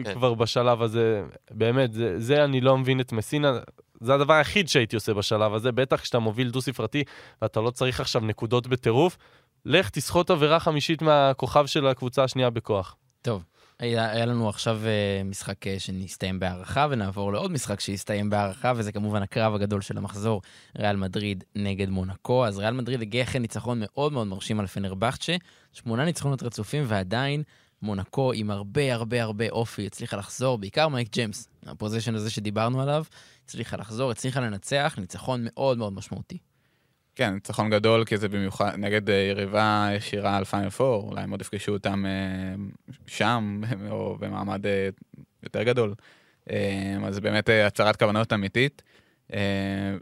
כן. 0.05 0.15
כבר 0.15 0.35
בשלב 0.35 0.83
הזה. 0.83 1.23
באמת, 1.51 1.93
זה, 1.93 2.21
זה 2.21 2.45
אני 2.45 2.61
לא 2.61 2.79
מבין 2.79 3.01
את 3.01 3.13
מסינה. 3.13 3.59
זה 4.01 4.15
הדבר 4.15 4.35
היחיד 4.35 4.69
שהייתי 4.69 4.97
עושה 4.97 5.15
בשלב 5.15 5.55
הזה, 5.55 5.73
בטח 5.73 6.01
כשאתה 6.01 6.19
מוביל 6.19 6.51
דו-ספרתי 6.51 7.05
ואתה 7.43 7.61
לא 7.61 7.71
צריך 7.71 8.01
עכשיו 8.01 8.21
נקודות 8.21 8.67
בטירוף. 8.67 9.17
לך 9.69 9.91
תסחוט 9.91 10.31
עבירה 10.31 10.61
חמישית 10.61 11.03
מהכוכב 11.03 11.67
של 11.67 11.87
הקבוצה 11.87 12.25
השנייה 12.25 12.51
בכוח. 12.51 12.97
טוב, 13.23 13.45
היה, 13.79 14.11
היה 14.11 14.27
לנו 14.27 14.49
עכשיו 14.49 14.81
uh, 14.83 15.25
משחק 15.25 15.67
uh, 15.67 15.71
שנסתיים 15.79 16.41
בהערכה, 16.41 16.87
ונעבור 16.91 17.33
לעוד 17.33 17.51
משחק 17.51 17.81
שיסתיים 17.81 18.31
בהערכה, 18.31 18.73
וזה 18.77 18.93
כמובן 18.93 19.23
הקרב 19.23 19.55
הגדול 19.55 19.81
של 19.81 19.99
המחזור, 19.99 20.43
ריאל 20.79 20.97
מדריד 20.97 21.45
נגד 21.55 21.89
מונקו. 21.89 22.47
אז 22.47 22.59
ריאל 22.59 22.75
מדריד 22.75 23.03
הגיע 23.03 23.23
אחרי 23.23 23.41
ניצחון 23.41 23.79
מאוד 23.81 24.13
מאוד 24.13 24.27
מרשים 24.27 24.61
על 24.61 24.67
פנרבכצ'ה, 24.67 25.37
שמונה 25.73 26.05
ניצחונות 26.05 26.43
רצופים, 26.43 26.85
ועדיין 26.87 27.43
מונקו 27.83 28.33
עם 28.33 28.51
הרבה 28.51 28.95
הרבה 28.95 29.23
הרבה 29.23 29.49
אופי 29.51 29.87
הצליחה 29.87 30.17
לחזור, 30.17 30.59
בעיקר 30.59 30.89
מייק 30.89 31.13
ג'יימס, 31.13 31.49
ה 31.67 31.72
position 31.72 32.15
הזה 32.15 32.31
שדיברנו 32.31 32.83
עליו, 32.83 33.05
הצליחה 33.45 33.77
לחזור, 33.77 34.11
הצליחה 34.11 34.41
לנצח, 34.41 34.95
ניצחון 34.99 35.41
מאוד 35.45 35.79
מאוד 35.79 35.93
משמעותי. 35.93 36.39
כן, 37.17 37.35
ניצחון 37.35 37.71
גדול, 37.71 38.05
כי 38.05 38.17
זה 38.17 38.29
במיוחד 38.29 38.73
נגד 38.79 39.11
אה, 39.11 39.15
יריבה 39.15 39.89
ישירה 39.97 40.37
על 40.37 40.45
final 40.45 40.71
four, 40.71 41.09
אולי 41.11 41.23
הם 41.23 41.31
עוד 41.31 41.41
יפגשו 41.41 41.73
אותם 41.73 42.07
אה, 42.07 42.55
שם, 43.07 43.61
או 43.91 44.17
במעמד 44.21 44.67
אה, 44.67 44.89
יותר 45.43 45.63
גדול. 45.63 45.95
אז 47.07 47.15
זה 47.15 47.21
באמת 47.21 47.51
הצהרת 47.67 47.97
כוונות 47.97 48.33
אמיתית. 48.33 48.83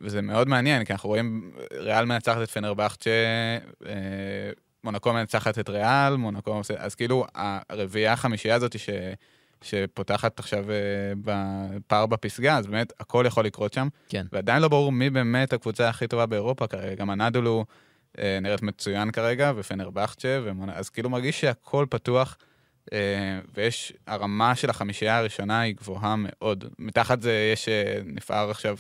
וזה 0.01 0.23
מאוד 0.23 0.49
מעניין, 0.49 0.85
כי 0.85 0.93
אנחנו 0.93 1.09
רואים 1.09 1.53
ריאל 1.73 2.05
מנצחת 2.05 2.43
את 2.43 2.51
פנרבכצ'ה, 2.51 3.11
מונקו 4.85 5.13
מנצחת 5.13 5.59
את 5.59 5.69
ריאל, 5.69 6.17
מונקו... 6.17 6.61
אז 6.79 6.95
כאילו, 6.95 7.27
הרביעייה 7.35 8.13
החמישייה 8.13 8.55
הזאת 8.55 8.79
ש... 8.79 8.91
שפותחת 9.65 10.39
עכשיו 10.39 10.71
אה, 10.71 10.77
בפער 11.25 12.07
בפסגה, 12.07 12.57
אז 12.57 12.67
באמת 12.67 12.93
הכל 13.01 13.25
יכול 13.27 13.45
לקרות 13.45 13.73
שם. 13.73 13.89
כן. 14.09 14.27
ועדיין 14.33 14.63
לא 14.63 14.69
ברור 14.69 14.93
מי 14.93 15.11
באמת 15.11 15.53
הקבוצה 15.53 15.89
הכי 15.89 16.07
טובה 16.07 16.27
באירופה 16.27 16.67
כרגע. 16.67 16.95
גם 16.95 17.11
הנדולו 17.11 17.65
אה, 18.19 18.39
נראית 18.43 18.63
מצוין 18.63 19.11
כרגע, 19.11 19.53
ופנרבכצ'ה, 19.57 20.41
ומונ... 20.45 20.71
אז 20.71 20.91
כאילו 20.91 21.11
מרגיש 21.11 21.41
שהכל 21.41 21.87
פתוח, 21.91 22.37
אה, 22.93 22.99
ויש, 23.55 23.93
הרמה 24.07 24.55
של 24.55 24.71
החמישייה 24.71 25.19
הראשונה 25.19 25.61
היא 25.61 25.75
גבוהה 25.77 26.15
מאוד. 26.19 26.65
מתחת 26.79 27.23
זה 27.23 27.51
יש, 27.53 27.69
נפער 28.05 28.51
עכשיו 28.51 28.77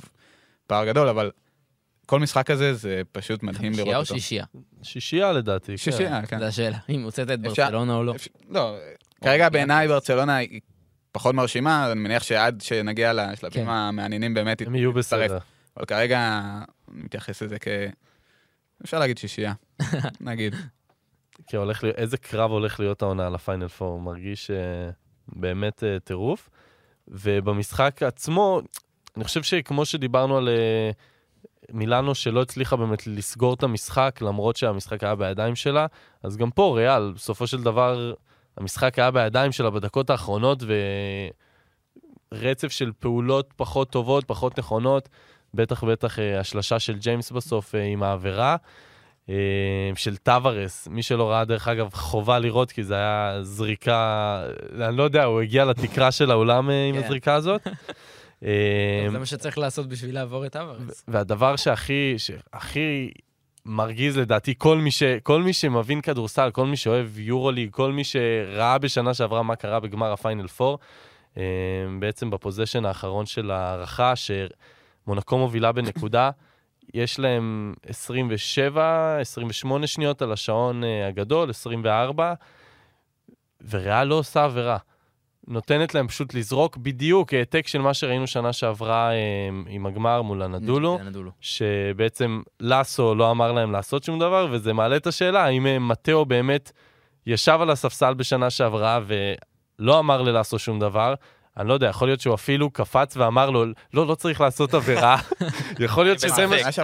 פער 0.66 0.86
גדול, 0.86 1.08
אבל 1.08 1.30
כל 2.06 2.20
משחק 2.20 2.46
כזה 2.46 2.74
זה 2.74 3.02
פשוט 3.12 3.42
מדהים 3.42 3.72
לראות 3.72 3.94
אותו. 3.94 4.04
חמישייה 4.04 4.44
או 4.44 4.58
שישייה? 4.60 4.82
שישייה 4.82 5.32
לדעתי. 5.32 5.78
שישייה, 5.78 6.20
כן. 6.20 6.26
כן. 6.26 6.38
זו 6.38 6.44
השאלה, 6.44 6.78
אם 6.88 7.02
הוצאת 7.02 7.30
את 7.30 7.40
ברצלונה 7.40 7.94
או 7.94 8.04
לא. 8.04 8.14
לא, 8.48 8.76
כרגע 9.24 9.48
בעיניי 9.48 9.88
ברצלונה 9.88 10.36
היא 10.36 10.60
פחות 11.14 11.34
מרשימה, 11.34 11.92
אני 11.92 12.00
מניח 12.00 12.22
שעד 12.22 12.60
שנגיע 12.60 13.12
לשלבים 13.12 13.64
כן. 13.64 13.70
המעניינים 13.70 14.34
באמת 14.34 14.62
הם 14.66 14.74
יהיו 14.74 14.92
בסדר. 14.92 15.38
אבל 15.76 15.84
כרגע 15.84 16.40
אני 16.94 17.02
מתייחס 17.02 17.42
לזה 17.42 17.58
כ... 17.58 17.68
אפשר 18.84 18.98
להגיד 18.98 19.18
שישייה, 19.18 19.52
נגיד. 20.20 20.54
כי 21.46 21.56
הולך 21.56 21.84
להיות, 21.84 21.96
איזה 21.96 22.16
קרב 22.16 22.50
הולך 22.50 22.80
להיות 22.80 23.02
העונה 23.02 23.26
על 23.26 23.34
הפיינל 23.34 23.68
פור, 23.68 24.00
מרגיש 24.00 24.50
uh, 24.50 24.54
באמת 25.28 25.82
uh, 25.82 26.00
טירוף. 26.04 26.50
ובמשחק 27.08 28.02
עצמו, 28.02 28.60
אני 29.16 29.24
חושב 29.24 29.42
שכמו 29.42 29.84
שדיברנו 29.84 30.36
על 30.36 30.48
uh, 30.48 31.72
מילאנו 31.72 32.14
שלא 32.14 32.42
הצליחה 32.42 32.76
באמת 32.76 33.06
לסגור 33.06 33.54
את 33.54 33.62
המשחק, 33.62 34.18
למרות 34.22 34.56
שהמשחק 34.56 35.04
היה 35.04 35.14
בידיים 35.14 35.56
שלה, 35.56 35.86
אז 36.22 36.36
גם 36.36 36.50
פה 36.50 36.74
ריאל, 36.76 37.12
בסופו 37.14 37.46
של 37.46 37.62
דבר, 37.62 38.14
המשחק 38.56 38.98
היה 38.98 39.10
בידיים 39.10 39.52
שלה 39.52 39.70
בדקות 39.70 40.10
האחרונות, 40.10 40.62
ורצף 42.32 42.68
של 42.68 42.92
פעולות 42.98 43.52
פחות 43.56 43.90
טובות, 43.90 44.24
פחות 44.24 44.58
נכונות, 44.58 45.08
בטח 45.54 45.84
בטח 45.84 46.18
השלשה 46.40 46.78
של 46.78 46.98
ג'יימס 46.98 47.30
בסוף 47.30 47.74
עם 47.92 48.02
העבירה. 48.02 48.56
של 49.94 50.16
טווארס, 50.16 50.88
מי 50.88 51.02
שלא 51.02 51.30
ראה 51.30 51.44
דרך 51.44 51.68
אגב 51.68 51.90
חובה 51.92 52.38
לראות 52.38 52.72
כי 52.72 52.84
זה 52.84 52.94
היה 52.94 53.38
זריקה, 53.42 54.42
אני 54.80 54.96
לא 54.96 55.02
יודע, 55.02 55.24
הוא 55.24 55.40
הגיע 55.40 55.64
לתקרה 55.64 56.12
של 56.12 56.30
האולם 56.30 56.70
עם 56.70 56.94
כן. 56.94 57.04
הזריקה 57.04 57.34
הזאת. 57.34 57.66
זה 59.10 59.18
מה 59.18 59.26
שצריך 59.26 59.58
לעשות 59.58 59.88
בשביל 59.88 60.14
לעבור 60.14 60.46
את 60.46 60.52
טבארס. 60.52 61.04
והדבר 61.08 61.56
שהכי 61.56 63.10
מרגיז 63.66 64.18
לדעתי 64.18 64.54
כל 64.58 64.78
מי, 64.78 64.90
ש, 64.90 65.02
כל 65.22 65.42
מי 65.42 65.52
שמבין 65.52 66.00
כדורסל, 66.00 66.50
כל 66.50 66.66
מי 66.66 66.76
שאוהב 66.76 67.18
יורוליג, 67.18 67.70
כל 67.70 67.92
מי 67.92 68.04
שראה 68.04 68.78
בשנה 68.78 69.14
שעברה 69.14 69.42
מה 69.42 69.56
קרה 69.56 69.80
בגמר 69.80 70.12
ה 70.12 70.18
final 70.18 70.46
4, 70.60 70.76
אה, 71.36 71.42
בעצם 71.98 72.30
ב 72.30 72.36
position 72.36 72.84
האחרון 72.84 73.26
של 73.26 73.50
ההארכה, 73.50 74.12
שמונקו 74.16 75.38
מובילה 75.38 75.72
בנקודה, 75.72 76.30
יש 76.94 77.18
להם 77.18 77.74
27, 77.86 79.18
28 79.20 79.86
שניות 79.86 80.22
על 80.22 80.32
השעון 80.32 80.84
אה, 80.84 81.08
הגדול, 81.08 81.50
24, 81.50 82.34
וריאל 83.70 84.04
לא 84.04 84.14
עושה 84.14 84.44
עבירה. 84.44 84.78
נותנת 85.48 85.94
להם 85.94 86.08
פשוט 86.08 86.34
לזרוק 86.34 86.76
בדיוק 86.76 87.34
העתק 87.34 87.66
של 87.66 87.78
מה 87.78 87.94
שראינו 87.94 88.26
שנה 88.26 88.52
שעברה 88.52 89.10
אה, 89.12 89.16
עם 89.68 89.86
הגמר 89.86 90.22
מול 90.22 90.42
הנדולו, 90.42 90.98
שבעצם 91.40 92.42
לאסו 92.60 93.14
לא 93.14 93.30
אמר 93.30 93.52
להם 93.52 93.72
לעשות 93.72 94.04
שום 94.04 94.18
דבר, 94.18 94.48
וזה 94.50 94.72
מעלה 94.72 94.96
את 94.96 95.06
השאלה 95.06 95.44
האם 95.44 95.66
אה, 95.66 95.78
מטאו 95.78 96.24
באמת 96.24 96.72
ישב 97.26 97.58
על 97.60 97.70
הספסל 97.70 98.14
בשנה 98.14 98.50
שעברה 98.50 99.00
ולא 99.06 99.98
אמר 99.98 100.22
ללאסו 100.22 100.58
שום 100.58 100.80
דבר, 100.80 101.14
אני 101.56 101.68
לא 101.68 101.74
יודע, 101.74 101.86
יכול 101.86 102.08
להיות 102.08 102.20
שהוא 102.20 102.34
אפילו 102.34 102.70
קפץ 102.70 103.16
ואמר 103.16 103.50
לו, 103.50 103.64
לא, 103.94 104.06
לא 104.06 104.14
צריך 104.14 104.40
לעשות 104.40 104.74
עבירה. 104.74 105.16
יכול 105.84 106.04
להיות 106.04 106.20
שזה 106.20 106.46
מה... 106.46 106.72
ש... 106.72 106.78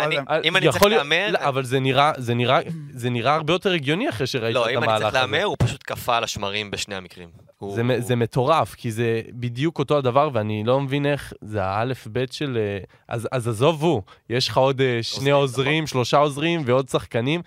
אם 0.44 0.56
אני 0.56 0.70
צריך 0.70 0.82
להמר... 0.82 1.30
לא, 1.30 1.38
אבל 1.38 1.64
זה 1.64 3.10
נראה 3.10 3.34
הרבה 3.34 3.52
יותר 3.52 3.72
הגיוני 3.72 4.08
אחרי 4.08 4.26
שראית 4.26 4.56
את 4.56 4.62
המהלך 4.62 4.76
הזה. 4.76 4.80
לא, 4.80 4.84
אם 4.84 4.90
אני 4.90 5.00
צריך 5.00 5.14
להמר, 5.14 5.44
הוא 5.44 5.56
פשוט 5.58 5.82
קפא 5.82 6.12
על 6.12 6.24
השמרים 6.24 6.70
בשני 6.70 6.94
המקרים. 6.94 7.49
זה 7.98 8.16
מטורף, 8.16 8.74
כי 8.74 8.90
זה 8.90 9.20
בדיוק 9.32 9.78
אותו 9.78 9.98
הדבר, 9.98 10.30
ואני 10.32 10.64
לא 10.64 10.80
מבין 10.80 11.06
איך 11.06 11.32
זה 11.40 11.64
האלף-בית 11.64 12.32
של... 12.32 12.58
אה, 12.60 12.84
אז 13.08 13.46
עזוב 13.46 13.82
הוא, 13.82 14.02
יש 14.30 14.48
לך 14.48 14.56
עוד 14.56 14.80
אה, 14.80 14.98
שני 15.02 15.30
עוזרים, 15.30 15.84
נכון. 15.84 15.86
שלושה 15.86 16.18
עוזרים 16.18 16.62
ועוד 16.64 16.88
שחקנים. 16.88 17.40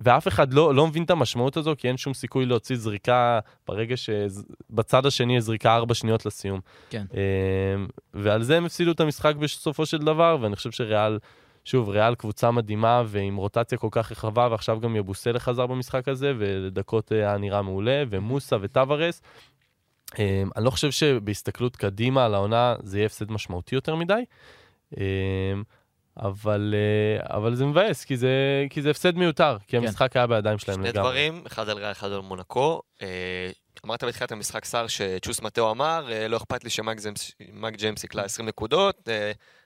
ואף 0.00 0.28
אחד 0.28 0.54
לא, 0.54 0.74
לא 0.74 0.86
מבין 0.86 1.02
את 1.02 1.10
המשמעות 1.10 1.56
הזו, 1.56 1.74
כי 1.78 1.88
אין 1.88 1.96
שום 1.96 2.14
סיכוי 2.14 2.46
להוציא 2.46 2.76
זריקה 2.76 3.38
ברגע 3.68 3.94
שבצד 3.96 5.06
השני 5.06 5.36
יש 5.36 5.44
זריקה 5.44 5.74
ארבע 5.74 5.94
שניות 5.94 6.26
לסיום. 6.26 6.60
כן. 6.90 7.04
אמ, 7.14 7.86
ועל 8.14 8.42
זה 8.42 8.56
הם 8.56 8.64
הפסידו 8.64 8.92
את 8.92 9.00
המשחק 9.00 9.36
בסופו 9.36 9.86
של 9.86 9.98
דבר, 9.98 10.36
ואני 10.40 10.56
חושב 10.56 10.70
שריאל, 10.70 11.18
שוב, 11.64 11.88
ריאל 11.88 12.14
קבוצה 12.14 12.50
מדהימה 12.50 13.02
ועם 13.06 13.36
רוטציה 13.36 13.78
כל 13.78 13.88
כך 13.90 14.12
רחבה, 14.12 14.48
ועכשיו 14.50 14.80
גם 14.80 14.96
יבוסלה 14.96 15.38
חזר 15.38 15.66
במשחק 15.66 16.08
הזה, 16.08 16.32
ולדקות 16.38 17.12
היה 17.12 17.38
נראה 17.38 17.62
מעולה, 17.62 18.02
ומוסה 18.10 18.56
וטוורס. 18.60 19.22
אמ, 20.18 20.50
אני 20.56 20.64
לא 20.64 20.70
חושב 20.70 20.90
שבהסתכלות 20.90 21.76
קדימה 21.76 22.24
על 22.24 22.34
העונה 22.34 22.74
זה 22.82 22.98
יהיה 22.98 23.06
הפסד 23.06 23.30
משמעותי 23.30 23.74
יותר 23.74 23.94
מדי. 23.94 24.22
אמ, 24.96 25.02
אבל, 26.16 26.74
אה, 26.76 27.36
אבל 27.36 27.54
זה 27.54 27.64
מבאס, 27.64 28.04
כי 28.04 28.16
זה, 28.16 28.66
כי 28.70 28.82
זה 28.82 28.90
הפסד 28.90 29.16
מיותר, 29.16 29.56
כי 29.58 29.66
כן. 29.66 29.78
המשחק 29.78 30.16
היה 30.16 30.26
בידיים 30.26 30.58
שלהם 30.58 30.80
לגמרי. 30.80 30.92
שני 30.92 31.02
דברים, 31.02 31.42
אחד 31.46 31.68
על 31.68 31.78
ריאל, 31.78 31.92
אחד 31.92 32.12
על 32.12 32.20
מונקו. 32.20 32.82
אה, 33.02 33.50
אמרת 33.84 34.04
בתחילת 34.04 34.32
המשחק, 34.32 34.64
שר, 34.64 34.86
שצ'וס 34.86 35.42
מטאו 35.42 35.70
אמר, 35.70 36.12
אה, 36.12 36.28
לא 36.28 36.36
אכפת 36.36 36.64
לי 36.64 36.70
שמאק 36.70 36.98
ג'יימס 37.76 38.04
יקלע 38.04 38.22
20 38.22 38.48
נקודות, 38.48 39.08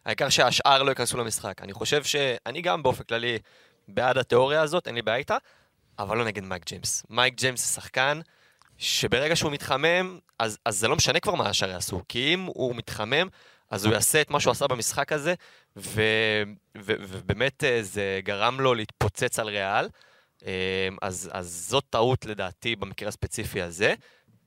העיקר 0.04 0.28
שהשאר 0.28 0.82
לא 0.82 0.90
ייכנסו 0.90 1.18
למשחק. 1.18 1.62
אני 1.62 1.72
חושב 1.72 2.04
שאני 2.04 2.62
גם 2.62 2.82
באופן 2.82 3.04
כללי 3.04 3.38
בעד 3.88 4.18
התיאוריה 4.18 4.62
הזאת, 4.62 4.86
אין 4.86 4.94
לי 4.94 5.02
בעיה 5.02 5.16
איתה, 5.18 5.36
אבל 5.98 6.18
לא 6.18 6.24
נגד 6.24 6.44
מייק 6.44 6.66
ג'יימס. 6.66 7.06
מייק 7.10 7.34
ג'יימס 7.34 7.60
זה 7.60 7.74
שחקן 7.74 8.20
שברגע 8.78 9.36
שהוא 9.36 9.52
מתחמם, 9.52 10.18
אז, 10.38 10.58
אז 10.64 10.78
זה 10.78 10.88
לא 10.88 10.96
משנה 10.96 11.20
כבר 11.20 11.34
מה 11.34 11.48
השאר 11.48 11.70
יעשו, 11.70 12.02
כי 12.08 12.34
אם 12.34 12.40
הוא 12.40 12.74
מתחמם, 12.74 13.28
אז 13.70 13.84
הוא 13.84 13.94
יעשה 13.94 14.20
את 14.20 14.30
מה 14.30 14.40
שהוא 14.40 14.50
עשה 14.50 14.66
במשחק 14.66 15.12
הזה, 15.12 15.34
ו, 15.76 16.02
ו, 16.78 16.94
ובאמת 17.00 17.64
אה, 17.64 17.78
זה 17.82 18.20
גרם 18.24 18.60
לו 18.60 18.74
להתפוצץ 18.74 19.38
על 19.38 19.48
ריאל. 19.48 19.88
אה, 20.46 20.88
אז, 21.02 21.30
אז 21.32 21.66
זאת 21.68 21.84
טעות 21.90 22.24
לדעתי 22.24 22.76
במקרה 22.76 23.08
הספציפי 23.08 23.62
הזה. 23.62 23.94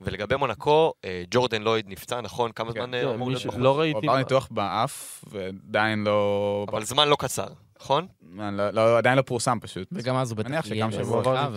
ולגבי 0.01 0.35
מונקו, 0.35 0.93
אה, 1.05 1.23
ג'ורדן 1.31 1.61
לויד 1.61 1.85
נפצע, 1.89 2.21
נכון? 2.21 2.51
כמה 2.51 2.73
כן, 2.73 2.79
זמן 2.79 2.93
אמור 2.93 3.31
להיות 3.31 3.45
בחוץ? 3.45 3.59
לא 3.61 3.79
ראיתי. 3.79 3.97
הוא 3.97 4.03
עבר 4.03 4.17
ניתוח 4.17 4.47
באף, 4.51 5.23
ועדיין 5.27 6.03
לא... 6.03 6.65
אבל 6.69 6.83
זמן 6.83 7.07
לא 7.07 7.15
קצר. 7.19 7.47
נכון? 7.81 8.07
לא, 8.37 8.69
לא, 8.69 8.97
עדיין 8.97 9.17
לא 9.17 9.21
פורסם 9.21 9.57
פשוט. 9.61 9.87
וגם 9.91 10.15
אז 10.15 10.31
הוא 10.31 10.37
בטח 10.37 10.49
מניח 10.49 10.65
שגם 10.65 10.91
שבוע. 10.91 11.49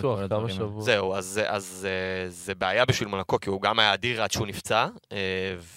זהו, 0.79 1.13
אז, 1.13 1.39
אז 1.47 1.87
אה, 1.89 2.29
זה 2.29 2.55
בעיה 2.55 2.85
בשביל 2.85 3.09
מונקו, 3.09 3.39
כי 3.39 3.49
הוא 3.49 3.61
גם 3.61 3.79
היה 3.79 3.93
אדיר 3.93 4.23
עד 4.23 4.31
שהוא 4.31 4.47
נפצע, 4.47 4.87
אה, 5.11 5.17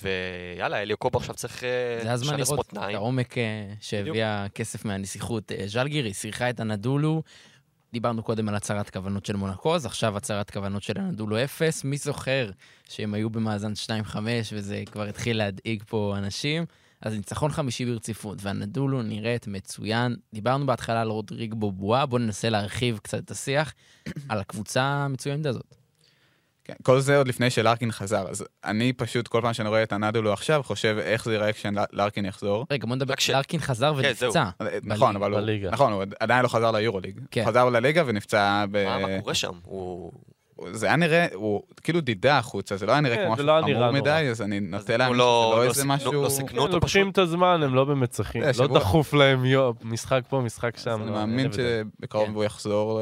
ויאללה, 0.02 0.82
אליו 0.82 0.96
קופה 0.96 1.18
עכשיו 1.18 1.34
צריך 1.34 1.54
לשנס 1.54 1.62
מותניים. 1.62 2.04
זה 2.04 2.12
הזמן 2.12 2.36
לראות 2.36 2.66
את 2.72 2.76
העומק 2.94 3.38
אה, 3.38 3.72
שהביא 3.80 4.24
הכסף 4.24 4.84
מהנסיכות. 4.84 5.52
ז'לגירי 5.66 6.14
שיחקה 6.14 6.50
את 6.50 6.60
הנדולו. 6.60 7.22
דיברנו 7.92 8.22
קודם 8.22 8.48
על 8.48 8.54
הצהרת 8.54 8.90
כוונות 8.90 9.26
של 9.26 9.36
מונקו, 9.36 9.74
אז 9.74 9.86
עכשיו 9.86 10.16
הצהרת 10.16 10.50
כוונות 10.50 10.82
של 10.82 10.98
הנדולו 10.98 11.44
אפס. 11.44 11.84
מי 11.84 11.96
זוכר 11.96 12.50
שהם 12.88 13.14
היו 13.14 13.30
במאזן 13.30 13.72
2-5 14.12 14.16
וזה 14.52 14.82
כבר 14.92 15.02
התחיל 15.02 15.38
להדאיג 15.38 15.82
פה 15.88 16.14
אנשים? 16.18 16.64
אז 17.04 17.14
ניצחון 17.14 17.50
חמישי 17.50 17.84
ברציפות, 17.84 18.38
והנדולו 18.42 19.02
נראית 19.02 19.46
מצוין. 19.46 20.16
דיברנו 20.34 20.66
בהתחלה 20.66 21.00
על 21.00 21.08
רודריג 21.08 21.54
בובואה, 21.54 22.06
בואו 22.06 22.22
ננסה 22.22 22.48
להרחיב 22.48 22.98
קצת 23.02 23.18
את 23.18 23.30
השיח 23.30 23.74
על 24.28 24.38
הקבוצה 24.40 24.82
המצוינת 24.82 25.46
הזאת. 25.46 25.74
כן, 26.64 26.74
כל 26.82 27.00
זה 27.00 27.16
עוד 27.16 27.28
לפני 27.28 27.50
שלארקין 27.50 27.92
חזר, 27.92 28.28
אז 28.28 28.44
אני 28.64 28.92
פשוט, 28.92 29.28
כל 29.28 29.40
פעם 29.42 29.52
שאני 29.52 29.68
רואה 29.68 29.82
את 29.82 29.92
הנדולו 29.92 30.32
עכשיו, 30.32 30.62
חושב 30.62 30.96
איך 31.00 31.24
זה 31.24 31.32
ייראה 31.32 31.52
כשלארקין 31.52 32.24
יחזור. 32.24 32.66
רגע, 32.70 32.86
בוא 32.86 32.96
נדבר, 32.96 33.14
כשלארקין 33.14 33.60
חזר 33.60 33.94
כן, 34.02 34.08
ונפצע. 34.08 34.50
נכון, 34.82 35.16
אבל 35.16 35.32
הוא, 35.32 35.40
נכון, 35.70 35.92
הוא 35.92 36.04
עדיין 36.20 36.42
לא 36.42 36.48
חזר 36.48 36.70
ליורוליג. 36.70 37.20
כן. 37.30 37.44
חזר 37.46 37.68
לליגה 37.68 38.02
ונפצע 38.06 38.64
ב... 38.70 38.84
מה 38.84 39.20
קורה 39.20 39.34
שם? 39.34 39.52
הוא... 39.64 40.12
זה 40.72 40.86
היה 40.86 40.96
נראה, 40.96 41.26
הוא 41.34 41.62
כאילו 41.82 42.00
דידה 42.00 42.38
החוצה, 42.38 42.76
זה 42.76 42.86
לא 42.86 42.92
היה 42.92 43.00
נראה 43.00 43.16
כן, 43.16 43.24
כמו 43.24 43.32
משהו 43.32 43.46
לא 43.46 43.60
חמור 43.62 43.90
מדי, 43.90 44.28
אז 44.30 44.42
אני 44.42 44.60
נוטה 44.60 44.96
להאמין 44.96 45.14
שזה 45.14 45.18
לא, 45.18 45.54
לא 45.56 45.64
איזה 45.64 45.84
משהו... 45.84 46.12
לא 46.12 46.28
סיכנו 46.28 46.62
אותו 46.62 46.80
פשוט. 46.80 46.82
לוקחים 46.82 47.10
את 47.10 47.18
הזמן, 47.18 47.62
הם 47.62 47.74
לא 47.74 47.84
באמת 47.84 48.10
צריכים, 48.10 48.42
לא 48.58 48.66
דחוף 48.66 49.14
להם 49.14 49.44
יום, 49.44 49.74
משחק 49.82 50.22
פה, 50.28 50.40
משחק 50.40 50.76
שם. 50.76 51.02
אני 51.02 51.10
מאמין 51.10 51.52
שבקרוב 51.52 52.26
כן. 52.26 52.34
הוא 52.34 52.44
יחזור 52.44 53.00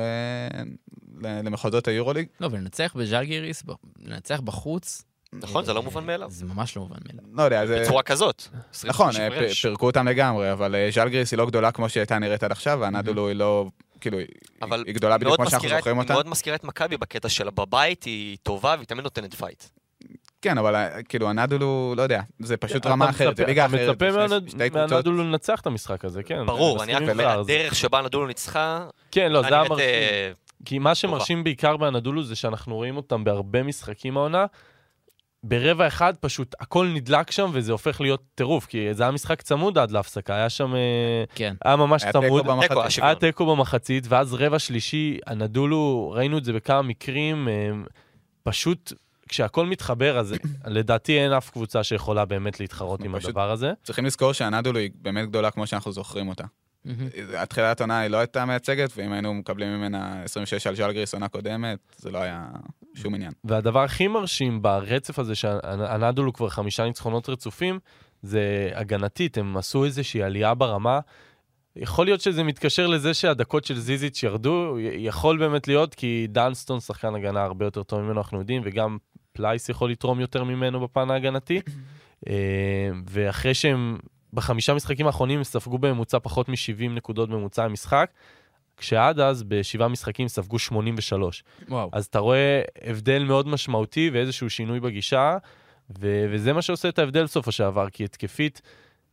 למחוזות 1.23 1.89
היורוליג. 1.89 2.27
לא, 2.41 2.49
ולנצח 2.53 2.95
בז'אלגיריס, 2.97 3.63
לנצח 3.99 4.41
בחוץ, 4.41 5.05
נכון, 5.33 5.65
זה 5.65 5.73
לא 5.73 5.83
מובן 5.83 6.07
מאליו. 6.07 6.31
זה 6.31 6.47
ממש 6.47 6.77
לא 6.77 6.83
מובן 6.83 6.97
מאליו. 7.07 7.25
לא 7.33 7.43
יודע, 7.43 7.67
זה... 7.67 7.81
בצורה 7.81 8.03
כזאת. 8.03 8.43
נכון, 8.85 9.11
פירקו 9.63 9.87
אותם 9.87 10.09
לגמרי, 10.09 10.53
אבל 10.53 10.75
אה, 10.75 10.89
ז'אלגיריס 10.95 11.31
היא 11.31 11.39
לא 11.39 11.47
גדולה 11.47 11.73
כמו 11.73 11.89
שהייתה 11.89 12.19
נראית 12.19 12.43
עד 12.43 12.53
עכשיו, 12.53 12.79
ואנאדולו 12.81 13.29
היא 13.29 13.37
לא 13.37 13.67
כאילו, 14.03 14.19
היא 14.87 14.95
גדולה 14.95 15.19
בדיוק 15.19 15.37
כמו 15.37 15.51
שאנחנו 15.51 15.69
זוכרים 15.69 15.99
אותה. 15.99 16.13
היא 16.13 16.17
מאוד 16.17 16.29
מזכירה 16.29 16.57
את 16.57 16.65
מכבי 16.65 16.97
בקטע 16.97 17.29
שלה, 17.29 17.51
בבית 17.51 18.05
היא 18.05 18.37
טובה 18.43 18.75
והיא 18.77 18.87
תמיד 18.87 19.05
נותנת 19.05 19.35
fight. 19.35 19.65
כן, 20.43 20.59
אבל 20.59 20.75
אה, 20.75 21.03
כאילו 21.03 21.29
הנדולו, 21.31 21.95
לא 21.97 22.03
יודע, 22.03 22.21
זה 22.39 22.57
פשוט 22.57 22.87
רמה 22.87 23.11
אחרת, 23.11 23.37
זה 23.37 23.47
ליגה 23.47 23.67
אחרת. 23.67 23.97
אתה 23.97 24.07
מצפה 24.11 24.87
מהנדולו 24.87 25.25
לנצח 25.25 25.61
את 25.61 25.67
המשחק 25.67 26.05
הזה, 26.05 26.23
כן. 26.23 26.47
ברור, 26.47 26.83
אני 26.83 26.95
רק 26.95 27.03
אומר, 27.09 27.29
הדרך 27.41 27.75
שבה 27.75 27.99
הנדולו 27.99 28.27
ניצחה, 28.27 28.87
כן, 29.11 29.33
לא, 29.33 29.43
זה 29.43 29.59
המרשים. 29.59 29.79
אה, 29.79 30.33
כי 30.65 30.79
מה 30.79 30.95
שמרשים 30.95 31.45
בעיקר 31.45 31.77
בהנדולו 31.77 32.23
זה 32.23 32.37
שאנחנו 32.37 32.75
רואים 32.75 32.97
אותם 32.97 33.25
בהרבה 33.25 33.63
משחקים 33.63 34.17
העונה, 34.17 34.47
ברבע 35.45 35.87
אחד 35.87 36.15
פשוט 36.21 36.55
הכל 36.61 36.87
נדלק 36.87 37.31
שם 37.31 37.51
וזה 37.53 37.73
הופך 37.73 38.01
להיות 38.01 38.23
טירוף, 38.35 38.67
כי 38.67 38.95
זה 38.95 39.03
היה 39.03 39.13
משחק 39.13 39.43
צמוד 39.43 39.79
עד 39.79 39.91
להפסקה, 39.91 40.35
היה 40.35 40.51
שם... 40.51 40.75
אה, 40.75 41.25
כן. 41.35 41.55
היה 41.65 41.77
ממש 41.77 42.03
היה 42.03 42.13
צמוד. 42.13 42.47
היה 43.03 43.15
תיקו 43.15 43.47
במחצית, 43.47 44.05
ואז 44.09 44.35
רבע 44.35 44.59
שלישי, 44.59 45.19
הנדולו, 45.27 46.13
ראינו 46.17 46.39
את 46.39 46.45
זה 46.45 46.53
בכמה 46.53 46.83
מקרים, 46.83 47.49
אה, 47.49 47.71
פשוט 48.43 48.93
כשהכל 49.29 49.67
מתחבר, 49.67 50.19
אז 50.19 50.35
לדעתי 50.67 51.21
אין 51.21 51.33
אף 51.33 51.51
קבוצה 51.51 51.85
שיכולה 51.85 52.25
באמת 52.25 52.61
להתחרות 52.61 53.05
עם 53.05 53.15
הדבר 53.15 53.51
הזה. 53.51 53.73
צריכים 53.83 54.05
לזכור 54.05 54.33
שאנאדולו 54.33 54.79
היא 54.79 54.91
באמת 54.95 55.29
גדולה 55.29 55.51
כמו 55.51 55.67
שאנחנו 55.67 55.93
זוכרים 55.93 56.29
אותה. 56.29 56.45
התחילת 57.37 57.81
עונה 57.81 57.99
היא 58.01 58.11
לא 58.11 58.17
הייתה 58.17 58.45
מייצגת, 58.45 58.91
ואם 58.97 59.13
היינו 59.13 59.35
מקבלים 59.35 59.69
ממנה 59.69 60.23
26 60.23 60.67
על 60.67 60.77
ז'אלגיריס 60.77 61.15
עונה 61.15 61.29
קודמת, 61.29 61.79
זה 61.97 62.11
לא 62.11 62.19
היה 62.19 62.47
שום 62.95 63.15
עניין. 63.15 63.33
והדבר 63.45 63.83
הכי 63.83 64.09
מרשים 64.09 64.63
ברצף 64.63 65.19
הזה, 65.19 65.35
שאנאדולו 65.35 66.33
כבר 66.33 66.49
חמישה 66.49 66.85
ניצחונות 66.85 67.29
רצופים, 67.29 67.79
זה 68.23 68.71
הגנתית, 68.75 69.39
הם 69.39 69.57
עשו 69.57 69.85
איזושהי 69.85 70.23
עלייה 70.23 70.55
ברמה. 70.55 71.01
יכול 71.77 72.07
להיות 72.07 72.21
שזה 72.21 72.45
מתקשר 72.45 72.87
לזה 72.87 73.15
שהדקות 73.15 73.65
של 73.65 73.79
זיזיץ' 73.79 74.23
ירדו, 74.23 74.77
יכול 74.81 75.39
באמת 75.39 75.69
להיות, 75.69 75.95
כי 75.95 76.27
דנסטון 76.29 76.81
שחקן 76.81 77.15
הגנה 77.15 77.43
הרבה 77.43 77.65
יותר 77.65 77.83
טוב 77.83 78.01
ממנו, 78.01 78.21
אנחנו 78.21 78.39
יודעים, 78.39 78.63
וגם 78.65 78.99
פלייס 79.33 79.69
יכול 79.69 79.91
לתרום 79.91 80.21
יותר 80.21 80.45
ממנו 80.45 80.81
בפן 80.81 81.11
ההגנתי. 81.11 81.61
אה, 82.29 82.91
ואחרי 83.11 83.55
שהם 83.55 83.99
בחמישה 84.33 84.75
משחקים 84.75 85.07
האחרונים 85.07 85.39
הם 85.39 85.45
ספגו 85.45 85.79
בממוצע 85.79 86.19
פחות 86.19 86.49
מ-70 86.49 86.89
נקודות 86.91 87.29
ממוצע 87.29 87.67
למשחק, 87.67 88.11
כשעד 88.77 89.21
אז 89.21 89.43
בשבעה 89.43 89.89
משחקים 89.89 90.29
ספגו 90.29 90.59
83. 90.59 91.45
וואו. 91.69 91.91
אז 91.93 92.07
אתה 92.07 92.19
רואה 92.19 92.63
הבדל 92.85 93.25
מאוד 93.25 93.49
משמעותי 93.49 94.11
ואיזשהו 94.13 94.51
שינוי 94.51 94.81
בגישה, 94.81 95.37
ו- 96.01 96.27
וזה 96.31 96.53
מה 96.53 96.63
שעושה 96.63 96.89
את 96.89 96.99
ההבדל 96.99 97.25
בסופו 97.25 97.53
של 97.53 97.65
דבר, 97.65 97.91
כי 97.91 98.05
התקפית, 98.05 98.63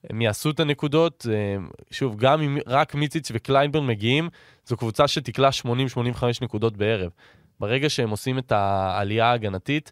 הם 0.09 0.21
יעשו 0.21 0.49
את 0.49 0.59
הנקודות, 0.59 1.25
אה, 1.31 1.57
שוב, 1.91 2.17
גם 2.17 2.41
אם 2.41 2.57
רק 2.67 2.95
מיציץ' 2.95 3.31
וקלייבורן 3.33 3.87
מגיעים, 3.87 4.29
זו 4.65 4.77
קבוצה 4.77 5.07
שתקלע 5.07 5.49
80-85 5.51 6.41
נקודות 6.41 6.77
בערב. 6.77 7.11
ברגע 7.59 7.89
שהם 7.89 8.09
עושים 8.09 8.37
את 8.37 8.51
העלייה 8.51 9.25
ההגנתית, 9.25 9.91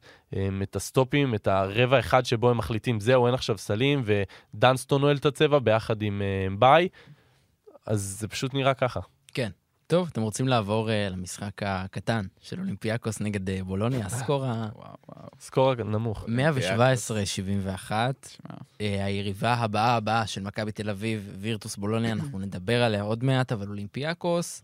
את 0.64 0.76
הסטופים, 0.76 1.36
את 1.36 1.48
הרבע 1.48 2.00
אחד 2.00 2.26
שבו 2.26 2.50
הם 2.50 2.58
מחליטים, 2.58 3.00
זהו, 3.00 3.26
אין 3.26 3.34
עכשיו 3.34 3.58
סלים, 3.58 4.04
ודנסטון 4.06 5.02
נועל 5.02 5.18
את 5.18 5.26
הצבע 5.26 5.60
ביחד 5.60 6.02
עם 6.02 6.22
אה, 6.22 6.56
ביי, 6.60 6.88
אז 7.86 8.18
זה 8.20 8.28
פשוט 8.28 8.54
נראה 8.54 8.74
ככה. 8.74 9.00
כן. 9.34 9.50
טוב, 9.88 10.10
אתם 10.12 10.22
רוצים 10.22 10.48
לעבור 10.48 10.90
אה, 10.90 10.92
למשחק 11.12 11.64
הקטן 11.66 12.26
של 12.42 12.60
אולימפיאקוס 12.60 13.22
נגד 13.22 13.50
אה, 13.50 13.64
בולוניה, 13.64 14.06
ה 14.06 14.12
score 14.12 14.46
ה... 14.46 14.70
score 15.40 15.76
נמוך. 15.76 16.26
117-71. 16.26 16.30
אה, 17.90 17.94
היריבה 18.80 19.54
הבאה 19.54 19.96
הבאה 19.96 20.28
של 20.28 20.42
מכבי 20.42 20.72
תל 20.72 20.90
אביב, 20.90 21.36
וירטוס 21.40 21.76
בולוניה, 21.76 22.12
אנחנו 22.12 22.40
נדבר 22.40 22.84
עליה 22.84 23.02
עוד 23.02 23.24
מעט, 23.24 23.52
אבל 23.52 23.68
אולימפיאקוס 23.68 24.62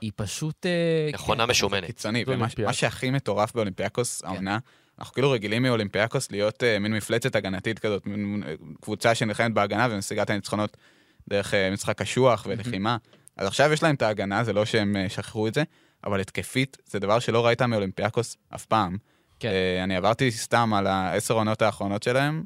היא 0.00 0.12
פשוט... 0.16 0.66
מכונה 1.14 1.44
כן, 1.44 1.50
משומנת. 1.50 1.84
קיצוני, 1.84 2.24
ומה 2.26 2.72
שהכי 2.72 3.10
מטורף 3.10 3.54
באולימפיאקוס, 3.54 4.20
כן. 4.20 4.28
העונה, 4.28 4.58
אנחנו 4.98 5.14
כאילו 5.14 5.30
רגילים 5.30 5.62
מאולימפיאקוס 5.62 6.30
להיות 6.30 6.62
uh, 6.62 6.78
מין 6.80 6.92
מפלצת 6.92 7.36
הגנתית 7.36 7.78
כזאת, 7.78 8.06
מין 8.06 8.42
קבוצה 8.80 9.14
שנלחמת 9.14 9.54
בהגנה 9.54 9.88
ומשיגה 9.90 10.22
את 10.22 10.30
הניצחונות 10.30 10.76
דרך 11.28 11.54
uh, 11.54 11.56
משחק 11.72 12.02
קשוח 12.02 12.46
ולחימה. 12.48 12.96
אז 13.36 13.46
עכשיו 13.46 13.72
יש 13.72 13.82
להם 13.82 13.94
את 13.94 14.02
ההגנה, 14.02 14.44
זה 14.44 14.52
לא 14.52 14.64
שהם 14.64 14.96
uh, 14.96 15.12
שכחו 15.12 15.48
את 15.48 15.54
זה, 15.54 15.62
אבל 16.04 16.20
התקפית 16.20 16.76
זה 16.86 16.98
דבר 16.98 17.18
שלא 17.18 17.46
ראית 17.46 17.62
מאולימפיאקוס 17.62 18.36
אף 18.54 18.66
פעם. 18.66 18.96
כן. 19.40 19.48
Uh, 19.48 19.84
אני 19.84 19.96
עברתי 19.96 20.30
סתם 20.30 20.74
על 20.74 20.86
העשר 20.86 21.34
עונות 21.34 21.62
האחרונות 21.62 22.02
שלהם. 22.02 22.44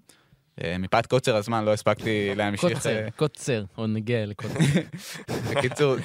Uh, 0.60 0.64
מפאת 0.78 1.06
קוצר 1.06 1.36
הזמן 1.36 1.64
לא 1.64 1.72
הספקתי 1.72 2.34
להמשיך... 2.34 2.72
קוצר, 2.72 3.06
קוצר, 3.16 3.64
או 3.78 3.86
נגיע 3.86 4.26
לקוצר. 4.26 4.58
בקיצור, 5.50 5.96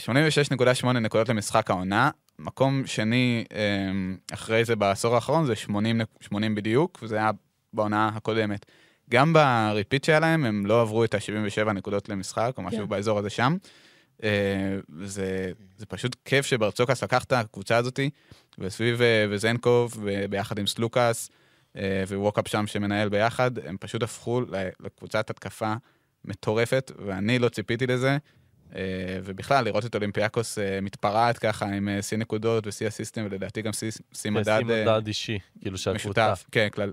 86.8 0.00 0.86
נקודות 0.92 1.28
למשחק 1.28 1.70
העונה, 1.70 2.10
מקום 2.38 2.86
שני 2.86 3.44
אמ, 3.52 4.16
אחרי 4.32 4.64
זה 4.64 4.76
בעשור 4.76 5.14
האחרון 5.14 5.46
זה 5.46 5.56
80, 5.56 6.00
80 6.20 6.54
בדיוק, 6.54 6.98
וזה 7.02 7.16
היה 7.16 7.30
בעונה 7.72 8.10
הקודמת. 8.14 8.66
גם 9.10 9.32
ב 9.32 9.42
repeat 9.42 10.04
שהיה 10.04 10.20
להם, 10.20 10.44
הם 10.44 10.66
לא 10.66 10.82
עברו 10.82 11.04
את 11.04 11.14
ה-77 11.14 11.72
נקודות 11.72 12.08
למשחק, 12.08 12.52
או 12.58 12.62
משהו 12.62 12.80
כן. 12.80 12.88
באזור 12.88 13.18
הזה 13.18 13.30
שם. 13.30 13.56
אה, 14.22 14.78
זה, 15.04 15.52
זה 15.76 15.86
פשוט 15.86 16.16
כיף 16.24 16.46
שברצוקאס 16.46 17.02
לקח 17.02 17.24
את 17.24 17.32
הקבוצה 17.32 17.76
הזאתי, 17.76 18.10
וסביב 18.58 19.02
אה, 19.02 19.26
וזנקוב, 19.30 20.08
ביחד 20.30 20.58
עם 20.58 20.66
סלוקאס, 20.66 21.30
אה, 21.30 21.41
וווקאפ 22.08 22.48
שם 22.48 22.66
שמנהל 22.66 23.08
ביחד, 23.08 23.58
הם 23.58 23.76
פשוט 23.80 24.02
הפכו 24.02 24.42
לקבוצת 24.80 25.30
התקפה 25.30 25.74
מטורפת, 26.24 26.92
ואני 27.06 27.38
לא 27.38 27.48
ציפיתי 27.48 27.86
לזה. 27.86 28.18
אה, 28.74 29.18
ובכלל, 29.24 29.64
לראות 29.64 29.86
את 29.86 29.94
אולימפיאקוס 29.94 30.58
אה, 30.58 30.80
מתפרעת 30.82 31.38
ככה 31.38 31.66
עם 31.66 31.88
אה, 31.88 32.02
שיא 32.02 32.18
נקודות 32.18 32.66
ושיא 32.66 32.88
אסיסטים, 32.88 33.24
ולדעתי 33.24 33.62
גם 33.62 33.72
שיא 33.72 33.90
מדד... 34.30 34.58
שיא 34.58 34.84
מדד 34.84 35.06
אישי, 35.06 35.38
כאילו 35.60 35.78
של 35.78 35.96
הקבוצה. 35.96 36.32
כן, 36.52 36.68
כלל... 36.72 36.92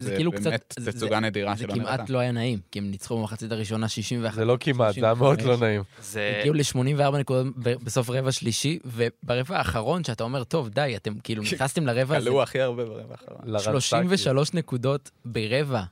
זה 0.00 0.16
כאילו 0.16 0.32
קצת... 0.32 0.50
באמת 0.50 0.74
תצוגה 0.84 1.20
נדירה 1.20 1.56
של 1.56 1.70
המרתה. 1.70 1.90
זה 1.90 1.96
כמעט 1.96 2.10
לא 2.10 2.18
היה 2.18 2.32
נעים, 2.32 2.58
כי 2.70 2.78
הם 2.78 2.90
ניצחו 2.90 3.18
במחצית 3.18 3.52
הראשונה 3.52 3.88
61. 3.88 4.34
זה 4.34 4.44
לא 4.44 4.56
כמעט, 4.60 4.94
זה 4.94 5.04
היה 5.06 5.14
מאוד 5.14 5.42
לא 5.42 5.56
נעים. 5.56 5.82
זה... 6.02 6.38
הגיעו 6.40 6.54
ל-84 6.54 7.16
נקודות 7.18 7.46
בסוף 7.56 8.10
רבע 8.10 8.32
שלישי, 8.32 8.78
וברבע 8.84 9.58
האחרון, 9.58 10.04
שאתה 10.04 10.24
אומר, 10.24 10.44
טוב, 10.44 10.68
די, 10.68 10.92
אתם 10.96 11.14
כאילו 11.18 11.42
נכנסתם 11.42 11.86
לרבע 11.86 12.16
הזה. 12.16 12.30
כלו 12.30 12.42
הכי 12.42 12.60
הרבה 12.60 12.84
ברבע 12.84 13.14
האחרון. 13.14 13.58
33 13.80 14.54
נקודות 14.54 15.10
ברבע, 15.24 15.82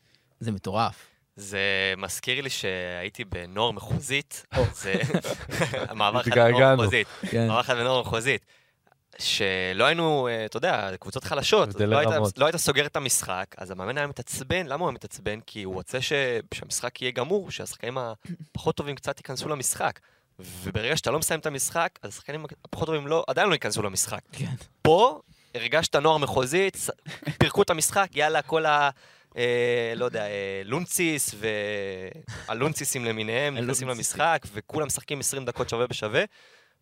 זה 0.40 0.52
מטורף. 0.52 1.06
זה 1.36 1.94
מזכיר 1.96 2.40
לי 2.40 2.50
שהייתי 2.50 3.24
בנוער 3.24 3.70
מחוזית, 3.70 4.46
זה 4.72 4.94
מעבר 5.94 6.20
אחד 6.20 6.30
בנוער 6.30 6.74
מחוזית, 6.76 7.06
כן. 7.30 7.46
מעבר 7.46 7.60
אחד 7.60 7.76
בנוער 7.76 8.00
מחוזית, 8.00 8.46
שלא 9.20 9.84
היינו, 9.84 10.28
אה, 10.28 10.44
אתה 10.44 10.56
יודע, 10.56 10.90
קבוצות 11.00 11.24
חלשות, 11.24 11.80
לא 11.80 11.98
היית, 11.98 12.10
לא 12.36 12.46
היית 12.46 12.56
סוגר 12.56 12.86
את 12.86 12.96
המשחק, 12.96 13.46
אז 13.58 13.70
המאמן 13.70 13.98
היה 13.98 14.06
מתעצבן, 14.06 14.66
למה 14.66 14.80
הוא 14.80 14.88
היה 14.88 14.94
מתעצבן? 14.94 15.40
כי 15.46 15.62
הוא 15.62 15.74
רוצה 15.74 16.00
ש... 16.00 16.12
שהמשחק 16.54 17.02
יהיה 17.02 17.12
גמור, 17.12 17.50
שהשחקנים 17.50 17.98
הפחות 17.98 18.76
טובים 18.76 18.96
קצת 18.96 19.18
ייכנסו 19.18 19.48
למשחק. 19.48 20.00
וברגע 20.62 20.96
שאתה 20.96 21.10
לא 21.10 21.18
מסיים 21.18 21.40
את 21.40 21.46
המשחק, 21.46 21.98
אז 22.02 22.10
השחקנים 22.10 22.44
הפחות 22.64 22.86
טובים 22.86 23.06
לא, 23.06 23.24
עדיין 23.28 23.48
לא 23.48 23.52
ייכנסו 23.52 23.82
למשחק. 23.82 24.20
כן. 24.32 24.54
פה 24.82 25.20
הרגשת 25.54 25.96
נוער 25.96 26.18
מחוזית, 26.18 26.76
פירקו 27.38 27.62
את 27.62 27.70
המשחק, 27.70 28.08
יאללה, 28.14 28.42
כל 28.42 28.66
ה... 28.66 28.90
אה, 29.36 29.92
לא 29.96 30.04
יודע, 30.04 30.26
אה, 30.26 30.62
לונציס 30.64 31.34
והלונציסים 32.48 33.04
למיניהם 33.04 33.58
נכנסים 33.58 33.88
למשחק, 33.88 34.46
וכולם 34.52 34.86
משחקים 34.86 35.20
20 35.20 35.44
דקות 35.44 35.68
שווה 35.68 35.86
בשווה. 35.86 36.24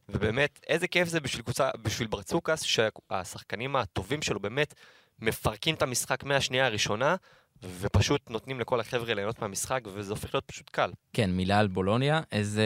ובאמת, 0.08 0.60
איזה 0.66 0.88
כיף 0.88 1.08
זה 1.08 1.20
בשביל 1.20 1.42
קבוצה, 1.42 1.70
בשביל 1.82 2.08
ברצוקס, 2.08 2.62
שהשחקנים 2.62 3.76
הטובים 3.76 4.22
שלו 4.22 4.40
באמת 4.40 4.74
מפרקים 5.20 5.74
את 5.74 5.82
המשחק 5.82 6.24
מהשנייה 6.24 6.66
הראשונה, 6.66 7.16
ופשוט 7.80 8.30
נותנים 8.30 8.60
לכל 8.60 8.80
החבר'ה 8.80 9.14
ליהנות 9.14 9.38
מהמשחק, 9.38 9.80
וזה 9.92 10.12
הופך 10.12 10.34
להיות 10.34 10.44
פשוט 10.44 10.70
קל. 10.70 10.90
כן, 11.12 11.30
מילה 11.30 11.58
על 11.58 11.66
בולוניה, 11.66 12.20
איזה 12.32 12.64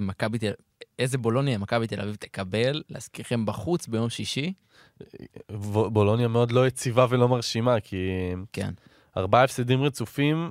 מכבי 0.00 0.38
תל... 0.38 0.52
איזה 0.98 1.18
בולוניה 1.18 1.58
מכבי 1.58 1.86
תל 1.86 2.00
אביב 2.00 2.14
תקבל, 2.14 2.82
להזכירכם 2.90 3.46
בחוץ 3.46 3.86
ביום 3.86 4.10
שישי. 4.10 4.52
בולוניה 5.92 6.28
מאוד 6.28 6.52
לא 6.52 6.66
יציבה 6.66 7.06
ולא 7.10 7.28
מרשימה, 7.28 7.80
כי... 7.80 7.96
כן. 8.52 8.70
ארבעה 9.16 9.44
הפסדים 9.44 9.82
רצופים, 9.82 10.50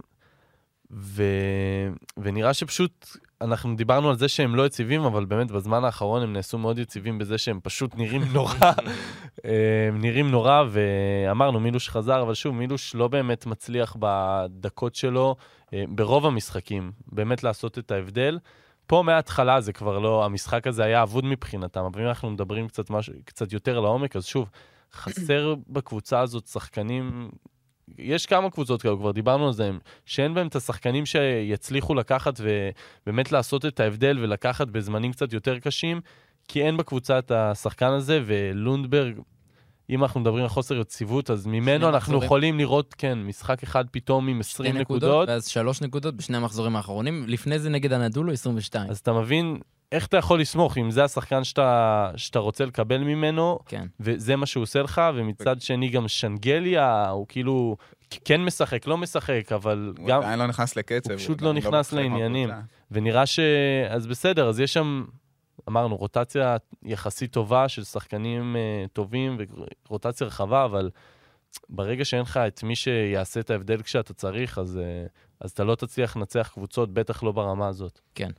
ו... 0.91 1.23
ונראה 2.17 2.53
שפשוט, 2.53 3.17
אנחנו 3.41 3.75
דיברנו 3.75 4.09
על 4.09 4.17
זה 4.17 4.27
שהם 4.27 4.55
לא 4.55 4.65
יציבים, 4.65 5.01
אבל 5.01 5.25
באמת 5.25 5.51
בזמן 5.51 5.83
האחרון 5.83 6.21
הם 6.21 6.33
נעשו 6.33 6.57
מאוד 6.57 6.79
יציבים 6.79 7.17
בזה 7.17 7.37
שהם 7.37 7.59
פשוט 7.63 7.95
נראים 7.95 8.21
נורא. 8.33 8.53
הם 9.87 10.01
נראים 10.01 10.31
נורא, 10.31 10.63
ואמרנו, 10.69 11.59
מילוש 11.59 11.89
חזר, 11.89 12.21
אבל 12.21 12.33
שוב, 12.33 12.55
מילוש 12.55 12.95
לא 12.95 13.07
באמת 13.07 13.45
מצליח 13.45 13.95
בדקות 13.99 14.95
שלו, 14.95 15.35
אה, 15.73 15.83
ברוב 15.89 16.25
המשחקים, 16.25 16.91
באמת 17.11 17.43
לעשות 17.43 17.77
את 17.77 17.91
ההבדל. 17.91 18.39
פה 18.87 19.03
מההתחלה 19.05 19.61
זה 19.61 19.73
כבר 19.73 19.99
לא, 19.99 20.25
המשחק 20.25 20.67
הזה 20.67 20.83
היה 20.83 21.03
אבוד 21.03 21.25
מבחינתם, 21.25 21.83
אבל 21.83 22.01
אם 22.01 22.07
אנחנו 22.07 22.29
מדברים 22.29 22.67
קצת, 22.67 22.89
משהו, 22.89 23.13
קצת 23.25 23.53
יותר 23.53 23.79
לעומק, 23.79 24.15
אז 24.15 24.25
שוב, 24.25 24.49
חסר 24.93 25.55
בקבוצה 25.67 26.19
הזאת 26.19 26.47
שחקנים 26.47 27.29
יש 27.97 28.25
כמה 28.25 28.49
קבוצות 28.49 28.81
כאלה, 28.81 28.95
כבר 28.95 29.11
דיברנו 29.11 29.47
על 29.47 29.53
זה, 29.53 29.71
שאין 30.05 30.33
בהם 30.33 30.47
את 30.47 30.55
השחקנים 30.55 31.05
שיצליחו 31.05 31.95
לקחת 31.95 32.39
ובאמת 32.39 33.31
לעשות 33.31 33.65
את 33.65 33.79
ההבדל 33.79 34.17
ולקחת 34.21 34.67
בזמנים 34.67 35.11
קצת 35.11 35.33
יותר 35.33 35.59
קשים, 35.59 36.01
כי 36.47 36.61
אין 36.61 36.77
בקבוצה 36.77 37.19
את 37.19 37.31
השחקן 37.31 37.91
הזה, 37.91 38.21
ולונדברג, 38.25 39.19
אם 39.89 40.03
אנחנו 40.03 40.19
מדברים 40.19 40.43
על 40.43 40.49
חוסר 40.49 40.75
יציבות, 40.79 41.29
אז 41.29 41.45
ממנו 41.45 41.89
אנחנו 41.89 41.97
מחזורים. 41.97 42.23
יכולים 42.23 42.57
לראות, 42.57 42.95
כן, 42.97 43.19
משחק 43.19 43.63
אחד 43.63 43.85
פתאום 43.91 44.27
עם 44.27 44.39
20 44.39 44.77
נקודות. 44.77 45.03
נקודות. 45.03 45.29
ואז 45.29 45.47
שלוש 45.47 45.81
נקודות 45.81 46.15
בשני 46.15 46.37
המחזורים 46.37 46.75
האחרונים, 46.75 47.25
לפני 47.27 47.59
זה 47.59 47.69
נגד 47.69 47.93
הנדולו 47.93 48.31
22. 48.31 48.89
אז 48.89 48.97
אתה 48.97 49.13
מבין 49.13 49.57
איך 49.91 50.05
אתה 50.05 50.17
יכול 50.17 50.41
לסמוך 50.41 50.77
אם 50.77 50.91
זה 50.91 51.03
השחקן 51.03 51.43
שאתה, 51.43 52.11
שאתה 52.15 52.39
רוצה 52.39 52.65
לקבל 52.65 52.97
ממנו, 52.97 53.59
כן. 53.65 53.87
וזה 53.99 54.35
מה 54.35 54.45
שהוא 54.45 54.63
עושה 54.63 54.81
לך, 54.81 55.01
ומצד 55.15 55.61
שני 55.61 55.89
גם 55.89 56.07
שנגליה, 56.07 57.09
הוא 57.09 57.25
כאילו 57.29 57.77
כן 58.25 58.43
משחק, 58.43 58.87
לא 58.87 58.97
משחק, 58.97 59.51
אבל 59.51 59.93
הוא 59.97 60.07
גם... 60.07 60.15
הוא 60.15 60.23
עדיין 60.23 60.39
לא 60.39 60.47
נכנס 60.47 60.75
לקצב. 60.75 61.11
הוא 61.11 61.17
פשוט 61.17 61.41
לא, 61.41 61.47
לא 61.47 61.53
נכנס 61.53 61.93
לא 61.93 62.01
לעניינים. 62.01 62.49
ונראה 62.91 63.25
ש... 63.25 63.39
אז 63.89 64.07
בסדר, 64.07 64.49
אז 64.49 64.59
יש 64.59 64.73
שם, 64.73 65.05
אמרנו, 65.69 65.95
רוטציה 65.95 66.57
יחסית 66.83 67.31
טובה 67.31 67.69
של 67.69 67.83
שחקנים 67.83 68.55
uh, 68.55 68.89
טובים, 68.93 69.37
ורוטציה 69.87 70.27
רחבה, 70.27 70.65
אבל 70.65 70.89
ברגע 71.69 72.05
שאין 72.05 72.21
לך 72.21 72.37
את 72.37 72.63
מי 72.63 72.75
שיעשה 72.75 73.39
את 73.39 73.49
ההבדל 73.49 73.81
כשאתה 73.81 74.13
צריך, 74.13 74.57
אז, 74.57 74.79
uh, 74.79 75.09
אז 75.39 75.51
אתה 75.51 75.63
לא 75.63 75.75
תצליח 75.75 76.17
לנצח 76.17 76.49
קבוצות, 76.53 76.93
בטח 76.93 77.23
לא 77.23 77.31
ברמה 77.31 77.67
הזאת. 77.67 77.99
כן. 78.15 78.31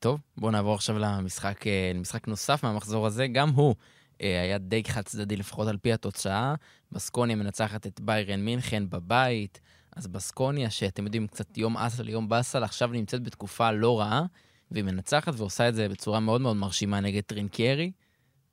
טוב, 0.00 0.20
בואו 0.36 0.50
נעבור 0.50 0.74
עכשיו 0.74 0.98
למשחק, 0.98 1.66
אה, 1.66 1.92
למשחק 1.94 2.28
נוסף 2.28 2.64
מהמחזור 2.64 3.06
הזה. 3.06 3.26
גם 3.26 3.48
הוא 3.48 3.74
אה, 4.22 4.42
היה 4.42 4.58
די 4.58 4.84
חד 4.84 5.02
צדדי, 5.02 5.36
לפחות 5.36 5.68
על 5.68 5.76
פי 5.76 5.92
התוצאה. 5.92 6.54
בסקוניה 6.92 7.36
מנצחת 7.36 7.86
את 7.86 8.00
ביירן 8.00 8.40
מינכן 8.40 8.90
בבית. 8.90 9.60
אז 9.96 10.06
בסקוניה, 10.06 10.70
שאתם 10.70 11.04
יודעים, 11.04 11.26
קצת 11.26 11.58
יום 11.58 11.76
אסל, 11.76 12.08
יום 12.08 12.28
באסל, 12.28 12.64
עכשיו 12.64 12.88
נמצאת 12.88 13.22
בתקופה 13.22 13.72
לא 13.72 14.00
רעה, 14.00 14.22
והיא 14.70 14.84
מנצחת 14.84 15.32
ועושה 15.36 15.68
את 15.68 15.74
זה 15.74 15.88
בצורה 15.88 16.20
מאוד 16.20 16.40
מאוד 16.40 16.56
מרשימה 16.56 17.00
נגד 17.00 17.22
טרינקיירי. 17.22 17.92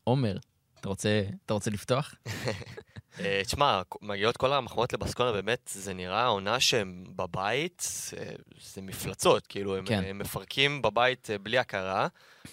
עומר, 0.04 0.38
אתה 0.80 0.90
רוצה, 0.90 1.24
אתה 1.46 1.54
רוצה 1.54 1.72
לפתוח? 1.72 2.16
אה, 3.20 3.42
תשמע, 3.46 3.82
מגיעות 4.02 4.38
כל 4.38 4.54
המחמאות 4.54 4.94
לבסקונה, 4.94 5.32
באמת, 5.32 5.72
זה 5.74 5.94
נראה 5.94 6.26
עונה 6.26 6.60
שהם 6.60 7.04
בבית, 7.16 7.88
אה, 8.18 8.24
זה 8.74 8.82
מפלצות, 8.82 9.48
כאילו, 9.48 9.78
הם, 9.78 9.86
כן. 9.86 10.04
הם 10.08 10.20
מפרקים 10.20 10.82
בבית 10.82 11.30
אה, 11.30 11.38
בלי 11.38 11.58
הכרה, 11.58 12.08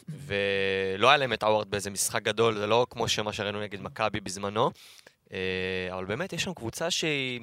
ולא 0.09 1.09
היה 1.09 1.17
להם 1.17 1.33
את 1.33 1.43
האוורד 1.43 1.71
באיזה 1.71 1.91
משחק 1.91 2.23
גדול, 2.23 2.55
זה 2.59 2.67
לא 2.67 2.87
כמו 2.91 3.09
שמה 3.09 3.33
שראינו 3.33 3.61
נגד 3.61 3.83
מכבי 3.83 4.21
בזמנו, 4.21 4.71
אה, 5.33 5.39
אבל 5.91 6.05
באמת, 6.05 6.33
יש 6.33 6.43
שם 6.43 6.55
קבוצה 6.55 6.91
שהיא... 6.91 7.41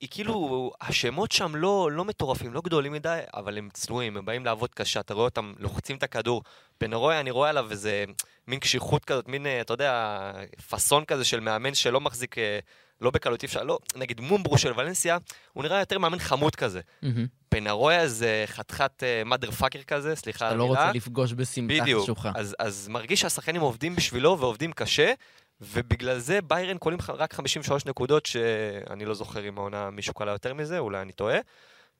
היא 0.00 0.08
כאילו, 0.12 0.70
השמות 0.80 1.32
שם 1.32 1.56
לא, 1.56 1.88
לא 1.92 2.04
מטורפים, 2.04 2.52
לא 2.52 2.60
גדולים 2.60 2.92
מדי, 2.92 3.20
אבל 3.34 3.58
הם 3.58 3.68
צנועים, 3.72 4.16
הם 4.16 4.24
באים 4.24 4.44
לעבוד 4.44 4.74
קשה, 4.74 5.00
אתה 5.00 5.14
רואה 5.14 5.24
אותם 5.24 5.52
לוחצים 5.58 5.96
את 5.96 6.02
הכדור. 6.02 6.42
פנרויה, 6.78 7.20
אני 7.20 7.30
רואה 7.30 7.48
עליו 7.50 7.70
איזה 7.70 8.04
מין 8.48 8.58
קשיחות 8.60 9.04
כזאת, 9.04 9.28
מין, 9.28 9.46
אה, 9.46 9.60
אתה 9.60 9.72
יודע, 9.74 10.32
פאסון 10.68 11.04
כזה 11.04 11.24
של 11.24 11.40
מאמן 11.40 11.74
שלא 11.74 12.00
מחזיק, 12.00 12.38
אה, 12.38 12.58
לא 13.00 13.10
בקלות 13.10 13.42
אי 13.42 13.46
אפשר, 13.46 13.62
לא, 13.62 13.78
נגיד 13.96 14.20
מומברו 14.20 14.58
של 14.58 14.72
ולנסיה, 14.76 15.18
הוא 15.52 15.62
נראה 15.62 15.78
יותר 15.78 15.98
מאמן 15.98 16.18
חמוד 16.18 16.56
כזה. 16.56 16.80
מהמם. 17.02 17.26
פנרויה 17.48 18.08
זה 18.08 18.44
חתיכת 18.46 19.02
מאדר 19.26 19.50
פאקר 19.50 19.82
כזה, 19.82 20.16
סליחה 20.16 20.44
אתה 20.46 20.52
על 20.52 20.58
לא 20.58 20.64
המילה. 20.64 20.80
רוצה 20.80 20.92
לפגוש 20.92 21.32
בסמטה 21.32 21.74
בדיוק. 21.82 22.02
חשוכה. 22.02 22.32
אז, 22.34 22.56
אז 22.58 22.88
מרגיש 22.88 23.20
שהשחקנים 23.20 23.60
עובדים 23.60 23.96
בשבילו 23.96 24.38
ועובדים 24.38 24.72
קשה, 24.72 25.12
ובגלל 25.60 26.18
זה 26.18 26.42
ביירן 26.42 26.78
קולים 26.78 26.98
רק 27.08 27.32
53 27.34 27.86
נקודות, 27.86 28.26
שאני 28.26 29.04
לא 29.04 29.14
זוכר 29.14 29.48
אם 29.48 29.58
העונה 29.58 29.90
מישהו 29.90 30.14
קלה 30.14 30.32
יותר 30.32 30.54
מזה, 30.54 30.78
אולי 30.78 31.02
אני 31.02 31.12
טועה. 31.12 31.38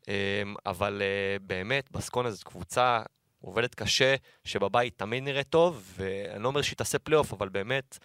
אמ, 0.08 0.54
אבל 0.66 1.02
אה, 1.02 1.36
באמת, 1.40 1.90
בסקונה 1.90 2.30
זאת 2.30 2.42
קבוצה 2.42 3.02
עובדת 3.40 3.74
קשה, 3.74 4.14
שבבית 4.44 4.98
תמיד 4.98 5.22
נראית 5.22 5.48
טוב, 5.48 5.94
ואני 5.96 6.42
לא 6.42 6.48
אומר 6.48 6.62
שהיא 6.62 6.76
תעשה 6.76 6.98
פלייאוף, 6.98 7.32
אבל 7.32 7.48
באמת, 7.48 7.98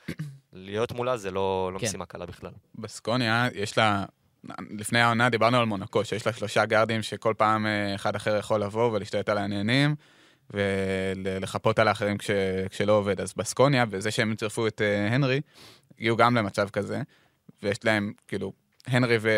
להיות 0.53 0.91
מולה 0.91 1.17
זה 1.17 1.31
לא, 1.31 1.71
לא 1.73 1.79
כן. 1.79 1.85
משימה 1.85 2.05
קלה 2.05 2.25
בכלל. 2.25 2.51
בסקוניה, 2.75 3.47
יש 3.53 3.77
לה... 3.77 4.05
לפני 4.69 5.01
העונה 5.01 5.29
דיברנו 5.29 5.57
על 5.57 5.65
מונקו, 5.65 6.05
שיש 6.05 6.27
לה 6.27 6.33
שלושה 6.33 6.65
גארדים 6.65 7.03
שכל 7.03 7.33
פעם 7.37 7.65
אה, 7.65 7.95
אחד 7.95 8.15
אחר 8.15 8.37
יכול 8.37 8.63
לבוא 8.63 8.91
ולהשתלט 8.91 9.29
על 9.29 9.37
העניינים 9.37 9.95
ולחפות 10.53 11.79
על 11.79 11.87
האחרים 11.87 12.17
כש, 12.17 12.31
כשלא 12.69 12.93
עובד. 12.93 13.21
אז 13.21 13.33
בסקוניה, 13.37 13.85
וזה 13.89 14.11
שהם 14.11 14.35
צירפו 14.35 14.67
את 14.67 14.81
אה, 14.81 15.07
הנרי, 15.15 15.41
הגיעו 15.97 16.17
גם 16.17 16.37
למצב 16.37 16.69
כזה, 16.69 17.01
ויש 17.63 17.85
להם, 17.85 18.13
כאילו, 18.27 18.53
הנרי 18.87 19.17
ו... 19.21 19.29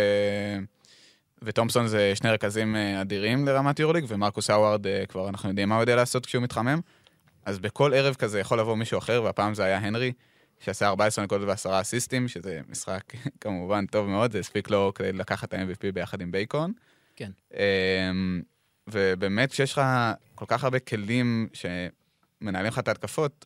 ותומפסון 1.41 1.87
זה 1.87 2.11
שני 2.15 2.31
רכזים 2.31 2.75
אה, 2.75 3.01
אדירים 3.01 3.45
לרמת 3.45 3.79
יורליג, 3.79 4.05
ומרקוס 4.07 4.49
האווארד 4.49 4.87
אה, 4.87 5.03
כבר 5.07 5.29
אנחנו 5.29 5.49
יודעים 5.49 5.69
מה 5.69 5.75
הוא 5.75 5.81
יודע 5.81 5.95
לעשות 5.95 6.25
כשהוא 6.25 6.43
מתחמם. 6.43 6.79
אז 7.45 7.59
בכל 7.59 7.93
ערב 7.93 8.15
כזה 8.15 8.39
יכול 8.39 8.59
לבוא 8.59 8.75
מישהו 8.75 8.97
אחר, 8.97 9.23
והפעם 9.23 9.53
זה 9.53 9.63
היה 9.63 9.77
הנרי, 9.77 10.11
שעשה 10.59 10.87
14 10.87 11.25
נקודות 11.25 11.47
ועשרה 11.47 11.81
אסיסטים, 11.81 12.27
שזה 12.27 12.59
משחק 12.69 13.03
כמובן 13.41 13.85
טוב 13.85 14.07
מאוד, 14.07 14.31
זה 14.31 14.39
הספיק 14.39 14.69
לו 14.69 14.91
כדי 14.95 15.13
לקחת 15.13 15.49
את 15.49 15.53
ה-MVP 15.53 15.91
ביחד 15.93 16.21
עם 16.21 16.31
בייקון. 16.31 16.71
כן. 17.15 17.31
אמ, 18.87 18.93
ובאמת, 18.93 19.51
כשיש 19.51 19.71
לך 19.71 19.81
כל 20.35 20.45
כך 20.47 20.63
הרבה 20.63 20.79
כלים 20.79 21.47
שמנהלים 21.53 22.71
לך 22.71 22.79
את 22.79 22.87
ההתקפות, 22.87 23.45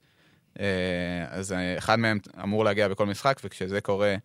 אה, 0.59 1.25
אז 1.29 1.51
אה, 1.51 1.77
אחד 1.77 1.99
מהם 1.99 2.19
אמור 2.43 2.65
להגיע 2.65 2.87
בכל 2.87 3.05
משחק, 3.05 3.41
וכשזה 3.43 3.81
קורה, 3.81 4.15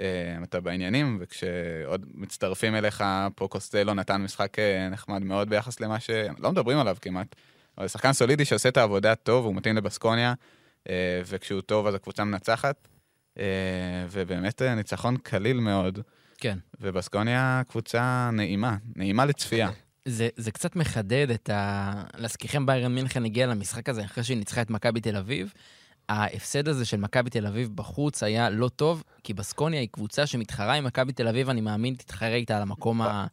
אה, 0.00 0.36
אתה 0.42 0.60
בעניינים, 0.60 1.18
וכשעוד 1.20 2.06
מצטרפים 2.14 2.74
אליך, 2.74 3.04
פה 3.34 3.48
קוסטלו 3.48 3.94
נתן 3.94 4.16
משחק 4.16 4.56
נחמד 4.90 5.22
מאוד 5.22 5.50
ביחס 5.50 5.80
למה 5.80 6.00
ש... 6.00 6.10
לא 6.38 6.52
מדברים 6.52 6.78
עליו 6.78 6.96
כמעט, 7.00 7.36
אבל 7.78 7.88
שחקן 7.88 8.12
סולידי 8.12 8.44
שעושה 8.44 8.68
את 8.68 8.76
העבודה 8.76 9.14
טוב, 9.14 9.44
הוא 9.44 9.54
מתאים 9.54 9.76
לבסקוניה, 9.76 10.34
וכשהוא 11.26 11.60
טוב 11.60 11.86
אז 11.86 11.94
הקבוצה 11.94 12.24
מנצחת, 12.24 12.88
ובאמת 14.10 14.62
ניצחון 14.62 15.16
קליל 15.16 15.60
מאוד, 15.60 15.98
כן. 16.38 16.58
ובסקוניה 16.80 17.62
קבוצה 17.68 18.30
נעימה, 18.32 18.76
נעימה 18.96 19.24
לצפייה. 19.24 19.70
זה, 20.10 20.28
זה 20.36 20.50
קצת 20.50 20.76
מחדד 20.76 21.30
את 21.30 21.50
ה... 21.50 21.92
להזכירכם, 22.16 22.66
ביירן 22.66 22.94
מינכן 22.94 23.24
הגיע 23.24 23.46
למשחק 23.46 23.88
הזה 23.88 24.04
אחרי 24.04 24.24
שהיא 24.24 24.36
ניצחה 24.36 24.62
את 24.62 24.70
מכבי 24.70 25.00
תל 25.00 25.16
אביב. 25.16 25.52
ההפסד 26.08 26.68
הזה 26.68 26.84
של 26.84 26.96
מכבי 26.96 27.30
תל 27.30 27.46
אביב 27.46 27.70
בחוץ 27.74 28.22
היה 28.22 28.50
לא 28.50 28.68
טוב, 28.68 29.02
כי 29.24 29.34
בסקוניה 29.34 29.80
היא 29.80 29.88
קבוצה 29.92 30.26
שמתחרה 30.26 30.74
עם 30.74 30.84
מכבי 30.84 31.12
תל 31.12 31.28
אביב, 31.28 31.48
אני 31.48 31.60
מאמין, 31.60 31.94
תתחרה 31.94 32.34
איתה 32.34 32.56
על 32.56 32.62
המקום 32.62 33.02
ה... 33.02 33.26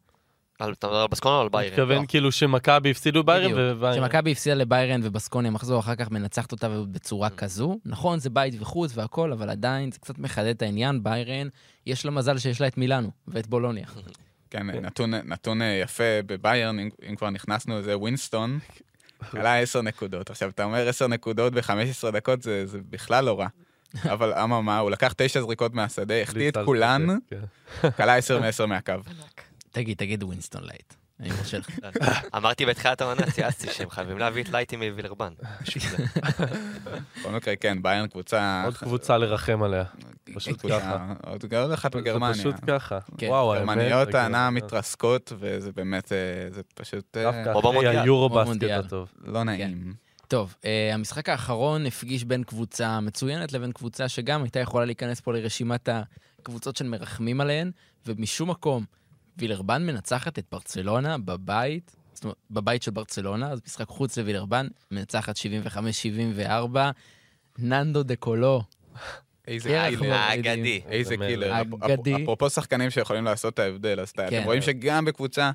על, 0.59 0.73
אתה 0.73 0.87
מדבר 0.87 0.99
על 0.99 1.07
בסקונה 1.07 1.35
או 1.35 1.41
על 1.41 1.49
ביירן? 1.49 1.71
מתכוון 1.71 2.05
כאילו 2.07 2.31
שמכבי 2.31 2.91
הפסידו 2.91 3.23
ביירן. 3.23 3.51
וביירן. 3.55 3.95
שמכבי 3.95 4.31
הפסידה 4.31 4.55
לביירן 4.55 5.01
ובסקוניה 5.03 5.51
מחזור 5.51 5.79
אחר 5.79 5.95
כך 5.95 6.11
מנצחת 6.11 6.51
אותה 6.51 6.69
בצורה 6.69 7.29
כזו. 7.29 7.77
נכון, 7.85 8.19
זה 8.19 8.29
בית 8.29 8.53
וחוץ 8.59 8.97
והכל, 8.97 9.31
אבל 9.31 9.49
עדיין 9.49 9.91
זה 9.91 9.99
קצת 9.99 10.19
מחדד 10.19 10.47
את 10.47 10.61
העניין. 10.61 11.03
ביירן, 11.03 11.47
יש 11.85 12.05
לה 12.05 12.11
מזל 12.11 12.37
שיש 12.37 12.61
לה 12.61 12.67
את 12.67 12.77
מילאנו 12.77 13.11
ואת 13.27 13.47
בולוניה. 13.47 13.87
כן, 14.49 14.69
נתון, 14.69 15.13
נתון 15.13 15.61
אה, 15.61 15.79
יפה 15.83 16.21
בביירן, 16.25 16.79
אם, 16.79 16.89
אם 17.09 17.15
כבר 17.15 17.29
נכנסנו, 17.29 17.81
זה 17.81 17.97
ווינסטון, 17.97 18.59
עלה 19.33 19.59
10 19.59 19.81
נקודות. 19.81 20.29
עכשיו, 20.29 20.49
אתה 20.49 20.63
אומר 20.63 20.87
10 20.89 21.07
נקודות 21.07 21.53
ב-15 21.53 22.11
דקות, 22.11 22.41
זה, 22.41 22.65
זה 22.65 22.79
בכלל 22.89 23.25
לא 23.25 23.39
רע. 23.39 23.47
אבל 24.13 24.33
אממה, 24.33 24.79
הוא 24.79 24.91
לקח 24.91 25.13
9 25.17 25.41
זריקות 25.41 25.73
מהשדה, 25.73 26.21
החטיא 26.21 26.49
את 26.49 26.57
כולן, 26.65 27.07
כזה, 27.29 27.91
כלה 27.91 28.15
10 28.15 28.39
מ-10 28.39 28.65
מהקו. 28.65 28.93
תגיד, 29.71 29.97
תגיד 29.97 30.23
ווינסטון 30.23 30.63
light. 30.63 30.93
אני 31.19 31.29
מרשה 31.29 31.57
לך. 31.57 31.69
אמרתי 32.37 32.65
בתחילת 32.65 33.01
העונה, 33.01 33.31
צייצתי 33.31 33.67
שהם 33.71 33.89
חייבים 33.89 34.17
להביא 34.17 34.43
את 34.43 34.49
לייטי 34.49 34.75
מווילרבן. 34.75 35.33
בכל 37.19 37.31
מקרה, 37.31 37.55
כן, 37.55 37.81
ביירן 37.81 38.07
קבוצה... 38.07 38.37
כן. 38.61 38.65
עוד 38.65 38.77
קבוצה 38.77 39.17
לרחם 39.17 39.63
עליה. 39.63 39.83
פשוט 40.35 40.59
קבוצה- 40.59 40.79
ככה. 40.79 41.13
עוד 41.23 41.53
עוד 41.53 41.71
אחת 41.71 41.95
מגרמניה. 41.95 42.33
זה 42.33 42.39
פשוט 42.39 42.55
ככה. 42.67 42.99
כן. 43.17 43.27
וואו, 43.27 43.53
האמת, 43.53 43.67
גרמניות 43.77 44.15
הענה 44.15 44.45
אה, 44.45 44.49
מתרסקות, 44.49 45.33
וזה 45.39 45.71
באמת, 45.71 46.11
אה, 46.11 46.17
זה 46.51 46.61
פשוט 46.75 47.17
אה, 47.17 47.23
דווקא. 47.23 47.87
היורו 47.87 48.29
בסקט. 48.29 48.63
הטוב. 48.85 49.13
לא 49.25 49.43
נעים. 49.43 49.93
טוב, 50.27 50.55
אה, 50.65 50.93
המשחק 50.93 51.29
האחרון 51.29 51.85
הפגיש 51.85 52.23
בין 52.23 52.43
קבוצה 52.43 52.99
מצוינת 52.99 53.53
לבין 53.53 53.71
קבוצה 53.71 54.07
שגם 54.07 54.43
הייתה 54.43 54.59
יכולה 54.59 54.85
להיכנס 54.85 55.19
פה 55.19 55.33
לרשימת 55.33 55.89
הקבוצות 56.39 56.75
של 56.75 56.85
מרחמים 56.85 57.41
עליהן, 57.41 57.71
ומשום 58.05 58.49
מקום, 58.49 58.85
וילרבן 59.37 59.85
מנצחת 59.85 60.39
את 60.39 60.45
ברצלונה 60.51 61.17
בבית, 61.17 61.95
זאת 62.13 62.23
אומרת, 62.23 62.37
בבית 62.51 62.83
של 62.83 62.91
ברצלונה, 62.91 63.51
אז 63.51 63.59
משחק 63.65 63.87
חוץ 63.87 64.17
לווילרבן, 64.17 64.67
מנצחת 64.91 65.35
75-74, 65.37 66.77
ננדו 67.59 68.03
דה 68.03 68.15
קולו. 68.15 68.63
איזה 69.47 69.69
קרח 69.69 69.99
קילר. 69.99 70.13
האגדי. 70.13 70.81
איזה 70.89 71.09
זה 71.09 71.17
קילר. 71.27 71.61
אגדי. 71.81 72.15
אפ- 72.15 72.21
אפרופו 72.21 72.49
שחקנים 72.49 72.89
שיכולים 72.89 73.25
לעשות 73.25 73.53
את 73.53 73.59
ההבדל, 73.59 73.99
אז 73.99 74.09
אתה- 74.09 74.27
כן. 74.29 74.37
אתם 74.37 74.45
רואים 74.45 74.61
שגם 74.61 75.05
בקבוצה 75.05 75.51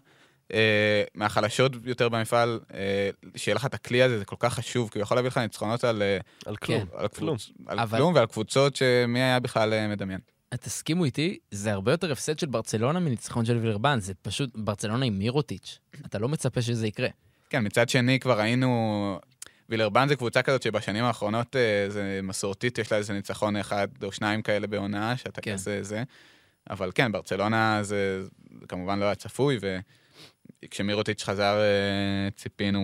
אה, 0.53 1.03
מהחלשות 1.15 1.73
יותר 1.85 2.09
במפעל, 2.09 2.61
אה, 2.75 3.11
שיהיה 3.37 3.55
לך 3.55 3.67
את 3.67 3.75
הכלי 3.75 4.03
הזה, 4.03 4.19
זה 4.19 4.25
כל 4.25 4.37
כך 4.39 4.55
חשוב, 4.55 4.91
כי 4.91 4.99
הוא 4.99 5.03
יכול 5.03 5.17
להביא 5.17 5.29
לך 5.29 5.39
ניצחונות 5.39 5.85
על 5.85 6.03
אה, 6.03 6.19
על 6.47 6.57
כלום. 6.57 6.85
על 6.95 7.09
כלום. 7.09 7.37
קבוצ- 7.37 7.53
על 7.67 7.79
אבל- 7.79 7.99
כלום 7.99 8.15
ועל 8.15 8.27
קבוצות 8.27 8.77
שמי 8.77 9.23
היה 9.23 9.41
בכלל 9.41 9.73
אה, 9.73 9.89
מדמיין. 9.89 10.21
תסכימו 10.57 11.05
איתי, 11.05 11.39
זה 11.51 11.73
הרבה 11.73 11.93
יותר 11.93 12.13
הפסד 12.13 12.39
של 12.39 12.47
ברצלונה 12.47 13.01
מניצחון 13.01 13.45
של 13.45 13.57
וילרבן, 13.57 14.01
זה 14.01 14.15
פשוט, 14.23 14.51
ברצלונה 14.55 15.07
עם 15.07 15.19
מירוטיץ', 15.19 15.79
אתה 16.07 16.19
לא 16.19 16.29
מצפה 16.29 16.63
שזה 16.63 16.87
יקרה. 16.87 17.09
כן, 17.51 17.67
מצד 17.67 17.89
שני 17.89 18.21
כבר 18.21 18.39
ראינו... 18.39 19.19
וילרבן 19.69 20.09
זה 20.09 20.17
קבוצה 20.17 20.43
כזאת 20.43 20.63
שבשנים 20.63 21.05
האחרונות 21.05 21.57
אה, 21.57 21.85
זה 21.89 22.21
מסורתית, 22.23 22.79
יש 22.79 22.93
לה 22.93 22.99
איזה 22.99 23.13
ניצחון 23.13 23.57
אחד 23.57 23.89
או 24.03 24.13
שניים 24.13 24.43
כאלה 24.43 24.67
בעונה, 24.67 25.17
שאתה 25.17 25.41
כן. 25.41 25.53
כזה 25.53 25.83
זה. 25.83 26.03
אבל 26.71 26.91
כן, 26.95 27.13
ברצלונה 27.13 27.79
זה, 27.83 28.23
זה 28.61 28.67
כמובן 28.69 28.99
לא 28.99 29.05
היה 29.05 29.15
צפוי, 29.15 29.59
וכשמירוטיץ' 30.65 31.25
חזר 31.25 31.57
אה, 31.61 32.31
ציפינו, 32.37 32.81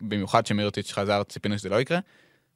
במיוחד 0.00 0.42
כשמירוטיץ' 0.42 0.92
חזר 0.92 1.22
ציפינו 1.22 1.58
שזה 1.58 1.68
לא 1.68 1.80
יקרה, 1.80 1.98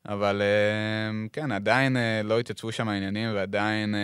אבל 0.09 0.42
אה, 0.42 1.26
כן, 1.32 1.53
עדיין 1.53 1.96
אה, 1.96 2.22
לא 2.24 2.40
התייצבו 2.40 2.72
שם 2.72 2.88
העניינים, 2.88 3.30
ועדיין 3.34 3.94
אה, 3.94 4.01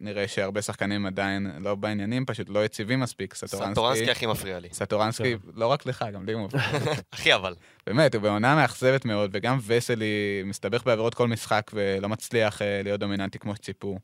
נראה 0.00 0.28
שהרבה 0.28 0.62
שחקנים 0.62 1.06
עדיין 1.06 1.50
לא 1.60 1.74
בעניינים, 1.74 2.26
פשוט 2.26 2.48
לא 2.48 2.64
יציבים 2.64 3.00
מספיק. 3.00 3.34
סטורנסקי 3.34 4.10
הכי 4.10 4.26
מפריע 4.26 4.58
לי. 4.58 4.68
סטורנסקי, 4.72 5.36
לא 5.54 5.66
רק 5.66 5.86
לך, 5.86 6.04
גם 6.12 6.26
לי 6.26 6.32
הוא 6.32 6.44
מפריע. 6.44 6.62
הכי 7.12 7.34
אבל. 7.34 7.54
באמת, 7.86 8.14
הוא 8.14 8.22
בעונה 8.22 8.54
מאכזבת 8.54 9.04
מאוד, 9.04 9.30
וגם 9.32 9.58
וסלי 9.66 10.42
מסתבך 10.44 10.84
בעבירות 10.84 11.14
כל 11.14 11.28
משחק 11.28 11.70
ולא 11.74 12.08
מצליח 12.08 12.62
אה, 12.62 12.80
להיות 12.82 13.00
דומיננטי 13.00 13.38
כמו 13.38 13.56
שציפו. 13.56 13.98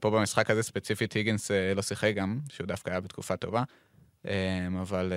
פה 0.00 0.10
במשחק 0.10 0.50
הזה 0.50 0.62
ספציפית 0.62 1.12
היגינס 1.12 1.50
לא 1.76 1.82
שיחק 1.82 2.12
גם, 2.14 2.38
שהוא 2.48 2.66
דווקא 2.66 2.90
היה 2.90 3.00
בתקופה 3.00 3.36
טובה. 3.36 3.62
אה, 4.28 4.66
אבל 4.82 5.12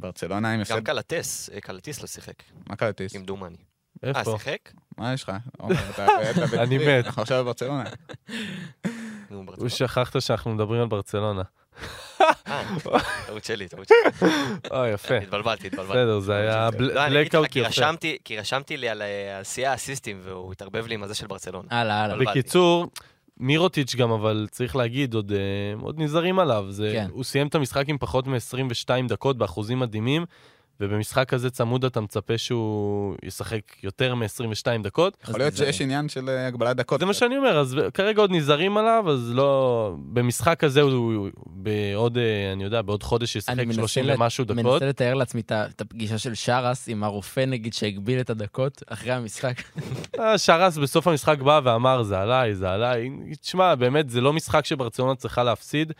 ברצלונה 0.00 0.48
עם 0.48 0.54
גם 0.54 0.60
הפסד... 0.60 0.84
קלטס, 0.84 1.50
אה, 1.50 1.60
קלטיס 1.60 2.00
לא 2.00 2.06
שיחק, 2.06 2.42
מה 2.66 2.76
קלטיס? 2.76 3.14
עם 3.14 3.24
דומני. 3.24 3.56
אה, 4.04 4.08
איפה? 4.08 4.38
שיחק? 4.38 4.72
מה 4.98 5.12
יש 5.12 5.22
לך? 5.22 5.32
אני 6.58 6.78
מת. 6.78 7.06
אנחנו 7.06 7.22
עכשיו 7.22 7.44
בברצלונה. 7.44 7.84
הוא. 9.30 9.68
שכחת 9.68 10.20
שאנחנו 10.20 10.54
מדברים 10.54 10.80
על 10.80 10.86
ברצלונה. 10.88 11.42
אה, 12.20 12.62
טעות 13.26 13.44
שלי, 13.44 13.68
טעות 13.68 13.88
שלי. 14.20 14.26
אה, 14.72 14.88
יפה. 14.88 15.16
התבלבלתי, 15.16 15.66
התבלבלתי. 15.66 15.92
בסדר, 15.92 16.18
זה 16.20 16.34
היה 16.34 16.68
לא, 16.78 17.08
בלקאוט 17.08 17.56
יפה. 17.56 17.96
כי 18.24 18.38
רשמתי 18.38 18.76
לי 18.76 18.88
על 18.88 19.02
אה, 19.02 19.44
שיא 19.44 19.68
האסיסטים, 19.68 20.20
והוא 20.22 20.52
התערבב 20.52 20.86
לי 20.86 20.94
עם 20.94 21.02
הזה 21.02 21.14
של 21.14 21.26
ברצלונה. 21.26 21.68
הלאה, 21.70 22.04
הלאה. 22.04 22.16
בקיצור, 22.18 22.86
מירוטיץ' 23.36 23.94
גם, 23.94 24.10
אבל 24.10 24.46
צריך 24.50 24.76
להגיד, 24.76 25.14
עוד, 25.14 25.32
אה, 25.32 25.38
עוד 25.82 25.98
נזהרים 25.98 26.38
עליו. 26.38 26.66
זה, 26.68 26.90
כן. 26.94 27.06
הוא 27.10 27.24
סיים 27.24 27.46
את 27.46 27.54
המשחק 27.54 27.88
עם 27.88 27.98
פחות 27.98 28.26
מ-22 28.26 29.08
דקות 29.08 29.38
באחוזים 29.38 29.78
מדהימים, 29.78 30.24
ובמשחק 30.82 31.28
כזה 31.28 31.50
צמוד 31.50 31.84
אתה 31.84 32.00
מצפה 32.00 32.38
שהוא 32.38 33.14
ישחק 33.22 33.60
יותר 33.82 34.14
מ-22 34.14 34.82
דקות. 34.82 35.16
יכול 35.24 35.40
להיות. 35.40 35.56
שיש 35.56 35.80
עניין 35.80 36.08
של 36.08 36.28
אה, 36.28 36.46
הגבלת 36.46 36.76
דקות. 36.76 37.00
זה 37.00 37.06
מה 37.06 37.14
שאני 37.14 37.36
אומר, 37.36 37.58
אז 37.58 37.76
כרגע 37.94 38.20
עוד 38.20 38.30
נזהרים 38.30 38.76
עליו, 38.76 39.04
אז 39.10 39.30
לא... 39.34 39.94
במשחק 39.98 40.64
הזה 40.64 40.80
הוא 40.80 41.28
בעוד, 41.46 42.18
אה, 42.18 42.52
אני 42.52 42.64
יודע, 42.64 42.82
בעוד 42.82 43.02
חודש 43.02 43.36
ישחק 43.36 43.52
אני 43.52 43.64
מנסה 43.64 43.80
30 43.80 44.04
לת- 44.04 44.16
ומשהו 44.16 44.44
דקות. 44.44 44.56
מנסה 44.64 44.86
לתאר 44.86 45.14
לעצמי 45.14 45.40
את 45.50 45.80
הפגישה 45.80 46.18
של 46.18 46.34
שרס 46.34 46.88
עם 46.88 47.04
הרופא, 47.04 47.40
נגיד, 47.40 47.74
שהגביל 47.74 48.20
את 48.20 48.30
הדקות 48.30 48.82
אחרי 48.86 49.12
המשחק. 49.12 49.54
אה, 50.20 50.38
שרס 50.38 50.78
בסוף 50.78 51.06
המשחק 51.06 51.38
בא 51.38 51.60
ואמר, 51.64 52.02
זה 52.02 52.20
עליי, 52.20 52.54
זה 52.54 52.70
עליי. 52.70 53.10
תשמע, 53.40 53.74
באמת, 53.74 54.10
זה 54.10 54.20
לא 54.20 54.32
משחק 54.32 54.66
שברצלונה 54.66 55.14
צריכה 55.14 55.42
להפסיד. 55.42 55.92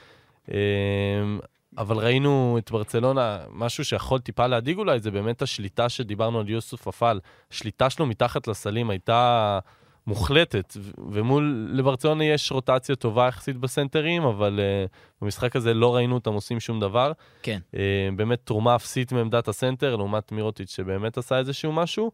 אבל 1.78 1.96
ראינו 1.96 2.58
את 2.58 2.70
ברצלונה, 2.70 3.38
משהו 3.50 3.84
שיכול 3.84 4.18
טיפה 4.18 4.46
להדאיג 4.46 4.78
אולי, 4.78 5.00
זה 5.00 5.10
באמת 5.10 5.42
השליטה 5.42 5.88
שדיברנו 5.88 6.40
על 6.40 6.48
יוסוף 6.48 6.88
אפל. 6.88 7.20
השליטה 7.52 7.90
שלו 7.90 8.06
מתחת 8.06 8.46
לסלים 8.46 8.90
הייתה 8.90 9.58
מוחלטת, 10.06 10.76
ומול, 11.10 11.68
לברצלונה 11.70 12.24
יש 12.24 12.52
רוטציה 12.52 12.96
טובה 12.96 13.26
יחסית 13.28 13.56
בסנטרים, 13.56 14.22
אבל 14.22 14.60
uh, 14.60 14.90
במשחק 15.22 15.56
הזה 15.56 15.74
לא 15.74 15.94
ראינו 15.94 16.14
אותם 16.14 16.32
עושים 16.32 16.60
שום 16.60 16.80
דבר. 16.80 17.12
כן. 17.42 17.58
Uh, 17.72 17.76
באמת 18.16 18.38
תרומה 18.44 18.74
אפסית 18.76 19.12
מעמדת 19.12 19.48
הסנטר, 19.48 19.96
לעומת 19.96 20.32
מירוטיץ' 20.32 20.70
שבאמת 20.70 21.18
עשה 21.18 21.38
איזשהו 21.38 21.72
משהו. 21.72 22.10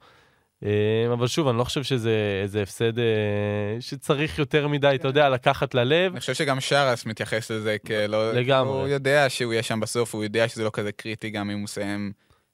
אבל 1.13 1.27
שוב, 1.27 1.49
אני 1.49 1.59
לא 1.59 1.65
חושב 1.65 1.83
שזה 1.83 2.41
איזה 2.43 2.63
הפסד 2.63 2.99
אה, 2.99 3.05
שצריך 3.81 4.39
יותר 4.39 4.69
מדי, 4.69 4.93
אתה 4.95 5.09
יודע, 5.09 5.29
לקחת 5.29 5.75
ללב. 5.75 6.13
אני 6.13 6.21
חושב 6.21 6.35
שגם 6.35 6.61
שרס 6.61 7.07
מתייחס 7.07 7.51
לזה 7.51 7.77
כלא... 7.87 8.33
לגמרי. 8.33 8.79
הוא 8.81 8.89
יודע 8.89 9.29
שהוא 9.29 9.53
יהיה 9.53 9.63
שם 9.63 9.81
בסוף, 9.81 10.15
הוא 10.15 10.25
יודע 10.25 10.49
שזה 10.49 10.65
לא 10.65 10.71
כזה 10.73 10.93
קריטי 10.93 11.31
גם 11.31 11.51
אם 11.51 11.57
הוא 11.57 11.65
מסיים 11.65 12.13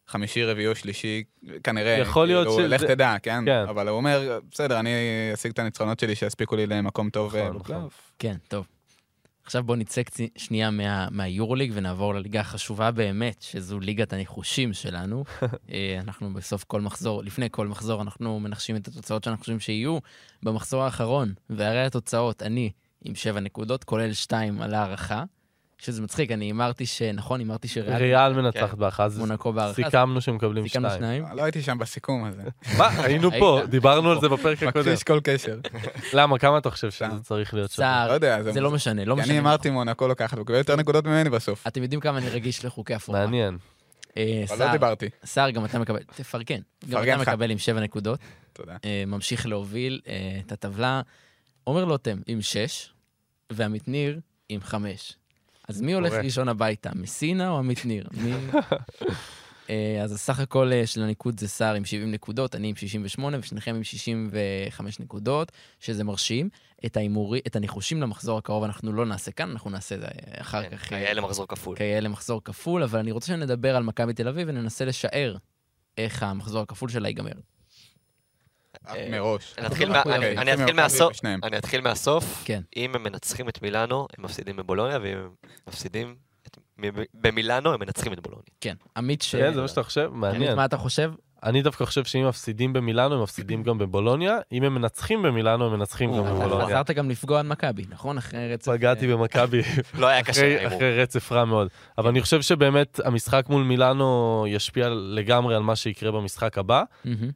חמישי, 0.09 0.44
רביעי 0.44 0.66
או 0.66 0.74
שלישי, 0.74 1.22
כנראה. 1.64 1.92
יכול 1.98 2.26
להיות 2.26 2.46
כאילו, 2.48 2.59
שזה- 2.59 2.68
לך 2.68 2.84
תדע, 2.84 3.14
כן? 3.22 3.44
כן. 3.46 3.64
אבל 3.68 3.88
הוא 3.88 3.96
אומר, 3.96 4.38
בסדר, 4.50 4.80
אני 4.80 4.90
אשיג 5.34 5.50
את 5.52 5.59
הניצחונות 5.59 6.00
שלי 6.00 6.14
שיספיקו 6.14 6.57
לי 6.57 6.66
למקום 6.66 7.11
טוב. 7.11 7.36
אה, 7.36 7.44
נכון, 7.48 7.59
בפלייאוף." 7.59 7.84
נכון. 7.84 8.00
כן, 8.18 8.34
טוב. 8.48 8.66
עכשיו 9.45 9.62
בואו 9.64 9.78
נצא 9.78 10.03
קצי- 10.03 10.28
שנייה 10.36 10.70
מה- 10.70 11.09
מהיורוליג 11.11 11.72
ונעבור 11.74 12.14
לליגה 12.14 12.40
החשובה 12.40 12.90
באמת, 12.90 13.42
שזו 13.42 13.80
ליגת 13.80 14.12
הניחושים 14.12 14.72
שלנו. 14.72 15.24
אה, 15.72 15.99
אנחנו 16.01 16.34
בסוף 16.34 16.64
כל 16.64 16.80
מחזור, 16.80 17.22
לפני 17.24 17.49
כל 17.51 17.66
מחזור, 17.68 18.03
אנחנו 18.03 18.40
מנחשים 18.40 18.76
את 18.76 18.88
התוצאות 18.88 19.24
שאנחנו 19.24 19.40
חושבים 19.40 19.61
שיהיו 19.61 19.99
במחזור 20.42 20.82
האחרון. 20.82 21.34
והרי 21.51 21.84
התוצאות, 21.84 22.42
אני 22.42 22.70
עם 23.05 23.14
שבע 23.14 23.40
נקודות, 23.40 23.84
כולל 23.84 24.12
שתיים 24.12 24.62
על 24.62 24.74
הערכה, 24.74 25.24
שזה 25.78 26.02
מצחיק, 26.02 26.30
אני 26.32 26.44
הימרתי 26.44 26.86
ש... 26.86 27.02
נכון, 27.02 27.40
הימרתי 27.40 27.68
שריאל 27.68 27.96
ריאל 27.96 28.32
מנצחת 28.32 28.74
באחת, 28.78 29.00
אז 29.04 29.18
מונקו 29.18 29.52
בהערכה. 29.52 29.74
סיכמנו 29.74 30.20
שמקבלים 30.20 30.68
סיכמנו 30.68 30.88
שתיים. 30.88 31.00
שניים. 31.22 31.36
לא 31.38 31.42
הייתי 31.42 31.62
שם 31.62 31.78
בסיכום 31.78 32.24
הזה. 32.24 32.42
מה, 32.78 32.88
היינו 33.02 33.30
פה? 33.38 33.60
דיברנו 33.68 34.10
על 34.10 34.20
זה 34.20 34.28
בפרק 34.28 34.62
הקודם. 34.62 34.84
מכחיש 34.84 35.02
כל 35.02 35.20
קשר. 35.24 35.58
למה, 36.12 36.38
כמה 36.38 36.58
אתה 36.58 36.70
חושב 36.70 36.90
שזה. 36.90 37.06
צריך 37.22 37.54
להיות 37.54 37.70
שם? 37.70 37.82
לא 37.82 37.86
סער, 37.86 38.12
יודע, 38.12 38.42
זה 38.42 38.60
לא 38.60 38.70
משנה, 38.70 39.04
לא 39.04 39.16
משנה. 39.16 39.30
אני 39.32 39.38
אמרתי 39.38 39.70
מונקו 39.70 40.08
לוקחת, 40.08 40.38
הוא 40.38 40.46
קיבל 40.46 40.58
יותר 40.58 40.76
נקודות 40.76 41.04
ממני 41.04 41.30
בסוף. 41.30 41.66
אתם 41.66 41.82
יודעים 41.82 42.00
כמה 42.00 42.18
אני 42.18 42.28
רגיש 42.28 42.64
לחוקי 42.64 42.94
הפורמט. 42.94 43.20
מעניין. 43.20 43.58
אה, 44.16 44.44
אבל 44.48 44.56
סער- 44.58 44.66
לא 44.66 44.72
דיברתי. 44.72 45.08
סער, 45.24 45.50
גם 45.50 45.64
אתה 45.64 45.78
מקבל, 45.78 46.00
תפרגן. 46.16 46.60
גם 46.88 47.20
אתה. 47.22 47.30
מקבל 47.32 47.50
עם 47.50 47.58
שבע 47.58 47.80
נקודות, 47.80 48.18
תודה. 48.52 48.76
אה, 48.84 49.04
ממשיך 49.06 49.46
להוביל 49.46 50.00
אה, 50.08 50.40
את 50.46 50.52
הטבלה. 50.52 51.00
עומר 51.64 51.84
לוטם 51.84 52.18
עם 52.26 52.42
שש, 52.42 52.90
ועמית 53.52 53.88
ניר 53.88 54.20
עם 54.48 54.60
חמש. 54.60 55.12
אז 55.68 55.80
מי 55.80 55.92
הולך. 55.92 56.12
ראשון 56.12 56.48
הביתה, 56.48 56.90
מסינה 56.94 57.50
או 57.50 57.58
עמית 57.58 57.84
ניר? 57.84 58.08
מי... 58.12 58.32
אה, 59.70 60.00
אז 60.02 60.12
הסך 60.12 60.40
הכל 60.40 60.72
אה, 60.72 60.86
של 60.86 61.02
הניקוד 61.02 61.40
זה 61.40 61.48
סער 61.48 61.74
עם 61.74 61.84
70 61.84 62.10
נקודות, 62.10 62.54
אני 62.54 62.68
עם 62.68 62.76
68 62.76 63.36
ושניכם 63.40 63.74
עם 63.74 63.84
65 63.84 65.00
נקודות, 65.00 65.52
שזה 65.80 66.04
מרשים. 66.04 66.48
את 66.86 66.96
ההימורי, 66.96 67.40
את 67.46 67.56
הניחושים 67.56 68.02
למחזור 68.02 68.38
הקרוב 68.38 68.64
אנחנו 68.64 68.92
לא 68.92 69.06
נעשה 69.06 69.32
כאן, 69.32 69.50
אנחנו 69.50 69.70
נעשה 69.70 69.98
זה 69.98 70.06
אחר 70.40 70.62
כן, 70.62 70.76
כך. 70.76 70.92
אה, 70.92 70.98
כיאה 70.98 71.14
למחזור 71.14 71.46
כפול. 71.48 71.76
כיאה 71.76 72.00
למחזור 72.00 72.44
כפול, 72.44 72.82
אבל 72.82 72.98
אני 72.98 73.12
רוצה 73.12 73.26
שנדבר 73.26 73.76
על 73.76 73.82
מכבי 73.82 74.12
תל 74.12 74.28
אביב 74.28 74.48
וננסה 74.48 74.84
לשער 74.84 75.36
איך 75.98 76.22
המחזור 76.22 76.62
הכפול 76.62 76.88
שלה 76.88 77.08
ייגמר. 77.08 77.32
אה, 78.89 79.09
מראש. 79.11 79.55
אני 79.59 79.66
אתחיל 79.66 79.97
אוקיי, 79.97 80.32
אתחיל 80.32 80.57
מכבי 80.57 80.72
מהסוף. 80.72 81.12
בשניהם. 81.12 81.41
אני 81.43 81.59
אתחיל 81.59 81.80
מהסוף. 81.80 82.43
כן. 82.45 82.62
אם 82.76 82.95
הם 82.95 83.03
מנצחים 83.03 83.49
את 83.49 83.62
מילאנו, 83.62 84.07
הם 84.18 84.24
מפסידים 84.24 84.57
בבולוניה, 84.57 84.99
ואם 85.03 85.16
הם 85.16 85.30
מפסידים 85.68 86.16
במילאנו, 87.14 87.72
הם 87.74 87.80
מנצחים 87.80 88.12
את 88.12 88.20
בולוניה. 88.20 88.47
כן, 88.61 88.74
עמית 88.97 89.22
ש... 89.22 89.35
כן, 89.37 89.55
זה 89.55 89.61
מה 89.61 89.68
שאתה 89.68 89.82
חושב? 89.82 90.01
עמית, 90.01 90.20
מעניין. 90.20 90.57
מה 90.57 90.64
אתה 90.64 90.76
חושב? 90.76 91.12
אני 91.45 91.62
דווקא 91.62 91.84
חושב 91.84 92.05
שאם 92.05 92.28
מפסידים 92.28 92.72
במילאנו, 92.72 93.14
הם 93.14 93.22
מפסידים 93.22 93.62
גם 93.62 93.78
בבולוניה. 93.78 94.38
אם 94.53 94.62
הם 94.62 94.74
מנצחים 94.74 95.22
במילאנו, 95.22 95.66
הם 95.66 95.72
מנצחים 95.72 96.12
גם 96.12 96.18
או, 96.18 96.24
אתה 96.26 96.34
בבולוניה. 96.34 96.66
חזרת 96.66 96.90
גם 96.90 97.11
לפגוע 97.11 97.40
על 97.40 97.47
מכבי, 97.47 97.84
נכון? 97.88 98.18
אחרי 98.18 98.53
רצף... 98.53 98.72
פגעתי 98.72 99.07
במכבי 99.07 99.62
לא 100.01 100.07
היה 100.07 100.22
קשה. 100.22 100.66
אחרי 100.66 101.03
רצף 101.03 101.32
רע 101.32 101.45
מאוד. 101.45 101.68
אבל 101.99 102.09
אני 102.09 102.20
חושב 102.20 102.42
שבאמת 102.42 103.01
המשחק 103.05 103.47
מול 103.49 103.62
מילאנו 103.62 104.45
ישפיע 104.49 104.88
לגמרי 104.88 105.55
על 105.55 105.62
מה 105.62 105.76
שיקרה 105.76 106.11
במשחק 106.11 106.59
הבא. 106.59 106.82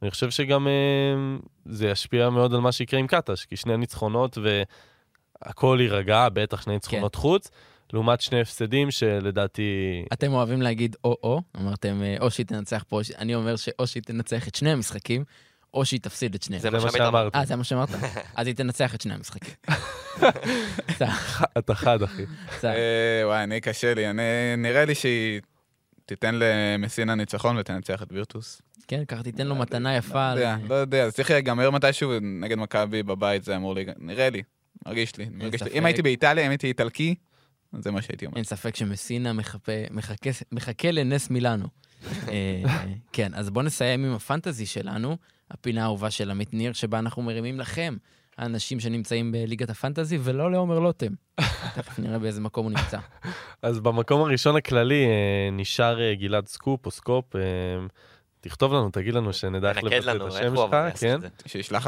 אני 0.01 0.11
חושב 0.11 0.29
שגם 0.29 0.67
אה, 0.67 1.37
זה 1.65 1.87
ישפיע 1.87 2.29
מאוד 2.29 2.53
על 2.53 2.59
מה 2.59 2.71
שיקרה 2.71 2.99
עם 2.99 3.07
קטש, 3.07 3.45
כי 3.45 3.55
שני 3.55 3.77
ניצחונות 3.77 4.37
והכל 5.45 5.77
יירגע, 5.81 6.27
בטח 6.33 6.61
שני 6.61 6.73
ניצחונות 6.73 7.15
חוץ, 7.15 7.49
לעומת 7.93 8.21
שני 8.21 8.41
הפסדים 8.41 8.91
שלדעתי... 8.91 9.63
אתם 10.13 10.33
אוהבים 10.33 10.61
להגיד 10.61 10.95
או-או, 11.03 11.41
אמרתם 11.57 12.01
אה, 12.03 12.15
או 12.19 12.31
שהיא 12.31 12.45
תנצח 12.45 12.83
פה, 12.87 12.95
או 12.97 13.03
ש- 13.03 13.11
אני 13.11 13.35
אומר 13.35 13.55
שאו 13.55 13.87
שהיא 13.87 14.03
תנצח 14.03 14.47
את 14.47 14.55
שני 14.55 14.71
המשחקים, 14.71 15.23
או 15.73 15.85
שהיא 15.85 15.99
תפסיד 15.99 16.35
את 16.35 16.43
שניהם. 16.43 16.61
זה 16.61 16.69
זה 16.71 16.77
מה. 16.85 16.91
שאמרתי. 16.91 17.37
אה, 17.37 17.45
זה 17.45 17.55
מה 17.55 17.63
שאמרת? 17.63 17.89
אז 18.35 18.47
היא 18.47 18.55
תנצח 18.55 18.95
את 18.95 19.01
שני 19.01 19.13
המשחקים. 19.13 19.53
אתה 21.57 21.75
חד, 21.75 22.03
אחי. 22.03 22.23
אה, 22.63 23.21
וואי, 23.23 23.43
אני 23.43 23.61
קשה 23.61 23.93
לי. 23.93 24.09
אני- 24.09 24.21
נראה 24.57 24.85
לי 24.85 24.95
שהיא 24.95 25.41
תיתן 26.05 26.35
למסינה 26.39 27.15
ניצחון 27.15 27.57
ותנצח 27.57 28.03
את 28.03 28.07
וירטוס. 28.11 28.61
כן, 28.87 29.05
ככה 29.07 29.23
תיתן 29.23 29.47
לו 29.47 29.55
מתנה 29.55 29.95
יפה. 29.97 30.33
לא 30.33 30.39
יודע, 30.39 30.55
לא 30.69 30.75
יודע, 30.75 31.05
זה 31.05 31.11
צריך 31.11 31.31
להיגמר 31.31 31.69
מתישהו 31.71 32.11
נגד 32.21 32.57
מכבי 32.57 33.03
בבית, 33.03 33.43
זה 33.43 33.55
אמור 33.55 33.75
להיגמר. 33.75 33.93
נראה 33.99 34.29
לי, 34.29 34.41
מרגיש 34.85 35.17
לי. 35.17 35.25
מרגיש 35.31 35.61
לי. 35.63 35.69
ספק. 35.69 35.77
אם 35.77 35.85
הייתי 35.85 36.01
באיטליה, 36.01 36.45
אם 36.45 36.49
הייתי 36.49 36.67
איטלקי, 36.67 37.15
זה 37.77 37.91
מה 37.91 38.01
שהייתי 38.01 38.25
אומר. 38.25 38.35
אין 38.35 38.43
ספק 38.43 38.75
שמסינה 38.75 39.33
מחפה- 39.33 39.71
מחכה- 39.91 40.29
מחכה 40.51 40.91
לנס 40.91 41.29
מילאנו. 41.29 41.65
אה, 42.29 42.63
כן, 43.13 43.33
אז 43.33 43.49
בואו 43.49 43.65
נסיים 43.65 44.05
עם 44.05 44.13
הפנטזי 44.13 44.65
שלנו, 44.65 45.17
הפינה 45.51 45.81
האהובה 45.81 46.11
של 46.11 46.31
עמית 46.31 46.53
ניר, 46.53 46.73
שבה 46.73 46.99
אנחנו 46.99 47.21
מרימים 47.21 47.59
לכם, 47.59 47.97
האנשים 48.37 48.79
שנמצאים 48.79 49.31
בליגת 49.31 49.69
הפנטזי, 49.69 50.17
ולא 50.21 50.51
לעומר 50.51 50.79
לוטם. 50.79 51.13
תכף 51.75 51.99
נראה 51.99 52.19
באיזה 52.19 52.41
מקום 52.41 52.65
הוא 52.65 52.71
נמצא. 52.79 52.99
אז 53.61 53.79
במקום 53.79 54.21
הראשון 54.21 54.55
הכללי 54.55 55.05
אה, 55.05 55.11
נשאר 55.51 56.01
אה, 56.01 56.15
גלעד 56.15 56.47
סקופ 56.47 56.85
או 56.85 56.91
סקופ. 56.91 57.25
אה, 58.45 58.49
תכתוב 58.49 58.73
לנו, 58.73 58.89
תגיד 58.91 59.13
לנו 59.13 59.33
שנדע 59.33 59.69
איך 59.69 59.83
לבטא 59.83 60.11
את 60.15 60.21
השם 60.27 60.55
שלך, 60.55 60.99
כן? 60.99 61.19
שישלח 61.45 61.87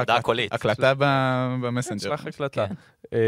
הקלטה- 0.52 0.94
ב- 0.98 1.56
במסנג'ר. 1.62 2.00
שלח 2.10 2.28
הקלטה. 2.28 2.68
כן. 2.68 2.74
אה, 3.14 3.20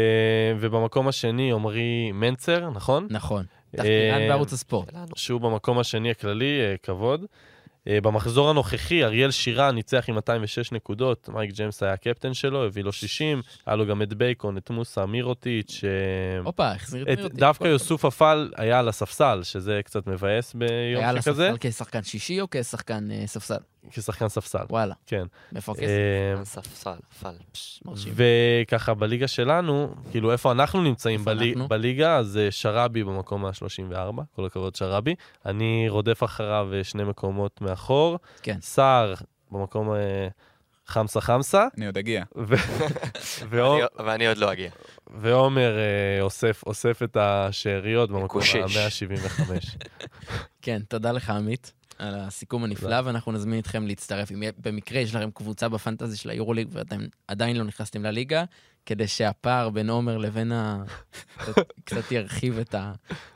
ובמקום 0.60 1.08
השני 1.08 1.52
עמרי 1.52 2.12
מנצר, 2.12 2.70
נכון? 2.70 3.06
נכון. 3.10 3.44
אה, 3.74 3.78
תחקירן 3.78 4.28
בערוץ 4.28 4.52
הספורט. 4.52 4.90
שהוא 5.16 5.40
במקום 5.40 5.78
השני 5.78 6.10
הכללי, 6.10 6.60
אה, 6.60 6.74
כבוד. 6.82 7.24
אה, 7.88 8.00
במחזור 8.00 8.50
הנוכחי, 8.50 9.04
אריאל 9.04 9.30
שירן 9.30 9.74
ניצח 9.74 10.04
עם 10.08 10.14
206 10.14 10.72
נקודות, 10.72 11.28
מייק 11.28 11.50
ג'יימס 11.50 11.82
היה 11.82 11.92
הקפטן 11.92 12.34
שלו, 12.34 12.64
הביא 12.64 12.84
לו 12.84 12.92
60, 12.92 13.42
היה 13.66 13.76
לו 13.76 13.86
גם 13.86 14.02
את 14.02 14.14
בייקון, 14.14 14.56
את 14.56 14.70
מוסה 14.70 15.06
מירוטיץ', 15.06 15.80
אה, 15.84 16.40
הופה, 16.44 16.70
החזיר 16.70 17.02
את 17.02 17.18
מירוטיץ'. 17.18 17.38
דווקא 17.38 17.64
יוסופה 17.64 18.04
פאל 18.04 18.50
היה 18.56 18.78
על 18.78 18.88
הספסל, 18.88 19.40
שזה 19.42 19.80
קצת 19.84 20.06
מבאס 20.06 20.54
היה 20.54 20.68
ביום 20.68 21.04
על 21.04 21.20
שכזה, 21.20 21.50
הספסל 21.50 21.70
כשחקן 21.70 22.02
שישי 22.02 22.40
או 22.40 22.46
כשחקן 22.50 23.08
אה, 23.10 23.26
ספסל? 23.26 23.58
כשחקן 23.90 24.28
ספסל, 24.28 24.64
וואלה, 24.70 24.94
כן. 25.06 25.26
אה, 25.56 25.60
ספסל, 26.44 26.90
מרשים. 27.84 28.12
וככה 28.16 28.94
בליגה 28.94 29.28
שלנו, 29.28 29.94
כאילו 30.10 30.32
איפה 30.32 30.52
אנחנו 30.52 30.82
נמצאים? 30.82 31.24
בליגה, 31.68 32.16
אז 32.16 32.38
שרבי 32.50 33.04
במקום 33.04 33.44
ה-34, 33.44 34.22
כל 34.36 34.46
הכבוד 34.46 34.74
שרבי. 34.74 35.14
אני 35.46 35.86
רודף 35.88 36.24
אחריו 36.24 36.68
שני 36.82 37.04
מקומות 37.04 37.62
מאחור. 37.74 38.18
כן. 38.42 38.58
סער 38.60 39.14
במקום 39.50 39.92
אה, 39.92 40.28
חמסה 40.86 41.20
חמסה. 41.20 41.66
אני 41.76 41.86
עוד 41.86 41.98
אגיע. 41.98 42.24
ואני 44.04 44.26
עוד 44.26 44.36
לא 44.36 44.52
אגיע. 44.52 44.70
ועומר 45.06 45.78
אה, 45.78 46.22
אוסף, 46.22 46.62
אוסף 46.66 47.02
את 47.02 47.16
השאריות 47.16 48.10
במקום 48.10 48.42
ה-175. 48.42 49.50
כן, 50.62 50.80
תודה 50.88 51.12
לך, 51.12 51.30
עמית. 51.30 51.72
על 51.98 52.14
הסיכום 52.14 52.64
הנפלא, 52.64 52.96
ואנחנו 53.04 53.32
נזמין 53.32 53.58
אתכם 53.58 53.86
להצטרף. 53.86 54.32
אם 54.32 54.42
במקרה 54.58 55.00
יש 55.00 55.14
לכם 55.14 55.30
קבוצה 55.30 55.68
בפנטזי 55.68 56.16
של 56.16 56.30
היורוליג 56.30 56.68
ואתם 56.72 57.00
עדיין 57.28 57.56
לא 57.56 57.64
נכנסתם 57.64 58.02
לליגה, 58.02 58.44
כדי 58.86 59.06
שהפער 59.06 59.70
בין 59.70 59.90
עומר 59.90 60.18
לבין 60.18 60.52
ה... 60.52 60.84
קצת 61.84 62.12
ירחיב 62.12 62.58
את, 62.58 62.74
ה... 62.74 62.92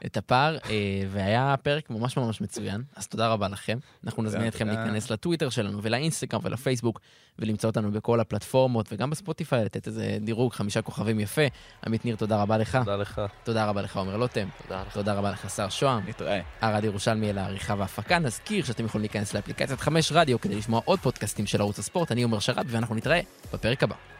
את 0.06 0.16
הפער, 0.16 0.58
אה, 0.70 1.02
והיה 1.10 1.54
פרק 1.62 1.90
ממש 1.90 2.16
ממש 2.16 2.40
מצוין, 2.40 2.82
אז 2.96 3.06
תודה 3.06 3.28
רבה 3.28 3.48
לכם. 3.48 3.78
אנחנו 4.04 4.22
נזמין 4.22 4.48
אתכם 4.48 4.66
להיכנס 4.66 5.10
לטוויטר 5.10 5.48
שלנו 5.48 5.82
ולאינסטגרם 5.82 6.40
ולפייסבוק, 6.44 7.00
ולמצוא 7.38 7.70
אותנו 7.70 7.92
בכל 7.92 8.20
הפלטפורמות, 8.20 8.86
וגם 8.92 9.10
בספוטיפיי 9.10 9.64
לתת 9.64 9.86
איזה 9.86 10.18
דירוג, 10.20 10.52
חמישה 10.52 10.82
כוכבים 10.82 11.20
יפה. 11.20 11.42
עמית 11.86 12.04
ניר, 12.04 12.16
תודה 12.16 12.42
רבה 12.42 12.58
לך. 12.58 12.76
תודה 12.76 12.96
לך. 12.96 13.20
תודה 13.44 13.66
רבה 13.66 13.82
לך, 13.82 13.96
עומר 13.96 14.16
לוטם. 14.16 14.48
תודה 14.62 14.82
לך. 14.82 14.94
תודה 14.94 15.14
רבה 15.14 15.30
לך, 15.30 15.50
שר 15.50 15.68
שוהם. 15.68 16.02
נתראה. 16.08 16.40
ערד 16.60 16.84
ירושלמי 16.84 17.30
אל 17.30 17.38
העריכה 17.38 17.74
וההפקה. 17.78 18.18
נזכיר 18.18 18.64
שאתם 18.64 18.84
יכולים 18.84 19.02
להיכנס 19.02 19.34
לאפליקציית 19.34 19.80
חמש 19.80 20.12
רדיו 20.12 20.40
כדי 20.40 20.54
לשמוע 20.54 20.80
עוד 20.84 20.98
פודקאסטים 20.98 21.46
של 21.46 21.60
ערוץ 21.60 21.78
הספורט. 21.78 22.12
אני 22.12 22.22
עומר 22.22 22.38
שרת, 22.38 22.66
ואנחנו 22.68 22.94
נתראה 22.94 23.20
בפרק 23.52 23.82
הבא. 23.82 24.17